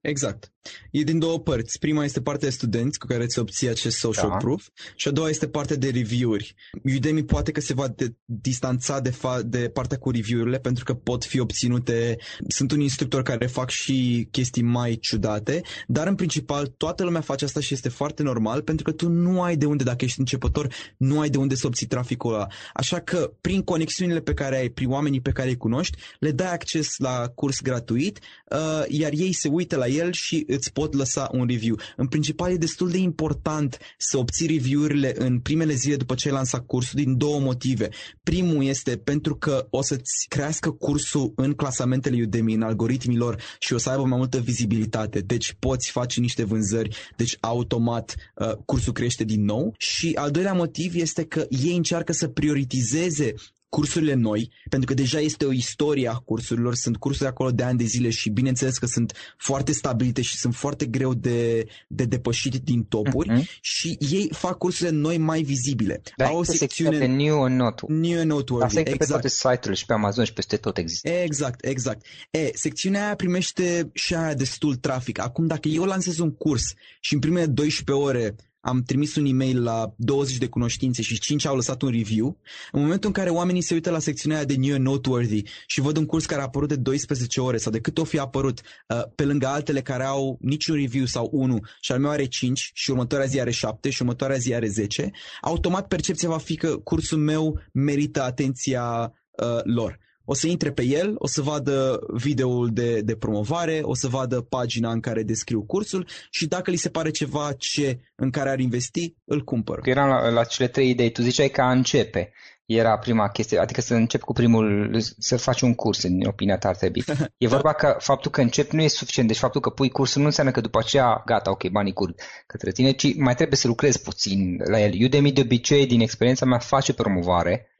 Exact. 0.01 0.54
E 0.91 1.02
din 1.02 1.19
două 1.19 1.39
părți. 1.39 1.80
Prima 1.80 2.04
este 2.04 2.21
partea 2.21 2.47
de 2.47 2.54
studenți 2.54 3.00
cu 3.00 3.06
care 3.06 3.24
îți 3.24 3.39
obții 3.39 3.67
acest 3.67 3.97
social 3.97 4.30
da. 4.30 4.36
proof 4.36 4.67
și 4.95 5.08
a 5.08 5.12
doua 5.12 5.30
este 5.30 5.47
partea 5.47 5.76
de 5.76 5.89
review-uri. 5.89 6.56
Udemy 6.95 7.24
poate 7.24 7.52
că 7.52 7.62
se 7.62 7.74
va 7.74 7.88
de- 7.88 8.15
distanța 8.26 9.00
de, 9.00 9.10
fa- 9.10 9.43
de 9.45 9.69
partea 9.69 9.97
cu 9.97 10.12
review-urile 10.12 10.60
pentru 10.60 10.84
că 10.84 10.93
pot 10.93 11.26
fi 11.26 11.39
obținute, 11.39 12.17
sunt 12.47 12.71
un 12.71 12.80
instructor 12.80 13.21
care 13.21 13.45
fac 13.45 13.69
și 13.69 14.28
chestii 14.32 14.62
mai 14.62 14.97
ciudate, 15.02 15.62
dar 15.88 16.08
în 16.08 16.15
principal 16.15 16.67
toată 16.67 17.04
lumea 17.04 17.21
face 17.21 17.45
asta 17.45 17.60
și 17.60 17.74
este 17.74 17.89
foarte 17.89 18.24
normal 18.24 18.62
pentru 18.62 18.84
că 18.84 18.91
tu 18.91 19.10
nu 19.10 19.41
ai 19.41 19.58
de 19.58 19.65
unde, 19.65 19.84
dacă 19.84 20.06
ești 20.06 20.19
începător, 20.19 20.74
nu 20.97 21.19
ai 21.19 21.30
de 21.30 21.38
unde 21.38 21.56
să 21.56 21.67
obții 21.67 21.88
traficul 21.88 22.34
ăla. 22.34 22.47
Așa 22.74 23.00
că 23.00 23.34
prin 23.41 23.62
conexiunile 23.62 24.19
pe 24.19 24.34
care 24.34 24.58
ai, 24.58 24.69
prin 24.69 24.89
oamenii 24.89 25.21
pe 25.21 25.32
care 25.32 25.50
îi 25.50 25.58
cunoști, 25.58 25.97
le 26.19 26.32
dai 26.32 26.54
acces 26.54 26.97
la 26.97 27.28
curs 27.36 27.62
gratuit, 27.62 28.19
uh, 28.52 28.84
iar 28.88 29.12
ei 29.15 29.34
se 29.34 29.47
uită 29.47 29.76
la 29.76 29.88
el 29.88 30.12
și 30.12 30.45
îți 30.54 30.72
pot 30.72 30.94
lăsa 30.94 31.30
un 31.32 31.46
review. 31.48 31.76
În 31.98 32.08
principal 32.08 32.52
e 32.52 32.56
destul 32.56 32.90
de 32.90 32.98
important 32.98 33.78
să 33.98 34.18
obții 34.18 34.48
review-urile 34.48 35.14
în 35.18 35.40
primele 35.40 35.74
zile 35.74 35.96
după 35.96 36.16
ce 36.16 36.28
ai 36.28 36.34
lansat 36.34 36.66
cursul 36.66 37.00
din 37.04 37.18
două 37.18 37.40
motive. 37.40 37.90
Primul 38.24 38.64
este 38.64 38.98
pentru 38.98 39.36
că 39.36 39.68
o 39.70 39.82
să-ți 39.82 40.26
crească 40.28 40.72
cursul 40.72 41.34
în 41.36 41.54
clasamentele 41.54 42.22
Udemy, 42.22 42.54
în 42.54 42.62
algoritmilor 42.62 43.42
și 43.60 43.74
o 43.74 43.78
să 43.78 43.90
aibă 43.90 44.04
mai 44.04 44.18
multă 44.18 44.40
vizibilitate. 44.40 45.20
Deci 45.20 45.56
poți 45.60 45.92
face 45.92 46.20
niște 46.20 46.44
vânzări, 46.44 46.96
deci 47.16 47.38
automat 47.40 48.16
uh, 48.36 48.52
cursul 48.66 48.94
crește 48.94 49.24
din 49.24 49.44
nou. 49.44 49.74
Și 49.78 50.12
al 50.16 50.32
doilea 50.32 50.54
motiv 50.54 50.96
este 50.96 51.24
că 51.24 51.46
ei 51.50 51.76
încearcă 51.76 52.14
să 52.14 52.28
prioritizeze 52.28 53.34
cursurile 53.72 54.14
noi, 54.14 54.52
pentru 54.70 54.88
că 54.88 54.94
deja 54.94 55.20
este 55.20 55.46
o 55.46 55.52
istorie 55.52 56.08
a 56.08 56.14
cursurilor, 56.14 56.76
sunt 56.76 56.98
cursuri 56.98 57.30
acolo 57.30 57.52
de 57.52 57.64
ani 57.64 57.78
de 57.78 57.84
zile 57.84 58.10
și 58.10 58.30
bineînțeles 58.30 58.78
că 58.78 58.86
sunt 58.86 59.14
foarte 59.38 59.72
stabilite 59.72 60.22
și 60.22 60.38
sunt 60.38 60.56
foarte 60.56 60.86
greu 60.86 61.14
de, 61.14 61.66
de 61.88 62.04
depășit 62.04 62.56
din 62.56 62.84
topuri 62.84 63.30
uh-huh. 63.30 63.60
și 63.62 63.98
ei 64.00 64.30
fac 64.34 64.58
cursurile 64.58 64.98
noi 64.98 65.18
mai 65.18 65.42
vizibile. 65.42 66.02
Dar 66.18 66.28
Au 66.28 66.38
o 66.38 66.44
secțiune 66.44 66.98
de 66.98 67.06
new 67.06 67.44
and 67.44 67.60
noteworthy. 67.60 68.08
New 68.08 68.20
and 68.20 68.30
noteworthy, 68.30 68.78
Asta 68.78 68.80
exact. 68.80 69.00
pe 69.00 69.06
toate 69.06 69.28
site-urile 69.28 69.74
și 69.74 69.86
pe 69.86 69.94
Amazon 69.94 70.26
și 70.26 70.34
peste 70.34 70.58
tot 70.58 70.78
există. 70.78 71.10
Exact, 71.10 71.66
exact. 71.66 72.06
E, 72.32 72.50
secțiunea 72.54 73.06
aia 73.06 73.16
primește 73.16 73.90
și 73.94 74.16
aia 74.16 74.34
destul 74.34 74.76
trafic. 74.76 75.20
Acum, 75.20 75.48
dacă 75.48 75.68
eu 75.68 75.84
lansez 75.84 76.18
un 76.18 76.32
curs 76.32 76.64
și 77.00 77.14
în 77.14 77.20
primele 77.20 77.46
12 77.46 78.06
ore 78.06 78.36
am 78.62 78.84
trimis 78.84 79.15
un 79.15 79.26
e-mail 79.26 79.63
la 79.63 79.93
20 79.97 80.38
de 80.38 80.47
cunoștințe 80.47 81.02
și 81.02 81.19
5 81.19 81.45
au 81.45 81.56
lăsat 81.56 81.82
un 81.82 81.89
review, 81.89 82.38
în 82.71 82.82
momentul 82.82 83.08
în 83.08 83.13
care 83.13 83.30
oamenii 83.30 83.62
se 83.62 83.74
uită 83.74 83.89
la 83.89 84.00
secțiunea 84.00 84.45
de 84.45 84.56
New 84.56 84.74
and 84.74 84.86
Noteworthy 84.86 85.43
și 85.67 85.82
văd 85.82 85.97
un 85.97 86.06
curs 86.06 86.26
care 86.26 86.41
a 86.41 86.43
apărut 86.43 86.67
de 86.67 86.76
12 86.76 87.41
ore 87.41 87.58
sau 87.58 87.71
de 87.71 87.80
cât 87.82 87.97
o 87.97 88.04
fi 88.04 88.19
apărut, 88.19 88.62
uh, 88.88 89.02
pe 89.15 89.26
lângă 89.26 89.47
altele 89.47 89.82
care 89.82 90.04
au 90.04 90.38
niciun 90.41 90.76
review 90.76 91.06
sau 91.06 91.30
unul 91.32 91.67
și 91.80 91.91
al 91.91 92.00
meu 92.00 92.10
are 92.10 92.26
5 92.26 92.71
și 92.74 92.91
următoarea 92.91 93.28
zi 93.28 93.39
are 93.39 93.52
7 93.52 93.89
și 93.89 94.02
următoarea 94.02 94.38
zi 94.38 94.54
are 94.54 94.67
10, 94.67 95.12
automat 95.41 95.88
percepția 95.88 96.30
va 96.30 96.38
fi 96.38 96.56
că 96.56 96.78
cursul 96.78 97.17
meu 97.17 97.60
merită 97.71 98.24
atenția 98.24 99.13
uh, 99.32 99.63
lor 99.63 100.00
o 100.26 100.34
să 100.34 100.48
intre 100.48 100.72
pe 100.72 100.84
el, 100.84 101.16
o 101.18 101.28
să 101.28 101.42
vadă 101.42 102.00
videoul 102.14 102.70
de, 102.74 103.02
de 103.02 103.16
promovare, 103.16 103.80
o 103.82 103.96
să 103.96 104.08
vadă 104.08 104.42
pagina 104.42 104.92
în 104.92 105.00
care 105.00 105.24
descriu 105.24 105.62
cursul 105.62 106.08
și 106.30 106.48
dacă 106.48 106.72
li 106.72 106.78
se 106.78 106.90
pare 106.90 107.12
ceva 107.12 107.54
ce 107.58 108.00
în 108.16 108.30
care 108.30 108.50
ar 108.50 108.60
investi, 108.60 109.16
îl 109.26 109.44
cumpăr. 109.44 109.80
Eram 109.84 110.08
la, 110.08 110.30
la 110.30 110.44
cele 110.44 110.68
trei 110.68 110.90
idei. 110.90 111.12
Tu 111.12 111.22
ziceai 111.22 111.50
că 111.50 111.62
a 111.62 111.72
începe. 111.72 112.34
Era 112.66 112.98
prima 112.98 113.30
chestie, 113.30 113.60
adică 113.60 113.82
să 113.82 113.94
încep 113.94 114.22
cu 114.22 114.34
primul, 114.34 114.98
să 115.18 115.38
faci 115.38 115.62
un 115.62 115.74
curs, 115.74 116.04
în 116.04 116.22
opinia 116.28 116.58
ta 116.58 116.68
ar 116.68 116.76
trebui. 116.76 117.04
E 117.38 117.48
vorba 117.48 117.74
că 117.74 117.96
faptul 118.00 118.32
că 118.32 118.42
încep 118.42 118.72
nu 118.72 118.82
e 118.82 118.88
suficient, 118.88 119.28
deci 119.28 119.38
faptul 119.38 119.62
că 119.62 119.70
pui 119.70 119.90
cursul 119.90 120.22
nu 120.22 120.28
înseamnă 120.28 120.52
că 120.52 120.62
după 120.62 120.80
aceea, 120.80 121.24
gata, 121.26 121.52
ok, 121.52 121.70
banii 121.70 121.94
curg 121.94 122.16
către 122.48 122.72
tine, 122.72 122.92
ci 122.92 123.16
mai 123.16 123.36
trebuie 123.36 123.58
să 123.58 123.68
lucrezi 123.68 124.02
puțin 124.02 124.58
la 124.70 124.80
el. 124.82 124.92
Udemy 125.04 125.32
de 125.32 125.42
obicei, 125.42 125.86
din 125.86 126.02
experiența 126.02 126.46
mea, 126.46 126.60
face 126.60 126.94
promovare, 126.94 127.71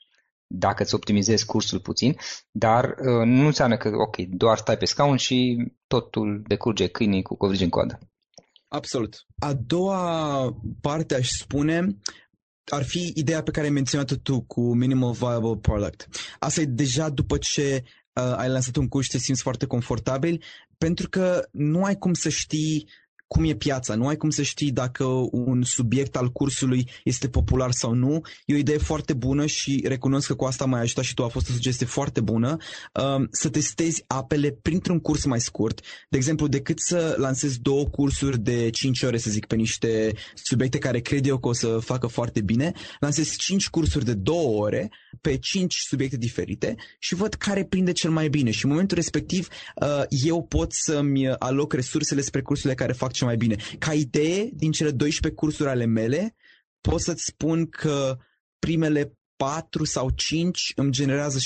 dacă 0.54 0.84
îți 0.84 0.96
optimizezi 0.96 1.46
cursul 1.46 1.80
puțin, 1.80 2.16
dar 2.52 2.84
uh, 2.86 3.26
nu 3.26 3.46
înseamnă 3.46 3.78
că, 3.78 3.92
ok, 3.94 4.18
doar 4.18 4.58
stai 4.58 4.78
pe 4.78 4.86
scaun 4.86 5.18
și 5.18 5.66
totul 5.88 6.44
decurge 6.48 6.88
câinii 6.88 7.22
cu 7.22 7.36
covrigi 7.36 7.64
în 7.64 7.70
coadă. 7.70 8.00
Absolut. 8.68 9.26
A 9.40 9.54
doua 9.54 10.56
parte, 10.82 11.16
aș 11.16 11.30
spune, 11.30 11.98
ar 12.66 12.84
fi 12.84 13.12
ideea 13.16 13.44
pe 13.44 13.52
care 13.52 13.66
ai 13.66 13.72
menționat-o 13.72 14.16
tu 14.16 14.42
cu 14.42 14.74
Minimal 14.76 15.12
Viable 15.12 15.58
Product. 15.62 16.08
Asta 16.40 16.62
e 16.62 16.66
deja 16.66 17.10
după 17.10 17.38
ce 17.38 17.84
uh, 18.14 18.34
ai 18.38 18.50
lansat 18.50 18.76
un 18.76 18.88
curs 18.88 19.06
și 19.06 19.12
te 19.12 19.18
simți 19.18 19.42
foarte 19.42 19.66
confortabil, 19.66 20.44
pentru 20.78 21.10
că 21.10 21.48
nu 21.52 21.84
ai 21.84 21.98
cum 21.98 22.14
să 22.14 22.30
știi 22.30 22.90
cum 23.32 23.44
e 23.44 23.56
piața, 23.56 23.96
nu 23.96 24.08
ai 24.08 24.18
cum 24.18 24.30
să 24.30 24.42
știi 24.42 24.72
dacă 24.72 25.04
un 25.32 25.64
subiect 25.64 26.16
al 26.16 26.32
cursului 26.32 26.90
este 27.04 27.28
popular 27.28 27.72
sau 27.72 27.94
nu. 27.94 28.22
E 28.46 28.54
o 28.54 28.58
idee 28.58 28.78
foarte 28.78 29.14
bună 29.14 29.46
și 29.46 29.84
recunosc 29.88 30.28
că 30.28 30.34
cu 30.34 30.46
asta 30.46 30.66
m-ai 30.66 30.82
ajutat 30.82 31.04
și 31.04 31.14
tu, 31.14 31.24
a 31.24 31.28
fost 31.28 31.50
o 31.50 31.52
sugestie 31.54 31.86
foarte 31.86 32.22
bună, 32.22 32.58
um, 32.94 33.28
să 33.32 33.50
testezi 33.50 34.04
apele 34.08 34.52
printr-un 34.62 35.00
curs 35.00 35.26
mai 35.26 35.40
scurt. 35.40 35.82
De 36.10 36.18
exemplu, 36.18 36.48
decât 36.48 36.80
să 36.80 37.16
lansezi 37.18 37.60
două 37.60 37.86
cursuri 37.86 38.40
de 38.40 38.70
5 38.70 39.02
ore, 39.02 39.18
să 39.18 39.30
zic, 39.30 39.46
pe 39.46 39.56
niște 39.56 40.14
subiecte 40.34 40.78
care 40.78 41.00
cred 41.00 41.26
eu 41.26 41.38
că 41.38 41.48
o 41.48 41.54
să 41.54 41.68
facă 41.68 42.08
foarte 42.08 42.42
bine, 42.42 42.72
lansezi 43.00 43.38
5 43.38 43.70
cursuri 43.70 44.06
de 44.06 44.14
două 44.14 44.64
ore 44.64 44.92
pe 45.22 45.38
5 45.38 45.76
subiecte 45.88 46.18
diferite 46.18 46.76
și 47.00 47.16
văd 47.16 47.34
care 47.34 47.64
prinde 47.64 47.92
cel 47.92 48.12
mai 48.12 48.30
bine. 48.30 48.52
Și 48.52 48.66
în 48.66 48.72
momentul 48.72 48.98
respectiv 48.98 49.48
uh, 49.82 50.04
eu 50.10 50.44
pot 50.44 50.74
să-mi 50.74 51.30
aloc 51.30 51.74
resursele 51.74 52.22
spre 52.22 52.42
cursurile 52.42 52.76
care 52.76 52.94
fac 52.94 53.14
cel 53.22 53.30
mai 53.30 53.38
bine. 53.38 53.56
Ca 53.80 53.94
idee, 53.94 54.50
din 54.54 54.72
cele 54.72 54.92
12 54.92 55.42
cursuri 55.42 55.70
ale 55.70 55.86
mele, 55.86 56.36
pot 56.82 57.02
să-ți 57.02 57.24
spun 57.24 57.66
că 57.66 58.18
primele 58.60 59.18
4 59.36 59.84
sau 59.84 60.10
5 60.10 60.72
îmi 60.76 60.92
generează 60.92 61.38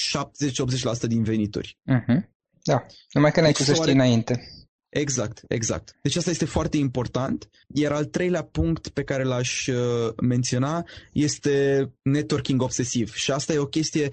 70-80% 1.06 1.08
din 1.08 1.24
venituri. 1.24 1.78
Uh-huh. 1.92 2.34
Da, 2.64 2.86
numai 3.14 3.32
că 3.32 3.42
n-ai 3.42 3.52
ce 3.52 3.64
să 3.64 3.74
știi 3.74 3.94
înainte. 3.94 4.50
Exact, 4.90 5.42
exact. 5.48 5.98
Deci 6.02 6.16
asta 6.16 6.30
este 6.30 6.46
foarte 6.46 6.78
important. 6.78 7.50
Iar 7.68 7.92
al 7.92 8.06
treilea 8.06 8.44
punct 8.44 8.88
pe 8.88 9.04
care 9.04 9.24
l-aș 9.24 9.68
uh, 9.68 10.14
menționa 10.22 10.86
este 11.12 11.86
networking 12.02 12.62
obsesiv. 12.62 13.14
Și 13.14 13.32
asta 13.32 13.54
e 13.54 13.58
o 13.58 13.66
chestie 13.66 14.10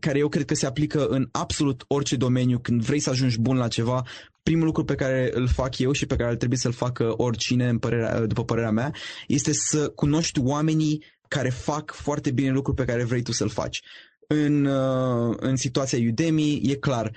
care 0.00 0.18
eu 0.18 0.28
cred 0.28 0.44
că 0.44 0.54
se 0.54 0.66
aplică 0.66 1.06
în 1.06 1.28
absolut 1.32 1.84
orice 1.86 2.16
domeniu. 2.16 2.58
Când 2.58 2.82
vrei 2.82 2.98
să 2.98 3.10
ajungi 3.10 3.40
bun 3.40 3.56
la 3.56 3.68
ceva, 3.68 4.02
primul 4.44 4.64
lucru 4.64 4.84
pe 4.84 4.94
care 4.94 5.30
îl 5.32 5.48
fac 5.48 5.78
eu 5.78 5.92
și 5.92 6.06
pe 6.06 6.16
care 6.16 6.28
ar 6.28 6.36
trebui 6.36 6.56
să-l 6.56 6.72
facă 6.72 7.14
oricine, 7.16 7.68
în 7.68 7.78
părerea, 7.78 8.20
după 8.20 8.44
părerea 8.44 8.70
mea, 8.70 8.94
este 9.26 9.52
să 9.52 9.88
cunoști 9.88 10.40
oamenii 10.40 11.04
care 11.28 11.50
fac 11.50 11.92
foarte 11.92 12.30
bine 12.30 12.50
lucrul 12.50 12.74
pe 12.74 12.84
care 12.84 13.04
vrei 13.04 13.22
tu 13.22 13.32
să-l 13.32 13.48
faci. 13.48 13.82
În, 14.26 14.64
uh, 14.64 15.36
în 15.40 15.56
situația 15.56 15.98
Udemy, 16.08 16.60
e 16.62 16.74
clar, 16.74 17.12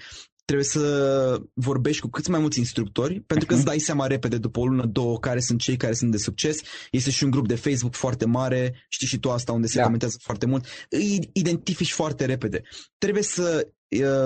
trebuie 0.45 0.67
să 0.67 1.41
vorbești 1.53 2.01
cu 2.01 2.09
cât 2.09 2.27
mai 2.27 2.39
mulți 2.39 2.59
instructori, 2.59 3.19
pentru 3.19 3.45
că 3.47 3.53
îți 3.53 3.65
dai 3.65 3.79
seama 3.79 4.07
repede 4.07 4.37
după 4.37 4.59
o 4.59 4.65
lună, 4.65 4.85
două, 4.85 5.19
care 5.19 5.39
sunt 5.39 5.59
cei 5.59 5.77
care 5.77 5.93
sunt 5.93 6.11
de 6.11 6.17
succes. 6.17 6.61
Este 6.91 7.09
și 7.09 7.23
un 7.23 7.29
grup 7.29 7.47
de 7.47 7.55
Facebook 7.55 7.93
foarte 7.93 8.25
mare, 8.25 8.85
știi 8.87 9.07
și 9.07 9.19
tu 9.19 9.31
asta, 9.31 9.51
unde 9.51 9.67
se 9.67 9.77
da. 9.77 9.83
comentează 9.83 10.17
foarte 10.21 10.45
mult. 10.45 10.65
Îi 10.89 11.29
identifici 11.33 11.91
foarte 11.91 12.25
repede. 12.25 12.61
Trebuie 12.97 13.23
să 13.23 13.61
uh, 13.65 13.71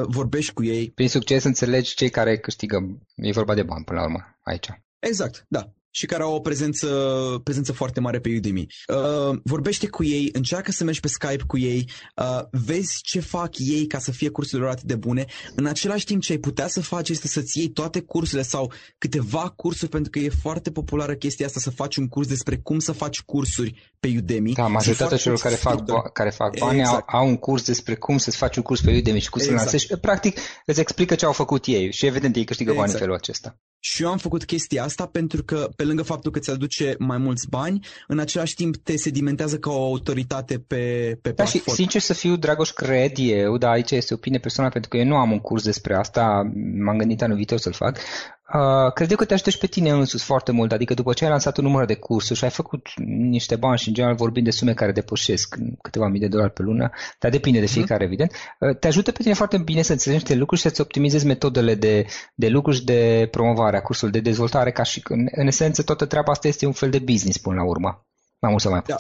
vorbești 0.03 0.53
cu 0.53 0.63
ei. 0.63 0.91
Prin 0.91 1.09
succes 1.09 1.43
înțelegi 1.43 1.95
cei 1.95 2.09
care 2.09 2.37
câștigă. 2.37 2.77
E 3.15 3.31
vorba 3.31 3.53
de 3.53 3.63
bani 3.63 3.83
până 3.83 3.99
la 3.99 4.05
urmă 4.05 4.39
aici. 4.43 4.67
Exact, 4.99 5.45
da 5.47 5.73
și 5.91 6.05
care 6.05 6.23
au 6.23 6.33
o 6.33 6.39
prezență, 6.39 6.87
prezență 7.43 7.71
foarte 7.71 7.99
mare 7.99 8.19
pe 8.19 8.35
Udemy. 8.37 8.67
Uh, 8.87 9.39
vorbește 9.43 9.87
cu 9.87 10.03
ei, 10.03 10.29
încearcă 10.33 10.71
să 10.71 10.83
mergi 10.83 10.99
pe 10.99 11.07
Skype 11.07 11.43
cu 11.47 11.57
ei, 11.57 11.89
uh, 12.15 12.41
vezi 12.51 12.99
ce 13.01 13.19
fac 13.19 13.57
ei 13.57 13.87
ca 13.87 13.99
să 13.99 14.11
fie 14.11 14.29
cursurile 14.29 14.67
lor 14.67 14.75
atât 14.75 14.87
de 14.87 14.95
bune. 14.95 15.25
În 15.55 15.65
același 15.65 16.05
timp 16.05 16.21
ce 16.21 16.31
ai 16.31 16.37
putea 16.37 16.67
să 16.67 16.81
faci 16.81 17.09
este 17.09 17.27
să-ți 17.27 17.57
iei 17.57 17.69
toate 17.69 18.01
cursurile 18.01 18.47
sau 18.47 18.71
câteva 18.97 19.49
cursuri, 19.49 19.91
pentru 19.91 20.09
că 20.09 20.19
e 20.19 20.29
foarte 20.29 20.71
populară 20.71 21.15
chestia 21.15 21.45
asta, 21.45 21.59
să 21.59 21.69
faci 21.69 21.95
un 21.95 22.07
curs 22.07 22.27
despre 22.27 22.57
cum 22.57 22.79
să 22.79 22.91
faci 22.91 23.21
cursuri 23.21 23.90
pe 24.01 24.13
Udemy. 24.17 24.53
Da, 24.53 24.67
majoritatea 24.67 25.17
celor 25.17 25.39
care 25.39 25.55
fac, 25.55 25.83
ba- 25.83 26.09
care 26.13 26.29
fac 26.29 26.57
bani 26.57 26.79
exact. 26.79 27.09
au, 27.09 27.19
au 27.19 27.27
un 27.27 27.37
curs 27.37 27.65
despre 27.65 27.95
cum 27.95 28.17
să-ți 28.17 28.37
faci 28.37 28.55
un 28.55 28.63
curs 28.63 28.81
pe 28.81 28.97
Udemy 28.97 29.19
și 29.19 29.29
cum 29.29 29.41
exact. 29.41 29.59
să 29.59 29.63
lansești. 29.63 29.97
Practic 29.97 30.39
îți 30.65 30.79
explică 30.79 31.15
ce 31.15 31.25
au 31.25 31.31
făcut 31.31 31.65
ei 31.65 31.91
și 31.91 32.05
evident 32.05 32.35
ei 32.35 32.43
câștigă 32.43 32.71
exact. 32.71 32.87
bani 32.87 32.99
în 32.99 33.05
felul 33.05 33.19
acesta. 33.21 33.59
Și 33.83 34.03
eu 34.03 34.09
am 34.09 34.17
făcut 34.17 34.45
chestia 34.45 34.83
asta 34.83 35.05
pentru 35.05 35.43
că, 35.43 35.69
pe 35.75 35.83
lângă 35.83 36.03
faptul 36.03 36.31
că 36.31 36.39
ți 36.39 36.51
aduce 36.51 36.95
mai 36.99 37.17
mulți 37.17 37.49
bani, 37.49 37.85
în 38.07 38.19
același 38.19 38.55
timp 38.55 38.75
te 38.75 38.97
sedimentează 38.97 39.57
ca 39.57 39.71
o 39.71 39.83
autoritate 39.83 40.59
pe, 40.59 40.75
pe 41.21 41.29
da, 41.29 41.33
platformă. 41.33 41.63
și 41.67 41.73
sincer 41.73 42.01
să 42.01 42.13
fiu, 42.13 42.35
Dragoș, 42.35 42.71
cred 42.71 43.11
eu, 43.15 43.57
dar 43.57 43.71
aici 43.71 43.91
este 43.91 44.13
opinie 44.13 44.39
personală, 44.39 44.71
pentru 44.71 44.89
că 44.89 44.97
eu 44.97 45.05
nu 45.05 45.15
am 45.15 45.31
un 45.31 45.39
curs 45.39 45.63
despre 45.63 45.95
asta, 45.95 46.51
m-am 46.85 46.97
gândit 46.97 47.21
anul 47.21 47.35
viitor 47.35 47.57
să-l 47.57 47.73
fac, 47.73 47.97
Uh, 48.53 48.93
cred 48.93 49.11
eu 49.11 49.17
că 49.17 49.25
te 49.25 49.33
ajută 49.33 49.49
și 49.49 49.57
pe 49.57 49.67
tine 49.67 49.89
însuți 49.89 50.23
foarte 50.23 50.51
mult, 50.51 50.71
adică 50.71 50.93
după 50.93 51.13
ce 51.13 51.23
ai 51.23 51.29
lansat 51.29 51.57
un 51.57 51.63
număr 51.63 51.85
de 51.85 51.95
cursuri 51.95 52.39
și 52.39 52.43
ai 52.43 52.49
făcut 52.49 52.87
niște 53.05 53.55
bani 53.55 53.77
și 53.77 53.87
în 53.87 53.93
general 53.93 54.15
vorbim 54.15 54.43
de 54.43 54.51
sume 54.51 54.73
care 54.73 54.91
depășesc 54.91 55.55
câteva 55.81 56.07
mii 56.07 56.19
de 56.19 56.27
dolari 56.27 56.51
pe 56.53 56.61
lună, 56.61 56.89
dar 57.19 57.31
depinde 57.31 57.57
de 57.57 57.65
mhm. 57.65 57.73
fiecare, 57.73 58.03
mm. 58.03 58.05
evident, 58.05 58.31
uh, 58.59 58.77
te 58.77 58.87
ajută 58.87 59.11
pe 59.11 59.21
tine 59.21 59.33
foarte 59.33 59.57
bine 59.57 59.81
să 59.81 59.91
înțelegi 59.91 60.21
niște 60.21 60.39
lucruri 60.39 60.61
și 60.61 60.67
să-ți 60.67 60.81
optimizezi 60.81 61.25
metodele 61.25 61.75
de, 61.75 62.05
de 62.35 62.47
lucru 62.47 62.71
și 62.71 62.83
de 62.83 63.27
promovare 63.31 63.77
a 63.77 63.81
cursului, 63.81 64.13
de 64.13 64.19
dezvoltare, 64.19 64.71
ca 64.71 64.83
și 64.83 65.01
în, 65.03 65.27
în 65.31 65.47
esență 65.47 65.83
toată 65.83 66.05
treaba 66.05 66.31
asta 66.31 66.47
este 66.47 66.65
un 66.65 66.71
fel 66.71 66.89
de 66.89 66.99
business 66.99 67.37
până 67.37 67.55
la 67.55 67.63
urmă, 67.63 68.05
mai 68.39 68.49
mult 68.49 68.61
sau 68.61 68.71
mai 68.71 68.81
da. 68.85 68.95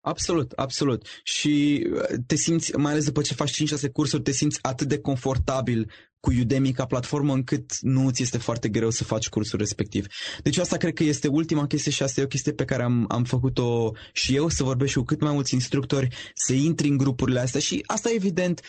Puțin. 0.00 0.10
Absolut, 0.10 0.52
absolut. 0.52 1.06
Și 1.22 1.86
uh, 1.92 2.18
te 2.26 2.36
simți, 2.36 2.76
mai 2.76 2.92
ales 2.92 3.04
după 3.04 3.22
ce 3.22 3.34
faci 3.34 3.62
5-6 3.86 3.92
cursuri, 3.92 4.22
te 4.22 4.32
simți 4.32 4.58
atât 4.62 4.88
de 4.88 4.98
confortabil 4.98 5.90
cu 6.20 6.32
Udemy 6.40 6.72
ca 6.72 6.86
platformă 6.86 7.32
încât 7.32 7.78
nu 7.80 8.10
ți 8.10 8.22
este 8.22 8.38
foarte 8.38 8.68
greu 8.68 8.90
să 8.90 9.04
faci 9.04 9.28
cursul 9.28 9.58
respectiv. 9.58 10.06
Deci 10.42 10.58
asta 10.58 10.76
cred 10.76 10.94
că 10.94 11.02
este 11.02 11.28
ultima 11.28 11.66
chestie 11.66 11.92
și 11.92 12.02
asta 12.02 12.20
e 12.20 12.24
o 12.24 12.26
chestie 12.26 12.52
pe 12.52 12.64
care 12.64 12.82
am, 12.82 13.04
am 13.08 13.24
făcut-o 13.24 13.92
și 14.12 14.34
eu, 14.34 14.48
să 14.48 14.62
vorbesc 14.62 14.94
cu 14.94 15.02
cât 15.02 15.20
mai 15.20 15.32
mulți 15.32 15.54
instructori, 15.54 16.08
să 16.34 16.52
intri 16.52 16.88
în 16.88 16.96
grupurile 16.96 17.40
astea 17.40 17.60
și 17.60 17.82
asta 17.86 18.10
evident 18.14 18.60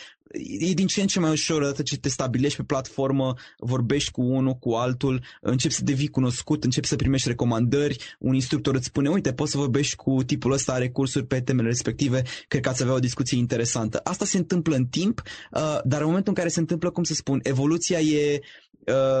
e 0.68 0.74
din 0.74 0.86
ce 0.86 1.00
în 1.00 1.06
ce 1.06 1.20
mai 1.20 1.30
ușor 1.30 1.60
odată 1.60 1.82
ce 1.82 1.96
te 1.98 2.08
stabilești 2.08 2.56
pe 2.56 2.62
platformă, 2.62 3.34
vorbești 3.58 4.10
cu 4.10 4.22
unul, 4.22 4.54
cu 4.54 4.72
altul, 4.72 5.24
începi 5.40 5.74
să 5.74 5.84
devii 5.84 6.08
cunoscut, 6.08 6.64
începi 6.64 6.86
să 6.86 6.96
primești 6.96 7.28
recomandări, 7.28 8.16
un 8.18 8.34
instructor 8.34 8.74
îți 8.74 8.86
spune, 8.86 9.08
uite, 9.08 9.32
poți 9.32 9.50
să 9.50 9.58
vorbești 9.58 9.96
cu 9.96 10.22
tipul 10.22 10.52
ăsta, 10.52 10.72
are 10.72 10.90
cursuri 10.90 11.26
pe 11.26 11.40
temele 11.40 11.68
respective, 11.68 12.22
cred 12.48 12.62
că 12.62 12.68
ați 12.68 12.82
avea 12.82 12.94
o 12.94 12.98
discuție 12.98 13.38
interesantă. 13.38 14.00
Asta 14.04 14.24
se 14.24 14.36
întâmplă 14.36 14.76
în 14.76 14.86
timp, 14.86 15.22
uh, 15.52 15.78
dar 15.84 16.00
în 16.00 16.06
momentul 16.06 16.32
în 16.32 16.38
care 16.38 16.48
se 16.48 16.60
întâmplă, 16.60 16.90
cum 16.90 17.02
să 17.02 17.14
spun, 17.14 17.40
evoluția 17.42 18.00
e 18.00 18.40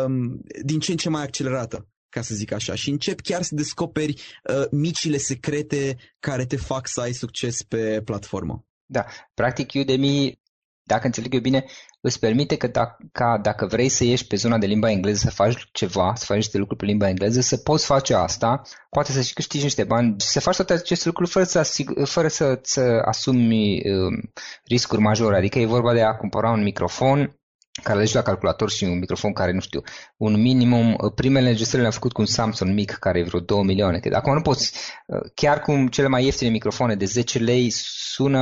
um, 0.06 0.40
din 0.62 0.78
ce 0.78 0.90
în 0.90 0.96
ce 0.96 1.08
mai 1.08 1.22
accelerată 1.22 1.88
ca 2.08 2.22
să 2.22 2.34
zic 2.34 2.52
așa, 2.52 2.74
și 2.74 2.90
încep 2.90 3.20
chiar 3.20 3.42
să 3.42 3.54
descoperi 3.54 4.22
uh, 4.44 4.64
micile 4.70 5.16
secrete 5.16 5.96
care 6.18 6.44
te 6.44 6.56
fac 6.56 6.88
să 6.88 7.00
ai 7.00 7.12
succes 7.12 7.62
pe 7.62 8.02
platformă. 8.04 8.64
Da, 8.86 9.04
practic 9.34 9.70
Udemy 9.74 10.40
dacă 10.82 11.06
înțeleg 11.06 11.34
eu 11.34 11.40
bine, 11.40 11.64
îți 12.00 12.18
permite 12.18 12.56
că 12.56 12.66
dacă, 12.66 12.96
ca, 13.12 13.38
dacă 13.42 13.66
vrei 13.66 13.88
să 13.88 14.04
ieși 14.04 14.26
pe 14.26 14.36
zona 14.36 14.58
de 14.58 14.66
limba 14.66 14.90
engleză, 14.90 15.18
să 15.18 15.30
faci 15.30 15.68
ceva, 15.72 16.12
să 16.16 16.24
faci 16.24 16.36
niște 16.36 16.58
lucruri 16.58 16.80
pe 16.80 16.86
limba 16.86 17.08
engleză, 17.08 17.40
să 17.40 17.56
poți 17.56 17.86
face 17.86 18.14
asta, 18.14 18.62
poate 18.90 19.12
să 19.12 19.20
și 19.20 19.32
câștigi 19.32 19.64
niște 19.64 19.84
bani, 19.84 20.14
să 20.18 20.40
faci 20.40 20.56
toate 20.56 20.72
aceste 20.72 21.08
lucruri 21.08 21.30
fără 21.30 21.44
să, 21.44 21.82
fără 22.04 22.28
să, 22.28 22.58
să 22.62 23.02
asumi 23.04 23.80
um, 23.90 24.30
riscuri 24.64 25.00
majore. 25.00 25.36
Adică 25.36 25.58
e 25.58 25.66
vorba 25.66 25.92
de 25.92 26.02
a 26.02 26.16
cumpăra 26.16 26.50
un 26.50 26.62
microfon, 26.62 27.39
care 27.82 27.98
legi 27.98 28.14
la 28.14 28.22
calculator 28.22 28.70
și 28.70 28.84
un 28.84 28.98
microfon 28.98 29.32
care, 29.32 29.52
nu 29.52 29.60
știu, 29.60 29.82
un 30.16 30.40
minimum, 30.40 30.96
uh, 31.00 31.12
primele 31.14 31.46
înregistrări 31.46 31.82
le-am 31.82 31.94
făcut 31.94 32.12
cu 32.12 32.20
un 32.20 32.26
Samsung 32.26 32.74
mic 32.74 32.90
care 32.90 33.18
e 33.18 33.22
vreo 33.22 33.40
2 33.40 33.62
milioane. 33.62 33.98
Că 33.98 34.16
acum 34.16 34.32
nu 34.32 34.40
poți, 34.40 34.72
uh, 35.06 35.20
chiar 35.34 35.60
cu 35.60 35.86
cele 35.90 36.08
mai 36.08 36.24
ieftine 36.24 36.50
microfoane 36.50 36.94
de 36.94 37.04
10 37.04 37.38
lei 37.38 37.70
sună, 37.70 38.40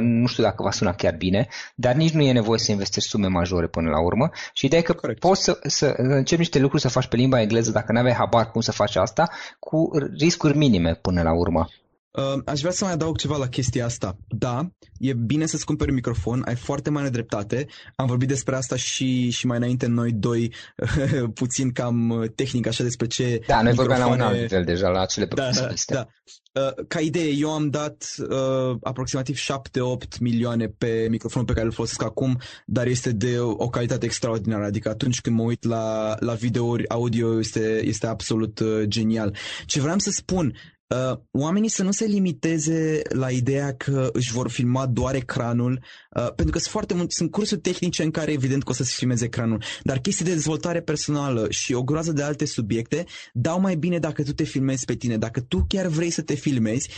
nu 0.00 0.26
știu 0.26 0.42
dacă 0.42 0.62
va 0.62 0.70
suna 0.70 0.94
chiar 0.94 1.14
bine, 1.14 1.48
dar 1.74 1.94
nici 1.94 2.12
nu 2.12 2.22
e 2.22 2.32
nevoie 2.32 2.58
să 2.58 2.70
investești 2.70 3.08
sume 3.08 3.26
majore 3.26 3.66
până 3.66 3.90
la 3.90 4.00
urmă. 4.00 4.30
Și 4.52 4.66
ideea 4.66 4.80
e 4.80 4.84
că 4.84 4.92
Correct. 4.92 5.20
poți 5.20 5.42
să, 5.42 5.58
să 5.62 5.94
începi 5.96 6.40
niște 6.40 6.58
lucruri 6.58 6.82
să 6.82 6.88
faci 6.88 7.06
pe 7.06 7.16
limba 7.16 7.40
engleză 7.40 7.70
dacă 7.70 7.92
nu 7.92 7.98
aveai 7.98 8.14
habar 8.14 8.50
cum 8.50 8.60
să 8.60 8.72
faci 8.72 8.96
asta, 8.96 9.28
cu 9.58 9.90
riscuri 10.18 10.56
minime 10.56 10.94
până 10.94 11.22
la 11.22 11.32
urmă. 11.32 11.68
Uh, 12.10 12.40
aș 12.44 12.60
vrea 12.60 12.72
să 12.72 12.84
mai 12.84 12.92
adaug 12.92 13.16
ceva 13.16 13.36
la 13.36 13.48
chestia 13.48 13.84
asta. 13.84 14.16
Da, 14.28 14.68
e 14.98 15.12
bine 15.12 15.46
să-ți 15.46 15.64
cumperi 15.64 15.88
un 15.88 15.94
microfon, 15.94 16.42
ai 16.46 16.54
foarte 16.54 16.90
mare 16.90 17.08
dreptate. 17.08 17.66
Am 17.96 18.06
vorbit 18.06 18.28
despre 18.28 18.56
asta 18.56 18.76
și, 18.76 19.30
și 19.30 19.46
mai 19.46 19.56
înainte 19.56 19.86
noi 19.86 20.12
doi, 20.12 20.54
puțin 21.34 21.72
cam 21.72 22.24
tehnic, 22.34 22.66
așa 22.66 22.82
despre 22.82 23.06
ce 23.06 23.40
Da, 23.46 23.62
noi 23.62 23.72
vorbeam 23.72 24.00
la 24.00 24.06
un 24.06 24.20
alt 24.20 24.38
nivel 24.38 24.64
deja, 24.64 24.88
la 24.88 25.00
acele 25.00 25.26
da, 25.26 25.50
da, 25.50 25.72
da. 25.86 26.06
Uh, 26.52 26.84
ca 26.88 27.00
idee, 27.00 27.30
eu 27.30 27.52
am 27.52 27.70
dat 27.70 28.14
uh, 28.18 28.76
aproximativ 28.82 29.38
7-8 29.38 30.18
milioane 30.20 30.66
pe 30.66 31.06
microfonul 31.10 31.46
pe 31.46 31.52
care 31.52 31.66
îl 31.66 31.72
folosesc 31.72 32.02
acum, 32.02 32.38
dar 32.66 32.86
este 32.86 33.12
de 33.12 33.38
o 33.40 33.68
calitate 33.68 34.04
extraordinară, 34.04 34.64
adică 34.64 34.88
atunci 34.88 35.20
când 35.20 35.36
mă 35.36 35.42
uit 35.42 35.64
la, 35.64 36.16
la 36.18 36.32
videouri 36.32 36.88
audio 36.88 37.38
este, 37.38 37.80
este 37.84 38.06
absolut 38.06 38.58
uh, 38.58 38.82
genial. 38.84 39.36
Ce 39.66 39.80
vreau 39.80 39.98
să 39.98 40.10
spun, 40.10 40.54
Uh, 40.88 41.18
oamenii 41.32 41.68
să 41.68 41.82
nu 41.82 41.90
se 41.90 42.04
limiteze 42.04 43.02
la 43.08 43.30
ideea 43.30 43.74
că 43.74 44.10
își 44.12 44.32
vor 44.32 44.50
filma 44.50 44.86
doar 44.86 45.14
ecranul, 45.14 45.72
uh, 46.16 46.22
pentru 46.22 46.50
că 46.50 46.58
sunt 46.58 46.72
foarte 46.72 46.94
mult, 46.94 47.12
sunt 47.12 47.30
cursuri 47.30 47.60
tehnice 47.60 48.02
în 48.02 48.10
care 48.10 48.32
evident 48.32 48.62
că 48.62 48.70
o 48.70 48.74
să 48.74 48.84
se 48.84 48.92
filmeze 48.96 49.24
ecranul, 49.24 49.62
dar 49.82 49.98
chestii 49.98 50.24
de 50.24 50.32
dezvoltare 50.32 50.80
personală 50.80 51.46
și 51.50 51.74
o 51.74 51.82
groază 51.82 52.12
de 52.12 52.22
alte 52.22 52.44
subiecte 52.44 53.04
dau 53.32 53.60
mai 53.60 53.76
bine 53.76 53.98
dacă 53.98 54.22
tu 54.22 54.32
te 54.32 54.44
filmezi 54.44 54.84
pe 54.84 54.94
tine, 54.94 55.16
dacă 55.16 55.40
tu 55.40 55.64
chiar 55.68 55.86
vrei 55.86 56.10
să 56.10 56.22
te 56.22 56.34
filmezi, 56.34 56.90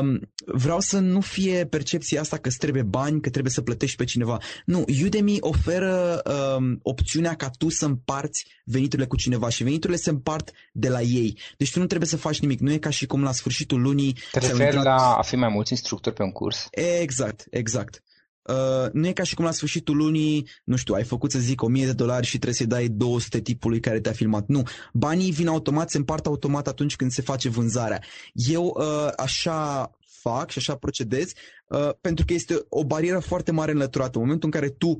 um, 0.00 0.30
vreau 0.46 0.80
să 0.80 0.98
nu 0.98 1.20
fie 1.20 1.66
percepția 1.66 2.20
asta 2.20 2.36
că 2.36 2.48
îți 2.48 2.58
trebuie 2.58 2.82
bani, 2.82 3.20
că 3.20 3.30
trebuie 3.30 3.52
să 3.52 3.60
plătești 3.60 3.96
pe 3.96 4.04
cineva. 4.04 4.38
Nu, 4.64 4.84
Udemy 5.04 5.36
oferă 5.40 6.22
um, 6.56 6.78
opțiunea 6.82 7.34
ca 7.34 7.50
tu 7.58 7.68
să 7.68 7.84
împarți 7.84 8.46
veniturile 8.64 9.06
cu 9.06 9.16
cineva 9.16 9.48
și 9.48 9.62
veniturile 9.62 9.98
se 9.98 10.10
împart 10.10 10.50
de 10.72 10.88
la 10.88 11.00
ei. 11.00 11.38
Deci 11.56 11.72
tu 11.72 11.78
nu 11.78 11.86
trebuie 11.86 12.08
să 12.08 12.16
faci 12.16 12.40
nimic, 12.40 12.60
nu 12.60 12.72
e 12.72 12.78
ca 12.78 12.90
și 12.90 13.06
cum 13.06 13.22
la 13.22 13.29
la 13.30 13.36
sfârșitul 13.36 13.80
lunii... 13.80 14.16
Te 14.32 14.38
referi 14.38 14.76
intrat... 14.76 14.84
la 14.84 15.14
a 15.14 15.22
fi 15.22 15.36
mai 15.36 15.48
mulți 15.48 15.72
instructori 15.72 16.14
pe 16.14 16.22
un 16.22 16.32
curs? 16.32 16.68
Exact, 16.70 17.46
exact. 17.50 18.02
Uh, 18.42 18.90
nu 18.92 19.06
e 19.06 19.12
ca 19.12 19.22
și 19.22 19.34
cum 19.34 19.44
la 19.44 19.50
sfârșitul 19.50 19.96
lunii, 19.96 20.48
nu 20.64 20.76
știu, 20.76 20.94
ai 20.94 21.04
făcut 21.04 21.30
să 21.30 21.38
zic 21.38 21.62
1000 21.62 21.86
de 21.86 21.92
dolari 21.92 22.26
și 22.26 22.32
trebuie 22.32 22.54
să-i 22.54 22.66
dai 22.66 22.88
200 22.88 23.40
tipului 23.40 23.80
care 23.80 24.00
te-a 24.00 24.12
filmat. 24.12 24.46
Nu, 24.46 24.62
banii 24.92 25.30
vin 25.30 25.48
automat, 25.48 25.90
se 25.90 25.96
împart 25.96 26.26
automat 26.26 26.68
atunci 26.68 26.96
când 26.96 27.10
se 27.10 27.22
face 27.22 27.48
vânzarea. 27.48 28.02
Eu 28.32 28.76
uh, 28.78 29.08
așa 29.16 29.90
fac 30.20 30.50
și 30.50 30.58
așa 30.58 30.74
procedez 30.76 31.32
uh, 31.68 31.90
pentru 32.00 32.24
că 32.24 32.32
este 32.32 32.64
o 32.68 32.84
barieră 32.84 33.18
foarte 33.18 33.52
mare 33.52 33.72
înlăturată. 33.72 34.18
În 34.18 34.24
momentul 34.24 34.50
în 34.52 34.60
care 34.60 34.72
tu 34.72 34.98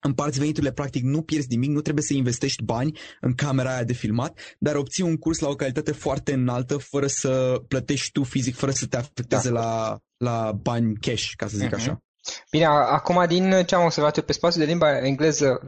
împarți 0.00 0.38
veniturile, 0.38 0.72
practic 0.72 1.02
nu 1.02 1.22
pierzi 1.22 1.48
nimic, 1.48 1.70
nu 1.70 1.80
trebuie 1.80 2.04
să 2.04 2.14
investești 2.14 2.62
bani 2.62 2.98
în 3.20 3.34
camera 3.34 3.74
aia 3.74 3.84
de 3.84 3.92
filmat, 3.92 4.38
dar 4.58 4.74
obții 4.74 5.02
un 5.02 5.16
curs 5.16 5.38
la 5.38 5.48
o 5.48 5.54
calitate 5.54 5.92
foarte 5.92 6.32
înaltă, 6.32 6.76
fără 6.76 7.06
să 7.06 7.62
plătești 7.68 8.12
tu 8.12 8.22
fizic, 8.22 8.56
fără 8.56 8.72
să 8.72 8.86
te 8.86 8.96
afecteze 8.96 9.50
da. 9.50 9.60
la, 9.60 9.98
la 10.16 10.52
bani 10.52 10.96
cash, 10.96 11.30
ca 11.36 11.46
să 11.46 11.56
zic 11.56 11.68
uh-huh. 11.68 11.74
așa. 11.74 12.02
Bine, 12.50 12.64
acum 12.64 13.24
din 13.26 13.62
ce 13.66 13.74
am 13.74 13.84
observat 13.84 14.16
eu 14.16 14.22
pe 14.22 14.32
spațiul 14.32 14.64
de 14.64 14.70
limba 14.70 14.98
engleză 14.98 15.66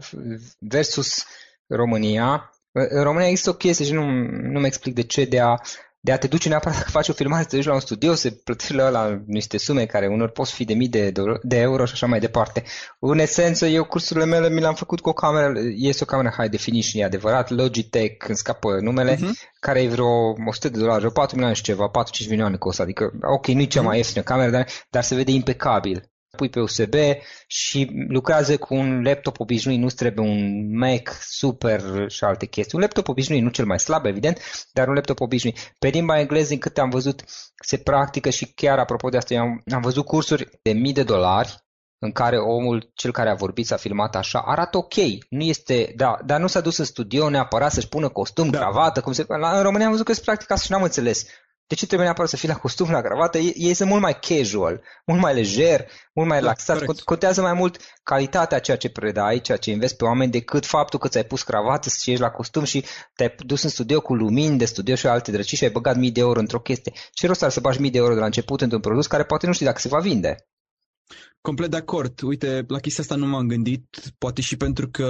versus 0.58 1.24
România, 1.66 2.50
În 2.72 3.02
România 3.02 3.28
există 3.28 3.50
o 3.50 3.54
chestie 3.54 3.84
și 3.84 3.92
nu, 3.92 4.04
nu-mi 4.52 4.66
explic 4.66 4.94
de 4.94 5.02
ce 5.02 5.24
de 5.24 5.40
a 5.40 5.56
de 6.04 6.12
a 6.12 6.18
te 6.18 6.26
duce 6.26 6.48
neapărat 6.48 6.78
să 6.78 6.84
faci 6.90 7.08
o 7.08 7.12
filmare, 7.12 7.42
să 7.42 7.48
te 7.48 7.56
duci 7.56 7.64
la 7.64 7.74
un 7.74 7.80
studio, 7.80 8.14
să 8.14 8.30
plătești 8.30 8.74
la, 8.74 8.88
la 8.88 9.22
niște 9.26 9.58
sume 9.58 9.86
care 9.86 10.06
unor 10.06 10.30
pot 10.30 10.48
fi 10.48 10.64
de 10.64 10.74
mii 10.74 10.88
de, 10.88 11.12
de 11.42 11.56
euro 11.56 11.84
și 11.84 11.92
așa 11.92 12.06
mai 12.06 12.20
departe. 12.20 12.62
În 12.98 13.18
esență, 13.18 13.66
eu 13.66 13.84
cursurile 13.84 14.24
mele 14.24 14.48
mi 14.48 14.60
le-am 14.60 14.74
făcut 14.74 15.00
cu 15.00 15.08
o 15.08 15.12
cameră, 15.12 15.52
este 15.76 16.02
o 16.02 16.06
cameră 16.06 16.34
high 16.38 16.50
definition, 16.50 17.02
e 17.02 17.04
adevărat, 17.04 17.50
Logitech, 17.50 18.26
îmi 18.26 18.36
scapă 18.36 18.80
numele, 18.80 19.14
uh-huh. 19.14 19.58
care 19.60 19.82
e 19.82 19.88
vreo 19.88 20.34
100 20.46 20.68
de 20.68 20.78
dolari, 20.78 20.98
vreo 20.98 21.10
4 21.10 21.34
milioane 21.34 21.56
și 21.56 21.62
ceva, 21.62 21.90
4-5 22.24 22.28
milioane 22.28 22.56
costă, 22.56 22.82
adică, 22.82 23.12
ok, 23.22 23.46
nu 23.46 23.60
e 23.60 23.64
cea 23.64 23.82
mai 23.82 23.96
ieftină 23.96 24.24
cameră, 24.24 24.50
dar, 24.50 24.66
dar 24.90 25.02
se 25.02 25.14
vede 25.14 25.30
impecabil 25.30 26.11
pui 26.36 26.48
pe 26.48 26.60
USB 26.60 26.94
și 27.46 27.90
lucrează 28.08 28.56
cu 28.56 28.74
un 28.74 29.02
laptop 29.02 29.40
obișnuit, 29.40 29.80
nu 29.80 29.88
trebuie 29.88 30.28
un 30.28 30.76
Mac 30.78 31.16
super 31.20 31.82
și 32.08 32.24
alte 32.24 32.46
chestii. 32.46 32.72
Un 32.74 32.80
laptop 32.80 33.08
obișnuit, 33.08 33.42
nu 33.42 33.48
cel 33.48 33.66
mai 33.66 33.80
slab, 33.80 34.04
evident, 34.04 34.38
dar 34.72 34.88
un 34.88 34.94
laptop 34.94 35.20
obișnuit. 35.20 35.74
Pe 35.78 35.88
limba 35.88 36.18
engleză, 36.18 36.48
din 36.48 36.58
câte 36.58 36.80
am 36.80 36.90
văzut, 36.90 37.24
se 37.64 37.76
practică 37.76 38.30
și 38.30 38.52
chiar 38.54 38.78
apropo 38.78 39.08
de 39.08 39.16
asta, 39.16 39.34
eu 39.34 39.40
am, 39.40 39.62
am 39.72 39.80
văzut 39.80 40.04
cursuri 40.04 40.48
de 40.62 40.72
mii 40.72 40.92
de 40.92 41.02
dolari 41.02 41.56
în 41.98 42.12
care 42.12 42.38
omul, 42.38 42.90
cel 42.94 43.12
care 43.12 43.30
a 43.30 43.34
vorbit, 43.34 43.66
s-a 43.66 43.76
filmat 43.76 44.16
așa, 44.16 44.38
arată 44.38 44.76
ok. 44.76 44.94
Nu 45.28 45.42
este, 45.42 45.92
da, 45.96 46.18
dar 46.24 46.40
nu 46.40 46.46
s-a 46.46 46.60
dus 46.60 46.76
în 46.76 46.84
studio 46.84 47.28
neapărat 47.28 47.72
să-și 47.72 47.88
pună 47.88 48.08
costum, 48.08 48.50
da. 48.50 48.58
cravată, 48.58 49.00
cum 49.00 49.12
se... 49.12 49.24
La, 49.28 49.56
în 49.56 49.62
România 49.62 49.84
am 49.84 49.90
văzut 49.90 50.06
că 50.06 50.12
se 50.12 50.22
practică 50.24 50.52
asta 50.52 50.64
și 50.64 50.72
n-am 50.72 50.82
înțeles. 50.82 51.26
De 51.72 51.78
ce 51.78 51.86
trebuie 51.86 52.06
neapărat 52.06 52.30
să 52.30 52.36
fii 52.36 52.48
la 52.48 52.56
costum, 52.56 52.90
la 52.90 53.00
cravată? 53.00 53.38
Ei, 53.38 53.52
ei 53.56 53.74
sunt 53.74 53.88
mult 53.88 54.00
mai 54.02 54.18
casual, 54.18 54.82
mult 55.06 55.20
mai 55.20 55.34
lejer, 55.34 55.86
mult 56.14 56.28
mai 56.28 56.38
da, 56.38 56.42
relaxat. 56.42 56.78
Corect. 56.78 57.00
Contează 57.00 57.40
mai 57.40 57.52
mult 57.52 57.76
calitatea 58.02 58.58
ceea 58.58 58.76
ce 58.76 58.88
predai, 58.88 59.40
ceea 59.40 59.56
ce 59.56 59.72
înveți 59.72 59.96
pe 59.96 60.04
oameni, 60.04 60.30
decât 60.30 60.66
faptul 60.66 60.98
că 60.98 61.08
ți-ai 61.08 61.24
pus 61.24 61.42
cravată 61.42 61.88
și 61.88 62.10
ești 62.10 62.22
la 62.22 62.30
costum 62.30 62.64
și 62.64 62.84
te-ai 63.14 63.34
dus 63.38 63.62
în 63.62 63.68
studio 63.68 64.00
cu 64.00 64.14
lumini 64.14 64.58
de 64.58 64.64
studio 64.64 64.94
și 64.94 65.06
alte 65.06 65.30
drăci 65.30 65.54
și 65.54 65.64
ai 65.64 65.70
băgat 65.70 65.96
mii 65.96 66.10
de 66.10 66.20
euro 66.20 66.38
într-o 66.38 66.60
chestie. 66.60 66.92
Ce 67.12 67.26
rost 67.26 67.42
ar 67.42 67.50
să 67.50 67.60
bagi 67.60 67.80
mii 67.80 67.90
de 67.90 67.98
euro 67.98 68.14
de 68.14 68.20
la 68.20 68.26
început 68.26 68.60
într-un 68.60 68.80
produs 68.80 69.06
care 69.06 69.24
poate 69.24 69.46
nu 69.46 69.52
știi 69.52 69.66
dacă 69.66 69.78
se 69.78 69.88
va 69.88 69.98
vinde? 69.98 70.36
Complet 71.40 71.70
de 71.70 71.76
acord. 71.76 72.22
Uite, 72.22 72.64
la 72.68 72.78
chestia 72.78 73.02
asta 73.02 73.16
nu 73.16 73.26
m-am 73.26 73.46
gândit, 73.46 73.84
poate 74.18 74.40
și 74.40 74.56
pentru 74.56 74.88
că 74.88 75.06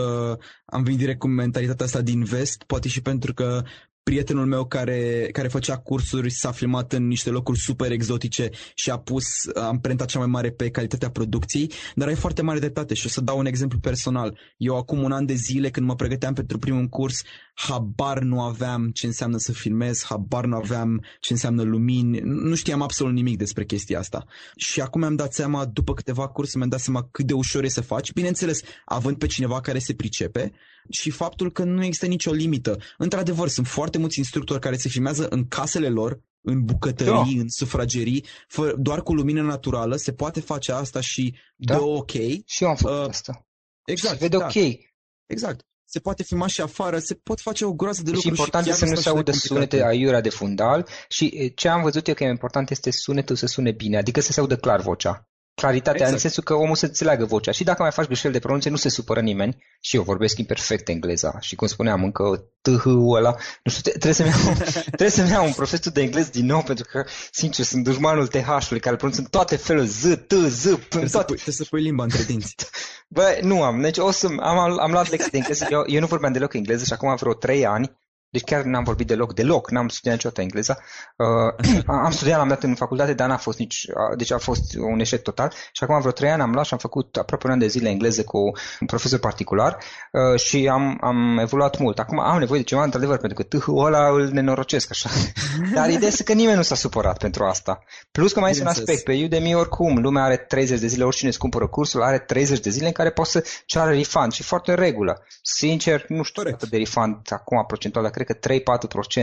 am 0.64 0.82
venit 0.82 0.98
direct 0.98 1.18
cu 1.18 1.28
mentalitatea 1.28 1.86
asta 1.86 2.00
din 2.00 2.24
vest, 2.24 2.62
poate 2.62 2.88
și 2.88 3.02
pentru 3.02 3.34
că 3.34 3.62
prietenul 4.02 4.46
meu 4.46 4.64
care, 4.64 5.28
care 5.32 5.48
făcea 5.48 5.76
cursuri 5.76 6.30
s-a 6.30 6.50
filmat 6.50 6.92
în 6.92 7.06
niște 7.06 7.30
locuri 7.30 7.58
super 7.58 7.90
exotice 7.90 8.50
și 8.74 8.90
a 8.90 8.98
pus 8.98 9.24
amprenta 9.54 10.04
cea 10.04 10.18
mai 10.18 10.28
mare 10.28 10.50
pe 10.50 10.70
calitatea 10.70 11.10
producției, 11.10 11.72
dar 11.94 12.08
ai 12.08 12.14
foarte 12.14 12.42
mare 12.42 12.58
dreptate 12.58 12.94
și 12.94 13.06
o 13.06 13.08
să 13.08 13.20
dau 13.20 13.38
un 13.38 13.46
exemplu 13.46 13.78
personal. 13.78 14.38
Eu 14.56 14.76
acum 14.76 15.02
un 15.02 15.12
an 15.12 15.26
de 15.26 15.34
zile 15.34 15.70
când 15.70 15.86
mă 15.86 15.94
pregăteam 15.94 16.32
pentru 16.32 16.58
primul 16.58 16.86
curs, 16.86 17.22
habar 17.54 18.18
nu 18.18 18.40
aveam 18.40 18.90
ce 18.90 19.06
înseamnă 19.06 19.36
să 19.38 19.52
filmez, 19.52 20.04
habar 20.04 20.44
nu 20.44 20.56
aveam 20.56 21.04
ce 21.20 21.32
înseamnă 21.32 21.62
lumini, 21.62 22.18
nu 22.24 22.54
știam 22.54 22.82
absolut 22.82 23.12
nimic 23.12 23.38
despre 23.38 23.64
chestia 23.64 23.98
asta. 23.98 24.24
Și 24.56 24.80
acum 24.80 25.00
mi-am 25.00 25.16
dat 25.16 25.34
seama, 25.34 25.64
după 25.64 25.94
câteva 25.94 26.28
cursuri, 26.28 26.56
mi-am 26.56 26.70
dat 26.70 26.80
seama 26.80 27.08
cât 27.10 27.26
de 27.26 27.32
ușor 27.32 27.64
e 27.64 27.68
să 27.68 27.80
faci, 27.80 28.12
bineînțeles, 28.12 28.60
având 28.84 29.18
pe 29.18 29.26
cineva 29.26 29.60
care 29.60 29.78
se 29.78 29.94
pricepe 29.94 30.52
și 30.90 31.10
faptul 31.10 31.52
că 31.52 31.64
nu 31.64 31.84
există 31.84 32.06
nicio 32.06 32.32
limită. 32.32 32.78
Într-adevăr, 32.98 33.48
sunt 33.48 33.66
foarte 33.66 33.98
mulți 33.98 34.18
instructori 34.18 34.60
care 34.60 34.76
se 34.76 34.88
filmează 34.88 35.28
în 35.28 35.48
casele 35.48 35.88
lor, 35.88 36.20
în 36.40 36.64
bucătării, 36.64 37.34
da. 37.34 37.40
în 37.40 37.48
sufragerii, 37.48 38.24
fă, 38.48 38.74
doar 38.78 39.02
cu 39.02 39.14
lumină 39.14 39.42
naturală, 39.42 39.96
se 39.96 40.12
poate 40.12 40.40
face 40.40 40.72
asta 40.72 41.00
și 41.00 41.36
da. 41.56 41.74
de 41.74 41.80
ok. 41.80 42.10
Și 42.46 42.62
eu 42.62 42.68
am 42.68 42.76
făcut 42.76 42.96
uh, 42.96 43.08
asta. 43.08 43.46
Exact. 43.84 44.18
Se 44.18 44.20
vede 44.20 44.36
da. 44.36 44.44
ok. 44.44 44.78
Exact 45.26 45.66
se 45.84 46.00
poate 46.00 46.22
filma 46.22 46.46
și 46.46 46.60
afară, 46.60 46.98
se 46.98 47.14
pot 47.14 47.40
face 47.40 47.64
o 47.64 47.72
groază 47.72 48.02
de 48.02 48.10
lucruri. 48.10 48.34
Și 48.34 48.40
important 48.40 48.66
este 48.66 48.86
să 48.86 48.92
nu 48.92 49.00
se 49.00 49.08
audă 49.08 49.32
sunete 49.32 49.82
aiurea 49.84 50.20
de 50.20 50.28
fundal 50.28 50.88
și 51.08 51.52
ce 51.54 51.68
am 51.68 51.82
văzut 51.82 52.08
eu 52.08 52.14
că 52.14 52.24
e 52.24 52.28
important 52.28 52.70
este 52.70 52.90
sunetul 52.90 53.36
să 53.36 53.46
sune 53.46 53.70
bine, 53.70 53.96
adică 53.96 54.20
să 54.20 54.32
se 54.32 54.40
audă 54.40 54.56
clar 54.56 54.80
vocea 54.80 55.31
claritatea, 55.62 55.92
exact. 55.92 56.12
în 56.12 56.18
sensul 56.18 56.42
că 56.42 56.54
omul 56.54 56.76
să 56.76 56.86
înțeleagă 56.86 57.24
vocea. 57.24 57.50
Și 57.50 57.64
dacă 57.64 57.82
mai 57.82 57.90
faci 57.90 58.06
greșeli 58.06 58.32
de 58.32 58.38
pronunție, 58.38 58.70
nu 58.70 58.76
se 58.76 58.88
supără 58.88 59.20
nimeni. 59.20 59.56
Și 59.80 59.96
eu 59.96 60.02
vorbesc 60.02 60.38
imperfect 60.38 60.88
engleza. 60.88 61.36
Și 61.40 61.54
cum 61.54 61.66
spuneam, 61.66 62.02
încă 62.02 62.44
th 62.60 62.84
ăla, 62.86 63.34
nu 63.62 63.70
știu, 63.70 63.90
trebuie 63.90 64.12
să-mi 64.12 64.28
iau, 64.28 64.54
trebuie 64.96 65.10
să-mi 65.10 65.30
iau 65.30 65.44
un 65.44 65.52
profesor 65.52 65.92
de 65.92 66.02
englez 66.02 66.28
din 66.28 66.46
nou, 66.46 66.62
pentru 66.62 66.84
că, 66.90 67.04
sincer, 67.30 67.64
sunt 67.64 67.84
dușmanul 67.84 68.26
TH-ului, 68.26 68.80
care 68.80 68.96
pronunță 68.96 69.26
toate 69.30 69.56
felul 69.56 69.84
Z, 69.84 70.02
T, 70.26 70.32
Z, 70.32 70.64
P, 70.64 70.88
trebuie, 70.88 70.88
toate. 70.88 71.08
Să 71.08 71.22
pui, 71.22 71.34
trebuie 71.34 71.54
să 71.54 71.64
pui 71.70 71.82
limba 71.82 72.02
între 72.02 72.22
dinți. 72.22 72.54
Bă, 73.16 73.38
nu 73.42 73.62
am. 73.62 73.80
Deci 73.80 73.98
o 73.98 74.10
să, 74.10 74.26
am, 74.40 74.58
am 74.80 74.90
luat 74.90 75.10
lecții 75.10 75.30
de 75.30 75.36
engleză. 75.36 75.66
Eu, 75.70 75.84
eu 75.86 76.00
nu 76.00 76.06
vorbeam 76.06 76.32
deloc 76.32 76.54
engleză 76.54 76.84
și 76.84 76.92
acum 76.92 77.08
am 77.08 77.16
vreo 77.16 77.34
3 77.34 77.66
ani 77.66 78.00
deci 78.32 78.44
chiar 78.44 78.62
n-am 78.62 78.84
vorbit 78.84 79.06
deloc, 79.06 79.34
deloc, 79.34 79.70
n-am 79.70 79.88
studiat 79.88 80.14
niciodată 80.14 80.40
engleza. 80.40 80.78
Uh, 81.16 81.84
am 82.06 82.10
studiat, 82.10 82.38
l-am 82.38 82.48
dat 82.48 82.62
în 82.62 82.74
facultate, 82.74 83.12
dar 83.12 83.28
n-a 83.28 83.36
fost 83.36 83.58
nici, 83.58 83.86
uh, 83.88 84.16
deci 84.16 84.32
a 84.32 84.38
fost 84.38 84.74
un 84.76 85.00
eșec 85.00 85.22
total. 85.22 85.52
Și 85.72 85.84
acum 85.84 85.98
vreo 85.98 86.12
trei 86.12 86.30
ani 86.30 86.42
am 86.42 86.52
luat 86.52 86.66
și 86.66 86.72
am 86.72 86.78
făcut 86.78 87.16
aproape 87.16 87.46
un 87.46 87.52
an 87.52 87.58
de 87.58 87.66
zile 87.66 87.88
engleză 87.88 88.24
cu 88.24 88.38
un 88.80 88.86
profesor 88.86 89.18
particular 89.18 89.78
uh, 90.12 90.40
și 90.40 90.68
am, 90.68 90.98
am 91.00 91.38
evoluat 91.38 91.78
mult. 91.78 91.98
Acum 91.98 92.18
am 92.18 92.38
nevoie 92.38 92.60
de 92.60 92.66
ceva, 92.66 92.82
într-adevăr, 92.82 93.18
pentru 93.18 93.42
că 93.42 93.48
tâhul 93.48 93.84
ăla 93.84 94.08
îl 94.08 94.28
nenorocesc 94.28 94.90
așa. 94.90 95.10
Dar 95.74 95.90
ideea 95.90 96.08
este 96.08 96.22
că 96.22 96.32
nimeni 96.32 96.56
nu 96.56 96.62
s-a 96.62 96.74
supărat 96.74 97.18
pentru 97.18 97.44
asta. 97.44 97.82
Plus 98.12 98.32
că 98.32 98.40
mai 98.40 98.50
este 98.50 98.62
un 98.62 98.68
aspect, 98.68 99.04
pe 99.04 99.20
Udemy 99.24 99.54
oricum, 99.54 99.98
lumea 99.98 100.24
are 100.24 100.36
30 100.36 100.80
de 100.80 100.86
zile, 100.86 101.04
oricine 101.04 101.28
îți 101.28 101.38
cumpără 101.38 101.66
cursul, 101.66 102.02
are 102.02 102.18
30 102.18 102.60
de 102.60 102.70
zile 102.70 102.86
în 102.86 102.92
care 102.92 103.10
poți 103.10 103.30
să 103.30 103.44
ceară 103.66 103.90
refund 103.90 104.32
și 104.32 104.42
foarte 104.42 104.70
în 104.70 104.76
regulă. 104.76 105.22
Sincer, 105.42 106.04
nu 106.08 106.22
știu 106.22 106.42
cât 106.42 106.68
de 106.68 106.76
refund 106.76 107.16
acum 107.30 107.64
procentual, 107.66 108.04
dar 108.04 108.12
cred 108.24 108.62
că 108.62 108.72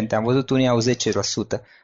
3-4%, 0.06 0.08
am 0.12 0.24
văzut 0.24 0.50
unii 0.50 0.68
au 0.68 0.82
10%, 0.82 0.86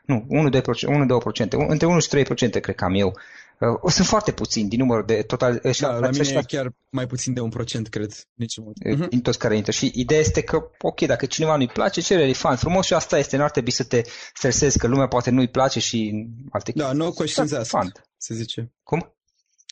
nu, 0.06 0.28
1-2%, 0.50 1.50
între 1.68 1.88
1 1.88 2.00
și 2.00 2.10
3% 2.24 2.26
cred 2.62 2.76
că 2.76 2.84
am 2.84 2.94
eu. 2.94 3.14
Uh, 3.60 3.78
o 3.82 3.90
sunt 3.90 4.08
foarte 4.08 4.32
puțini 4.32 4.70
din 4.70 4.80
numărul 4.80 5.06
de 5.06 5.22
total. 5.22 5.62
Uh, 5.64 5.78
da, 5.80 5.98
la 5.98 6.10
mine 6.10 6.30
e 6.30 6.42
chiar 6.48 6.74
mai 6.90 7.08
puțin 7.08 7.34
de 7.34 7.40
un 7.40 7.50
procent, 7.50 7.88
cred. 7.88 8.12
Nici 8.34 8.58
mult. 8.58 8.76
Uh, 8.86 8.98
mhm. 8.98 9.10
Din 9.10 9.22
toți 9.22 9.40
care 9.40 9.56
intră. 9.56 9.72
Și 9.72 9.92
ideea 9.94 10.20
este 10.20 10.42
că, 10.42 10.70
ok, 10.82 11.02
dacă 11.02 11.26
cineva 11.26 11.56
nu-i 11.56 11.68
place, 11.68 12.02
cere 12.02 12.26
refund. 12.26 12.58
Frumos 12.58 12.86
și 12.86 12.94
asta 12.94 13.18
este. 13.18 13.38
Nu 13.38 13.44
ar 13.44 13.52
trebui 13.52 13.72
să 13.72 13.84
te 13.84 14.02
stresezi 14.34 14.78
că 14.78 14.88
lumea 14.88 15.08
poate 15.08 15.30
nu-i 15.30 15.48
place 15.48 15.80
și 15.80 16.28
alte 16.50 16.72
Da, 16.76 16.92
no 16.92 17.12
questions 17.12 17.52
da, 17.52 17.60
asked, 17.60 17.80
fund. 17.80 17.92
se 18.18 18.34
zice. 18.34 18.72
Cum? 18.84 19.14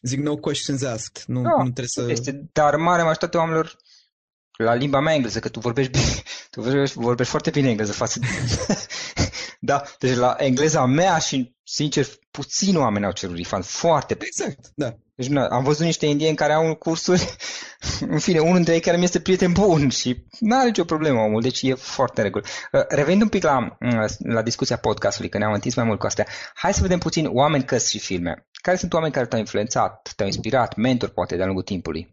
Zic 0.02 0.20
no 0.20 0.36
questions 0.36 0.84
asked. 0.84 1.24
Nu, 1.28 1.42
da, 1.42 1.50
nu 1.50 1.64
trebuie 1.64 1.88
să... 1.88 2.06
Este, 2.10 2.50
dar 2.52 2.76
mare 2.76 3.02
majoritate 3.02 3.38
oamenilor 3.38 3.78
la 4.58 4.74
limba 4.74 5.00
mea 5.00 5.14
engleză, 5.14 5.40
că 5.40 5.50
tu 5.50 5.60
vorbești 5.60 5.92
bine, 5.92 6.24
tu 6.52 6.62
vorbești, 6.62 6.98
vorbești 6.98 7.32
foarte 7.32 7.50
bine 7.50 7.70
engleză 7.70 7.92
față 7.92 8.20
de... 8.20 8.28
da, 9.60 9.84
deci 10.00 10.16
la 10.16 10.36
engleza 10.38 10.86
mea 10.86 11.18
și, 11.18 11.56
sincer, 11.64 12.06
puțin 12.32 12.78
oameni 12.78 13.06
au 13.06 13.12
cerut 13.12 13.38
refund, 13.38 13.66
foarte 13.66 14.16
puțin. 14.16 14.46
Exact, 14.46 14.72
da. 14.76 14.96
Deci 15.16 15.28
na, 15.28 15.48
am 15.48 15.64
văzut 15.64 15.86
niște 15.86 16.06
indieni 16.06 16.36
care 16.36 16.54
au 16.54 16.76
cursuri, 16.76 17.36
în 18.14 18.20
fine, 18.20 18.40
unul 18.40 18.56
dintre 18.56 18.74
ei 18.74 18.80
care 18.80 18.98
mi 18.98 19.04
este 19.04 19.20
prieten 19.20 19.52
bun 19.52 19.90
și 19.90 20.26
nu 20.40 20.58
are 20.58 20.66
nicio 20.66 20.84
problemă 20.84 21.20
omul, 21.20 21.42
deci 21.42 21.62
e 21.62 21.74
foarte 21.74 22.22
în 22.22 22.24
regulă. 22.24 22.44
Uh, 22.72 22.82
revenind 22.88 23.22
un 23.22 23.28
pic 23.28 23.44
la, 23.44 23.78
uh, 23.80 24.10
la 24.18 24.42
discuția 24.42 24.78
podcastului, 24.78 25.30
că 25.30 25.38
ne-am 25.38 25.54
întins 25.54 25.76
mai 25.76 25.86
mult 25.86 26.00
cu 26.00 26.06
astea, 26.06 26.28
hai 26.54 26.74
să 26.74 26.82
vedem 26.82 27.00
puțin 27.00 27.30
oameni, 27.32 27.64
cărți 27.64 27.92
și 27.92 28.00
filme. 28.00 28.48
Care 28.52 28.78
sunt 28.78 28.94
oameni 28.94 29.14
care 29.14 29.26
te-au 29.26 29.40
influențat, 29.40 30.14
te-au 30.16 30.28
inspirat, 30.28 30.76
mentor 30.76 31.10
poate 31.10 31.36
de-a 31.36 31.46
lungul 31.46 31.64
timpului? 31.64 32.13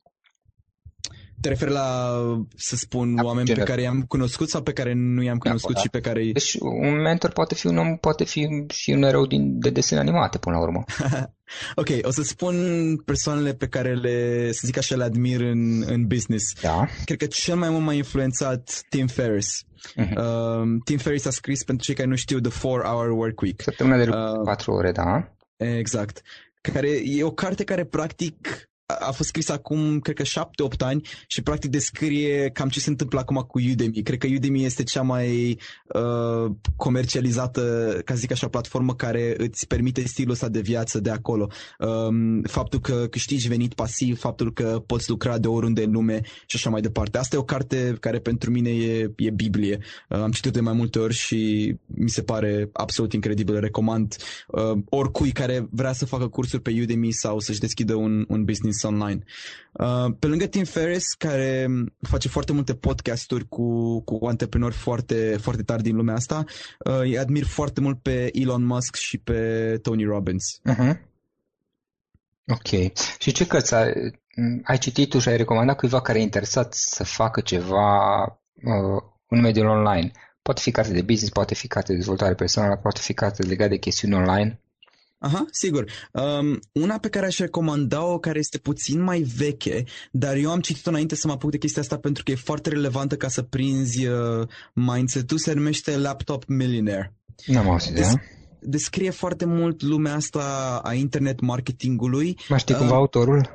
Te 1.40 1.48
referi 1.48 1.70
la, 1.70 2.16
să 2.56 2.76
spun, 2.76 3.14
da, 3.14 3.22
oameni 3.22 3.46
general. 3.46 3.66
pe 3.66 3.72
care 3.72 3.82
i-am 3.82 4.02
cunoscut 4.02 4.48
sau 4.48 4.62
pe 4.62 4.72
care 4.72 4.92
nu 4.94 5.22
i-am 5.22 5.38
da, 5.42 5.48
cunoscut 5.48 5.74
da, 5.74 5.80
și 5.80 5.88
pe 5.88 6.00
care... 6.00 6.30
Deci 6.32 6.56
un 6.60 7.00
mentor 7.00 7.30
poate 7.30 7.54
fi 7.54 7.66
un 7.66 7.76
om, 7.76 7.96
poate 7.96 8.24
fi 8.24 8.64
și 8.68 8.90
un 8.90 9.02
erou 9.02 9.26
din, 9.26 9.58
de 9.58 9.70
desene 9.70 10.00
animate 10.00 10.38
până 10.38 10.56
la 10.56 10.62
urmă. 10.62 10.84
ok, 11.80 11.88
o 12.02 12.10
să 12.10 12.22
spun 12.22 12.56
persoanele 13.04 13.54
pe 13.54 13.66
care 13.66 13.94
le, 13.94 14.52
să 14.52 14.60
zic 14.64 14.76
așa, 14.76 14.96
le 14.96 15.04
admir 15.04 15.40
în, 15.40 15.82
în 15.86 16.06
business. 16.06 16.52
Da. 16.60 16.86
Cred 17.04 17.18
că 17.18 17.26
cel 17.26 17.56
mai 17.56 17.70
mult 17.70 17.84
m-a 17.84 17.92
influențat 17.92 18.82
Tim 18.88 19.06
Ferriss. 19.06 19.64
Uh-huh. 19.64 20.16
Uh, 20.16 20.80
Tim 20.84 20.98
Ferriss 20.98 21.26
a 21.26 21.30
scris, 21.30 21.64
pentru 21.64 21.84
cei 21.84 21.94
care 21.94 22.08
nu 22.08 22.16
știu, 22.16 22.40
The 22.40 22.58
4-Hour 22.58 23.10
Work 23.10 23.40
Week. 23.40 23.60
Săptămâna 23.60 23.96
de 23.96 24.08
uh, 24.10 24.44
4 24.44 24.72
ore, 24.72 24.92
da. 24.92 25.34
Exact. 25.56 26.22
Care 26.60 26.88
e 27.04 27.24
o 27.24 27.30
carte 27.30 27.64
care 27.64 27.84
practic 27.84 28.69
a 28.98 29.10
fost 29.10 29.28
scris 29.28 29.48
acum, 29.48 30.00
cred 30.00 30.16
că 30.16 30.22
7-8 30.22 30.78
ani 30.78 31.08
și 31.26 31.42
practic 31.42 31.70
descrie 31.70 32.50
cam 32.50 32.68
ce 32.68 32.80
se 32.80 32.90
întâmplă 32.90 33.18
acum 33.18 33.36
cu 33.36 33.60
Udemy. 33.70 34.02
Cred 34.02 34.18
că 34.18 34.26
Udemy 34.34 34.64
este 34.64 34.82
cea 34.82 35.02
mai 35.02 35.58
uh, 35.86 36.50
comercializată, 36.76 37.92
ca 38.04 38.14
să 38.14 38.18
zic 38.20 38.30
așa, 38.32 38.48
platformă 38.48 38.94
care 38.94 39.34
îți 39.36 39.66
permite 39.66 40.06
stilul 40.06 40.32
ăsta 40.32 40.48
de 40.48 40.60
viață 40.60 41.00
de 41.00 41.10
acolo. 41.10 41.48
Um, 41.78 42.42
faptul 42.42 42.80
că 42.80 43.06
câștigi 43.10 43.48
venit 43.48 43.74
pasiv, 43.74 44.18
faptul 44.18 44.52
că 44.52 44.82
poți 44.86 45.10
lucra 45.10 45.38
de 45.38 45.48
oriunde 45.48 45.82
în 45.82 45.92
lume 45.92 46.20
și 46.46 46.56
așa 46.56 46.70
mai 46.70 46.80
departe. 46.80 47.18
Asta 47.18 47.36
e 47.36 47.38
o 47.38 47.44
carte 47.44 47.96
care 48.00 48.18
pentru 48.18 48.50
mine 48.50 48.70
e, 48.70 49.10
e 49.16 49.30
Biblie. 49.30 49.78
Uh, 50.08 50.18
am 50.18 50.30
citit 50.30 50.52
de 50.52 50.60
mai 50.60 50.72
multe 50.72 50.98
ori 50.98 51.14
și 51.14 51.74
mi 51.86 52.08
se 52.08 52.22
pare 52.22 52.68
absolut 52.72 53.12
incredibil. 53.12 53.60
Recomand 53.60 54.16
uh, 54.46 54.78
oricui 54.88 55.32
care 55.32 55.68
vrea 55.70 55.92
să 55.92 56.06
facă 56.06 56.28
cursuri 56.28 56.62
pe 56.62 56.78
Udemy 56.82 57.10
sau 57.10 57.38
să-și 57.38 57.60
deschidă 57.60 57.94
un, 57.94 58.24
un 58.28 58.44
business 58.44 58.79
business 58.80 58.82
online. 58.82 59.24
Uh, 59.72 60.14
pe 60.18 60.26
lângă 60.26 60.46
Tim 60.46 60.64
Ferriss, 60.64 61.12
care 61.12 61.66
face 62.00 62.28
foarte 62.28 62.52
multe 62.52 62.74
podcasturi 62.74 63.48
cu, 63.48 64.00
cu 64.00 64.26
antreprenori 64.26 64.74
foarte, 64.74 65.36
foarte 65.40 65.62
tari 65.62 65.82
din 65.82 65.96
lumea 65.96 66.14
asta, 66.14 66.44
uh, 66.84 67.00
îi 67.00 67.18
admir 67.18 67.44
foarte 67.44 67.80
mult 67.80 68.02
pe 68.02 68.30
Elon 68.32 68.64
Musk 68.64 68.94
și 68.94 69.18
pe 69.18 69.78
Tony 69.82 70.04
Robbins. 70.04 70.60
Uh-huh. 70.70 71.08
Ok. 72.46 72.92
Și 73.18 73.32
ce 73.32 73.46
cărți 73.46 73.74
ai, 73.74 73.92
ai 74.62 74.78
citit 74.78 75.08
tu 75.08 75.18
și 75.18 75.28
ai 75.28 75.36
recomandat 75.36 75.76
cuiva 75.76 76.00
care 76.00 76.18
e 76.18 76.22
interesat 76.22 76.74
să 76.74 77.04
facă 77.04 77.40
ceva 77.40 78.22
uh, 78.54 79.02
în 79.28 79.40
mediul 79.40 79.66
online? 79.66 80.10
Poate 80.42 80.60
fi 80.60 80.70
carte 80.70 80.92
de 80.92 81.02
business, 81.02 81.32
poate 81.32 81.54
fi 81.54 81.68
carte 81.68 81.92
de 81.92 81.98
dezvoltare 81.98 82.34
personală, 82.34 82.76
poate 82.76 83.00
fi 83.00 83.14
carte 83.14 83.42
legată 83.42 83.70
de 83.70 83.76
chestiuni 83.76 84.14
online. 84.14 84.60
Aha, 85.22 85.46
sigur. 85.50 85.84
Um, 86.12 86.58
una 86.72 86.98
pe 86.98 87.08
care 87.08 87.26
aș 87.26 87.38
recomanda-o, 87.38 88.18
care 88.18 88.38
este 88.38 88.58
puțin 88.58 89.02
mai 89.02 89.20
veche, 89.20 89.84
dar 90.10 90.36
eu 90.36 90.50
am 90.50 90.60
citit-o 90.60 90.90
înainte 90.90 91.14
să 91.14 91.26
mă 91.26 91.32
apuc 91.32 91.50
de 91.50 91.58
chestia 91.58 91.82
asta 91.82 91.98
pentru 91.98 92.22
că 92.22 92.30
e 92.30 92.34
foarte 92.34 92.68
relevantă 92.68 93.16
ca 93.16 93.28
să 93.28 93.42
prinzi 93.42 94.06
uh, 94.06 94.48
mindset-ul, 94.74 95.38
se 95.38 95.52
numește 95.52 95.96
Laptop 95.96 96.44
Millionaire. 96.46 97.14
N-am 97.46 97.70
auzit 97.70 97.94
de 97.94 98.00
Des- 98.00 98.14
Descrie 98.60 99.10
foarte 99.10 99.44
mult 99.44 99.82
lumea 99.82 100.14
asta 100.14 100.80
a 100.84 100.94
internet 100.94 101.40
marketingului. 101.40 102.38
Mai 102.48 102.58
știi 102.58 102.74
cumva 102.74 102.92
uh, 102.92 102.98
autorul? 102.98 103.48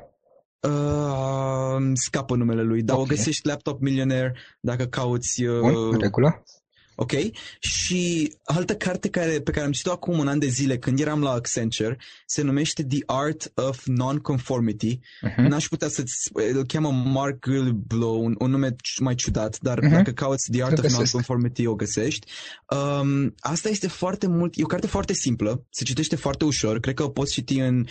Uh, 0.60 1.90
scapă 1.94 2.36
numele 2.36 2.62
lui, 2.62 2.82
dar 2.82 2.96
okay. 2.96 3.08
o 3.10 3.14
găsești 3.14 3.46
Laptop 3.46 3.80
Millionaire 3.80 4.34
dacă 4.60 4.84
cauți... 4.84 5.42
Uh, 5.44 5.60
Bun, 5.60 5.92
în 5.92 5.98
regulă. 5.98 6.42
Ok? 6.96 7.12
Și 7.58 8.32
altă 8.44 8.76
carte 8.76 9.08
care, 9.08 9.40
pe 9.40 9.50
care 9.50 9.64
am 9.64 9.72
citit-o 9.72 9.92
acum 9.92 10.18
un 10.18 10.28
an 10.28 10.38
de 10.38 10.46
zile 10.46 10.78
când 10.78 11.00
eram 11.00 11.22
la 11.22 11.30
Accenture 11.30 11.98
se 12.26 12.42
numește 12.42 12.84
The 12.84 12.98
Art 13.06 13.52
of 13.54 13.84
Non-Conformity. 13.84 14.98
Uh-huh. 14.98 15.48
N-aș 15.48 15.68
putea 15.68 15.88
să-ți... 15.88 16.30
Îl 16.32 16.64
cheamă 16.66 16.90
Mark 16.90 17.44
Gilblow, 17.48 18.24
un, 18.24 18.34
un 18.38 18.50
nume 18.50 18.76
mai 19.00 19.14
ciudat, 19.14 19.58
dar 19.60 19.78
uh-huh. 19.78 19.90
dacă 19.90 20.10
cauți 20.10 20.50
The 20.50 20.62
Art 20.62 20.78
of 20.78 20.90
Non-Conformity 20.90 21.66
o 21.66 21.74
găsești. 21.74 22.26
Um, 22.68 23.34
asta 23.38 23.68
este 23.68 23.88
foarte 23.88 24.26
mult... 24.26 24.56
E 24.56 24.62
o 24.62 24.66
carte 24.66 24.86
foarte 24.86 25.12
simplă, 25.12 25.66
se 25.70 25.84
citește 25.84 26.16
foarte 26.16 26.44
ușor, 26.44 26.80
cred 26.80 26.94
că 26.94 27.02
o 27.02 27.08
poți 27.08 27.32
citi 27.32 27.58
în 27.58 27.86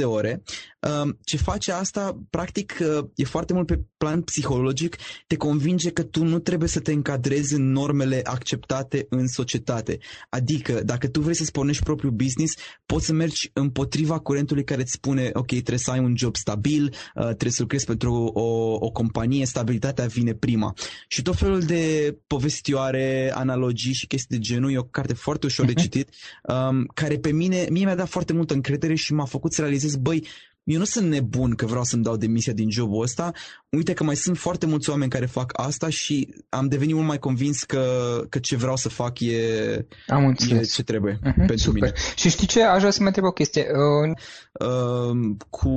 5-6 0.00 0.04
ore. 0.04 0.42
Um, 0.80 1.18
ce 1.24 1.36
face 1.36 1.72
asta, 1.72 2.18
practic, 2.30 2.78
uh, 2.80 3.04
e 3.14 3.24
foarte 3.24 3.52
mult 3.52 3.66
pe 3.66 3.80
plan 3.96 4.22
psihologic, 4.22 4.96
te 5.26 5.36
convinge 5.36 5.90
că 5.90 6.02
tu 6.02 6.24
nu 6.24 6.38
trebuie 6.38 6.68
să 6.68 6.80
te 6.80 6.92
încadrezi 6.92 7.54
în 7.54 7.72
normele 7.72 8.20
acceptate 8.24 9.06
în 9.08 9.28
societate. 9.28 9.98
Adică, 10.28 10.82
dacă 10.84 11.08
tu 11.08 11.20
vrei 11.20 11.34
să-ți 11.34 11.52
pornești 11.52 11.82
propriul 11.82 12.12
business, 12.12 12.54
poți 12.86 13.06
să 13.06 13.12
mergi 13.12 13.50
împotriva 13.52 14.18
curentului 14.18 14.64
care 14.64 14.80
îți 14.80 14.92
spune, 14.92 15.30
ok, 15.32 15.46
trebuie 15.46 15.78
să 15.78 15.90
ai 15.90 15.98
un 15.98 16.16
job 16.16 16.36
stabil, 16.36 16.84
uh, 16.84 17.22
trebuie 17.22 17.50
să 17.50 17.62
lucrezi 17.62 17.84
pentru 17.84 18.12
o, 18.14 18.76
o 18.80 18.90
companie, 18.90 19.46
stabilitatea 19.46 20.06
vine 20.06 20.34
prima. 20.34 20.74
Și 21.08 21.22
tot 21.22 21.36
felul 21.36 21.60
de 21.60 22.16
povestioare, 22.26 23.32
analogii 23.34 23.92
și 23.92 24.06
chestii 24.06 24.36
de 24.36 24.42
genul, 24.42 24.72
e 24.72 24.78
o 24.78 24.82
carte 24.82 25.14
foarte 25.14 25.46
ușor 25.46 25.64
uh-huh. 25.64 25.68
de 25.68 25.74
mhm. 25.76 25.82
citit, 25.82 26.14
um, 26.42 26.84
care 26.94 27.18
pe 27.18 27.32
mine, 27.32 27.66
mie 27.70 27.84
mi-a 27.84 27.94
dat 27.94 28.08
foarte 28.08 28.32
multă 28.32 28.54
încredere 28.54 28.94
și 28.94 29.12
m-a 29.12 29.24
făcut 29.24 29.52
să 29.52 29.60
realizez, 29.60 29.96
băi, 29.96 30.26
eu 30.68 30.78
nu 30.78 30.84
sunt 30.84 31.08
nebun 31.08 31.54
că 31.54 31.66
vreau 31.66 31.84
să-mi 31.84 32.02
dau 32.02 32.16
demisia 32.16 32.52
din 32.52 32.70
jobul 32.70 33.02
ăsta. 33.02 33.32
Uite 33.68 33.92
că 33.92 34.04
mai 34.04 34.16
sunt 34.16 34.38
foarte 34.38 34.66
mulți 34.66 34.90
oameni 34.90 35.10
care 35.10 35.26
fac 35.26 35.52
asta 35.52 35.88
și 35.88 36.34
am 36.48 36.68
devenit 36.68 36.94
mult 36.94 37.06
mai 37.06 37.18
convins 37.18 37.62
că, 37.62 37.82
că 38.28 38.38
ce 38.38 38.56
vreau 38.56 38.76
să 38.76 38.88
fac 38.88 39.20
e, 39.20 39.86
am 40.06 40.26
înțeles. 40.26 40.68
e 40.70 40.74
ce 40.74 40.82
trebuie 40.82 41.18
uh-huh, 41.18 41.34
pentru 41.36 41.56
super. 41.56 41.82
mine. 41.82 41.92
Și 42.16 42.28
știi 42.28 42.46
ce? 42.46 42.62
Aș 42.62 42.78
vrea 42.78 42.90
să 42.90 43.00
mă 43.00 43.06
întreb 43.06 43.24
o 43.24 43.30
chestie. 43.30 43.66
Uh... 43.70 44.16
Uh, 44.66 45.36
cu, 45.50 45.68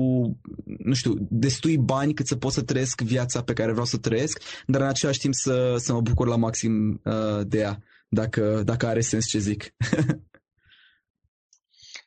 nu 0.77 0.93
știu, 0.93 1.13
destui 1.29 1.77
bani 1.77 2.13
cât 2.13 2.27
să 2.27 2.35
pot 2.35 2.51
să 2.51 2.61
trăiesc 2.61 3.01
viața 3.01 3.41
pe 3.41 3.53
care 3.53 3.71
vreau 3.71 3.85
să 3.85 3.97
trăiesc, 3.97 4.41
dar 4.65 4.81
în 4.81 4.87
același 4.87 5.19
timp 5.19 5.33
să, 5.33 5.75
să 5.77 5.93
mă 5.93 6.01
bucur 6.01 6.27
la 6.27 6.35
maxim 6.35 7.01
uh, 7.03 7.41
de 7.47 7.57
ea, 7.57 7.83
dacă, 8.09 8.61
dacă 8.65 8.87
are 8.87 9.01
sens 9.01 9.25
ce 9.25 9.39
zic. 9.39 9.63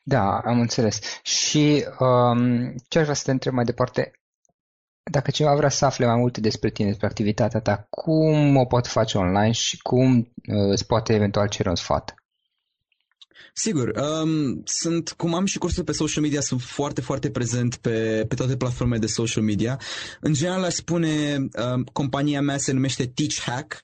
Da, 0.07 0.37
am 0.37 0.59
înțeles. 0.59 0.99
Și 1.23 1.85
um, 1.99 2.75
ce 2.87 2.97
aș 2.97 3.03
vrea 3.03 3.15
să 3.15 3.23
te 3.23 3.31
întreb 3.31 3.53
mai 3.53 3.63
departe, 3.63 4.11
dacă 5.11 5.31
cineva 5.31 5.55
vrea 5.55 5.69
să 5.69 5.85
afle 5.85 6.05
mai 6.05 6.15
multe 6.15 6.41
despre 6.41 6.69
tine, 6.69 6.87
despre 6.87 7.07
activitatea 7.07 7.59
ta, 7.59 7.87
cum 7.89 8.55
o 8.55 8.65
poate 8.65 8.89
face 8.89 9.17
online 9.17 9.51
și 9.51 9.77
cum 9.77 10.17
uh, 10.17 10.71
îți 10.71 10.85
poate 10.85 11.13
eventual 11.13 11.47
cere 11.47 11.69
un 11.69 11.75
sfat? 11.75 12.15
Sigur, 13.53 13.87
um, 13.87 14.61
sunt, 14.65 15.11
cum 15.11 15.33
am 15.33 15.45
și 15.45 15.57
cursuri 15.57 15.85
pe 15.85 15.91
social 15.91 16.23
media, 16.23 16.41
sunt 16.41 16.61
foarte, 16.61 17.01
foarte 17.01 17.29
prezent 17.29 17.75
pe, 17.75 18.25
pe 18.27 18.35
toate 18.35 18.57
platformele 18.57 18.99
de 18.99 19.07
social 19.07 19.43
media. 19.43 19.79
În 20.19 20.33
general, 20.33 20.63
aș 20.63 20.73
spune, 20.73 21.37
um, 21.37 21.83
compania 21.83 22.41
mea 22.41 22.57
se 22.57 22.71
numește 22.71 23.05
Teach 23.05 23.39
Hack. 23.45 23.79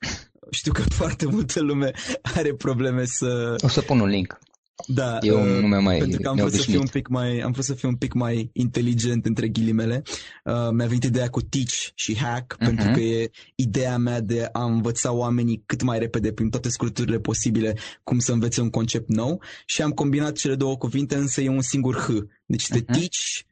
Știu 0.50 0.72
că 0.72 0.82
foarte 1.00 1.26
multă 1.26 1.60
lume 1.60 1.90
are 2.22 2.54
probleme 2.54 3.04
să... 3.04 3.54
O 3.62 3.68
să 3.68 3.80
pun 3.80 4.00
un 4.00 4.08
link. 4.08 4.38
Da, 4.86 5.18
e 5.20 5.32
un 5.32 5.50
uh, 5.50 5.60
nume 5.60 5.76
mai 5.76 5.98
pentru 5.98 6.20
că 6.20 6.28
am 6.28 6.36
vrut, 6.36 6.52
să 6.52 6.60
fiu 6.62 6.80
un 6.80 6.86
pic 6.86 7.08
mai, 7.08 7.40
am 7.40 7.52
vrut 7.52 7.64
să 7.64 7.74
fiu 7.74 7.88
un 7.88 7.96
pic 7.96 8.12
mai 8.12 8.50
inteligent 8.52 9.26
între 9.26 9.48
ghilimele. 9.48 10.02
Uh, 10.44 10.52
mi-a 10.52 10.86
venit 10.86 11.04
ideea 11.04 11.28
cu 11.28 11.42
teach 11.42 11.90
și 11.94 12.18
hack, 12.18 12.54
uh-huh. 12.54 12.66
pentru 12.66 12.90
că 12.92 13.00
e 13.00 13.30
ideea 13.54 13.96
mea 13.96 14.20
de 14.20 14.48
a 14.52 14.64
învăța 14.64 15.12
oamenii 15.12 15.62
cât 15.66 15.82
mai 15.82 15.98
repede 15.98 16.32
prin 16.32 16.50
toate 16.50 16.68
scurturile 16.68 17.18
posibile 17.18 17.76
cum 18.02 18.18
să 18.18 18.32
învețe 18.32 18.60
un 18.60 18.70
concept 18.70 19.08
nou 19.08 19.42
și 19.66 19.82
am 19.82 19.90
combinat 19.90 20.36
cele 20.36 20.54
două 20.54 20.76
cuvinte, 20.76 21.16
însă 21.16 21.40
e 21.40 21.48
un 21.48 21.62
singur 21.62 21.96
H. 21.96 22.08
Deci 22.46 22.66
uh-huh. 22.66 22.84
teach 22.84 23.50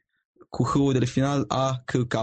cu 0.49 0.63
h 0.63 0.99
de 0.99 1.05
final 1.05 1.45
A, 1.47 1.81
C, 1.85 2.07
K. 2.07 2.15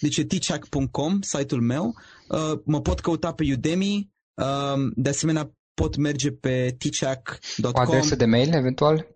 Deci 0.00 0.16
e 0.16 0.24
teachhack.com, 0.24 1.20
site-ul 1.20 1.60
meu. 1.60 1.94
Uh, 2.28 2.58
mă 2.64 2.80
pot 2.80 3.00
căuta 3.00 3.32
pe 3.32 3.44
Udemy, 3.52 4.10
uh, 4.34 4.92
de 4.94 5.08
asemenea 5.08 5.55
pot 5.80 5.96
merge 5.96 6.30
pe 6.30 6.76
teachhack.com. 6.78 7.72
O 7.74 7.80
adresă 7.80 8.16
de 8.16 8.24
mail, 8.24 8.54
eventual? 8.54 9.06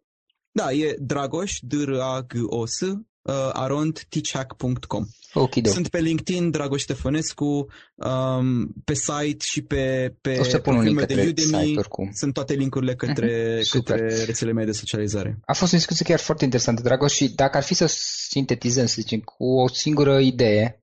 Da, 0.53 0.73
e 0.73 0.97
dragoș, 0.99 1.53
d 1.61 1.73
r 1.85 1.93
a 2.01 2.21
g 2.21 2.33
o 2.47 2.67
s 2.67 2.81
uh, 2.81 3.51
arond 3.53 4.01
teachhack.com. 4.09 5.07
Okay, 5.33 5.63
Sunt 5.67 5.89
pe 5.89 6.01
LinkedIn, 6.01 6.51
Dragoș 6.51 6.81
Ștefănescu, 6.81 7.67
um, 7.95 8.75
pe 8.85 8.95
site 8.95 9.45
și 9.45 9.63
pe, 9.63 10.15
pe 10.21 10.39
o 10.39 10.43
să 10.43 10.59
pun 10.59 10.77
un 10.77 10.83
link 10.83 11.05
de 11.05 11.15
Udemy. 11.15 11.65
Site, 11.65 11.79
oricum. 11.79 12.11
Sunt 12.13 12.35
toate 12.35 12.55
linkurile 12.55 12.95
către, 12.95 13.59
uh-huh, 13.59 13.71
către 13.71 14.25
rețelele 14.25 14.57
mele 14.57 14.71
de 14.71 14.77
socializare. 14.77 15.39
A 15.45 15.53
fost 15.53 15.73
o 15.73 15.77
discuție 15.77 16.05
chiar 16.05 16.19
foarte 16.19 16.45
interesantă, 16.45 16.83
Dragoș, 16.83 17.13
și 17.13 17.29
dacă 17.29 17.57
ar 17.57 17.63
fi 17.63 17.75
să 17.75 17.87
sintetizăm, 18.29 18.87
să 18.87 18.97
zicem, 19.01 19.21
cu 19.21 19.45
o 19.45 19.69
singură 19.69 20.19
idee 20.19 20.83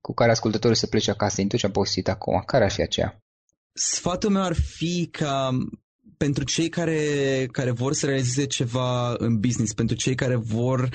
cu 0.00 0.14
care 0.14 0.30
ascultătorul 0.30 0.76
să 0.76 0.86
plece 0.86 1.10
acasă 1.10 1.34
din 1.36 1.48
tot 1.48 1.58
ce 1.58 1.66
am 1.66 1.72
postit 1.72 2.08
acum, 2.08 2.42
care 2.46 2.64
ar 2.64 2.70
fi 2.70 2.82
aceea? 2.82 3.23
Sfatul 3.76 4.30
meu 4.30 4.42
ar 4.42 4.54
fi 4.54 5.08
ca 5.10 5.58
pentru 6.16 6.44
cei 6.44 6.68
care, 6.68 7.48
care 7.52 7.70
vor 7.70 7.92
să 7.92 8.06
realizeze 8.06 8.46
ceva 8.46 9.14
în 9.18 9.40
business, 9.40 9.72
pentru 9.72 9.96
cei 9.96 10.14
care 10.14 10.36
vor 10.36 10.88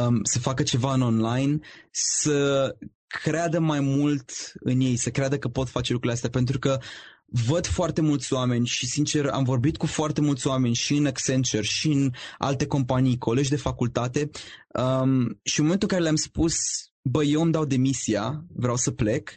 um, 0.00 0.20
să 0.22 0.38
facă 0.38 0.62
ceva 0.62 0.94
în 0.94 1.00
online, 1.02 1.58
să 1.90 2.70
creadă 3.06 3.58
mai 3.58 3.80
mult 3.80 4.30
în 4.54 4.80
ei, 4.80 4.96
să 4.96 5.10
creadă 5.10 5.38
că 5.38 5.48
pot 5.48 5.68
face 5.68 5.92
lucrurile 5.92 6.16
astea, 6.16 6.30
pentru 6.30 6.58
că 6.58 6.78
văd 7.26 7.66
foarte 7.66 8.00
mulți 8.00 8.32
oameni 8.32 8.66
și, 8.66 8.86
sincer, 8.86 9.26
am 9.26 9.44
vorbit 9.44 9.76
cu 9.76 9.86
foarte 9.86 10.20
mulți 10.20 10.46
oameni 10.46 10.74
și 10.74 10.94
în 10.94 11.06
Accenture 11.06 11.62
și 11.62 11.88
în 11.88 12.10
alte 12.38 12.66
companii, 12.66 13.18
colegi 13.18 13.50
de 13.50 13.56
facultate 13.56 14.30
um, 14.68 15.40
și 15.42 15.58
în 15.58 15.64
momentul 15.64 15.88
în 15.88 15.88
care 15.88 16.02
le-am 16.02 16.16
spus, 16.16 16.54
bă, 17.02 17.24
eu 17.24 17.42
îmi 17.42 17.52
dau 17.52 17.64
demisia, 17.64 18.44
vreau 18.48 18.76
să 18.76 18.90
plec, 18.90 19.30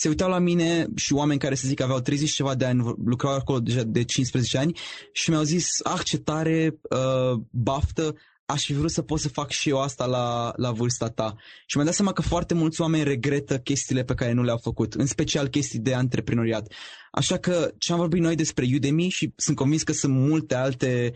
se 0.00 0.08
uitau 0.08 0.28
la 0.28 0.38
mine 0.38 0.86
și 0.94 1.12
oameni 1.12 1.38
care 1.38 1.54
să 1.54 1.66
zic 1.66 1.80
aveau 1.80 2.00
30 2.00 2.30
ceva 2.30 2.54
de 2.54 2.64
ani, 2.64 2.94
lucrau 3.04 3.32
acolo 3.34 3.60
deja 3.60 3.82
de 3.82 4.04
15 4.04 4.58
ani 4.58 4.78
și 5.12 5.30
mi-au 5.30 5.42
zis, 5.42 5.68
ah 5.82 6.00
ce 6.04 6.18
tare, 6.18 6.78
uh, 6.90 7.40
baftă, 7.50 8.14
aș 8.50 8.64
fi 8.64 8.72
vrut 8.72 8.90
să 8.90 9.02
pot 9.02 9.20
să 9.20 9.28
fac 9.28 9.50
și 9.50 9.68
eu 9.68 9.80
asta 9.80 10.06
la, 10.06 10.52
la 10.56 10.70
vârsta 10.70 11.08
ta. 11.08 11.34
Și 11.66 11.76
mi-am 11.76 11.86
dat 11.86 11.96
seama 11.96 12.12
că 12.12 12.22
foarte 12.22 12.54
mulți 12.54 12.80
oameni 12.80 13.04
regretă 13.04 13.58
chestiile 13.58 14.04
pe 14.04 14.14
care 14.14 14.32
nu 14.32 14.42
le-au 14.42 14.58
făcut, 14.62 14.94
în 14.94 15.06
special 15.06 15.48
chestii 15.48 15.78
de 15.78 15.94
antreprenoriat. 15.94 16.72
Așa 17.10 17.36
că 17.36 17.72
ce 17.78 17.92
am 17.92 17.98
vorbit 17.98 18.20
noi 18.20 18.34
despre 18.34 18.66
Udemy 18.74 19.08
și 19.08 19.32
sunt 19.36 19.56
convins 19.56 19.82
că 19.82 19.92
sunt 19.92 20.14
multe 20.14 20.54
alte 20.54 21.12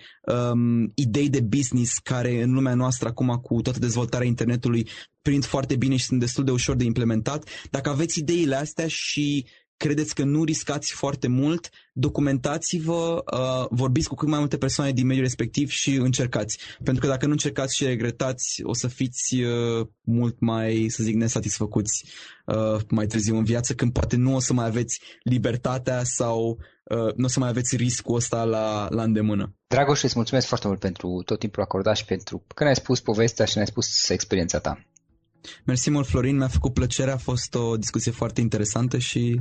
um, 0.53 0.93
idei 0.95 1.29
de 1.29 1.41
business 1.41 1.99
care 1.99 2.43
în 2.43 2.53
lumea 2.53 2.75
noastră 2.75 3.09
acum 3.09 3.29
cu 3.43 3.61
toată 3.61 3.79
dezvoltarea 3.79 4.27
internetului 4.27 4.89
prind 5.23 5.45
foarte 5.45 5.77
bine 5.77 5.97
și 5.97 6.05
sunt 6.05 6.21
destul 6.21 6.45
de 6.45 6.51
ușor 6.51 6.77
de 6.77 6.85
implementat. 6.85 7.49
Dacă 7.71 7.91
aveți 7.91 8.19
ideile 8.19 8.55
astea 8.55 8.87
și 8.89 9.47
credeți 9.77 10.15
că 10.15 10.25
nu 10.25 10.45
riscați 10.45 10.93
foarte 10.93 11.29
mult, 11.29 11.71
documentați-vă, 11.93 13.23
uh, 13.33 13.67
vorbiți 13.71 14.09
cu 14.09 14.15
cât 14.15 14.29
mai 14.29 14.39
multe 14.39 14.57
persoane 14.57 14.93
din 14.93 15.07
mediul 15.07 15.25
respectiv 15.25 15.69
și 15.69 15.95
încercați. 15.95 16.59
Pentru 16.83 17.03
că 17.03 17.09
dacă 17.09 17.27
nu 17.27 17.33
încercați 17.33 17.77
și 17.77 17.85
regretați, 17.85 18.61
o 18.63 18.75
să 18.75 18.89
fiți 18.89 19.41
uh, 19.41 19.87
mult 20.01 20.41
mai, 20.41 20.87
să 20.89 21.03
zic, 21.03 21.15
nesatisfăcuți 21.15 22.05
uh, 22.47 22.81
mai 22.89 23.07
târziu 23.07 23.37
în 23.37 23.45
viață, 23.45 23.75
când 23.75 23.93
poate 23.93 24.17
nu 24.17 24.35
o 24.35 24.41
să 24.41 24.53
mai 24.53 24.67
aveți 24.67 25.01
libertatea 25.23 26.03
sau 26.05 26.59
uh, 26.85 27.15
nu 27.15 27.25
o 27.25 27.29
să 27.29 27.39
mai 27.39 27.49
aveți 27.49 27.77
riscul 27.77 28.15
ăsta 28.15 28.45
la, 28.45 28.89
la 28.91 29.03
îndemână. 29.03 29.55
Dragoș, 29.67 30.03
îți 30.03 30.17
mulțumesc 30.17 30.47
foarte 30.47 30.67
mult 30.67 30.81
pentru 30.81 31.23
tot 31.25 31.39
timpul 31.39 31.63
acordat 31.63 31.97
și 31.97 32.05
pentru 32.05 32.45
că 32.55 32.63
ne-ai 32.63 32.77
spus 32.77 33.01
povestea 33.01 33.45
și 33.45 33.53
ne-ai 33.55 33.67
spus 33.67 34.09
experiența 34.09 34.59
ta. 34.59 34.85
Mersi 35.65 35.91
mult, 35.91 36.07
Florin, 36.07 36.37
mi-a 36.37 36.49
făcut 36.49 36.73
plăcere, 36.73 37.11
a 37.11 37.17
fost 37.17 37.55
o 37.55 37.77
discuție 37.77 38.11
foarte 38.11 38.41
interesantă 38.41 38.99
și 38.99 39.41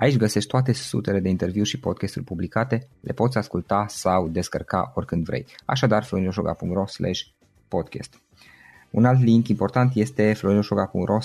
Aici 0.00 0.16
găsești 0.16 0.48
toate 0.48 0.72
sutele 0.72 1.20
de 1.20 1.28
interviuri 1.28 1.68
și 1.68 1.80
podcasturi 1.80 2.24
publicate, 2.24 2.88
le 3.00 3.12
poți 3.12 3.38
asculta 3.38 3.86
sau 3.88 4.28
descărca 4.28 4.92
oricând 4.94 5.24
vrei. 5.24 5.46
Așadar, 5.64 6.04
florinoșoga.ro 6.04 6.84
podcast. 7.68 8.20
Un 8.90 9.04
alt 9.04 9.22
link 9.22 9.48
important 9.48 9.94
este 9.94 10.32
florinoșoga.ro 10.32 11.18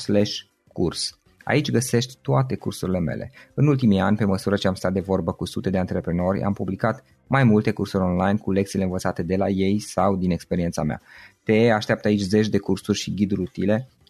curs. 0.72 1.20
Aici 1.44 1.72
găsești 1.72 2.18
toate 2.22 2.56
cursurile 2.56 3.00
mele. 3.00 3.32
În 3.54 3.68
ultimii 3.68 4.00
ani, 4.00 4.18
pe 4.18 4.26
măsură 4.26 4.56
ce 4.56 4.68
am 4.68 4.74
stat 4.74 4.94
de 4.94 5.00
vorbă 5.00 5.32
cu 5.32 5.46
sute 5.46 5.70
de 5.70 5.78
antreprenori, 5.78 6.42
am 6.42 6.54
publicat 6.54 7.04
mai 7.28 7.44
multe 7.44 7.72
cursuri 7.72 8.04
online 8.04 8.38
cu 8.38 8.52
lecțiile 8.52 8.84
învățate 8.84 9.24
de 9.24 9.36
la 9.36 9.50
ei 9.50 9.80
sau 9.80 10.16
din 10.16 10.32
experiența 10.32 10.84
mea. 10.84 11.02
Te 11.44 11.70
așteaptă 11.70 12.08
aici 12.08 12.22
zeci 12.22 12.48
de 12.48 12.58
cursuri 12.58 12.98
și 12.98 13.14
ghiduri 13.14 13.42
utile 13.42 13.88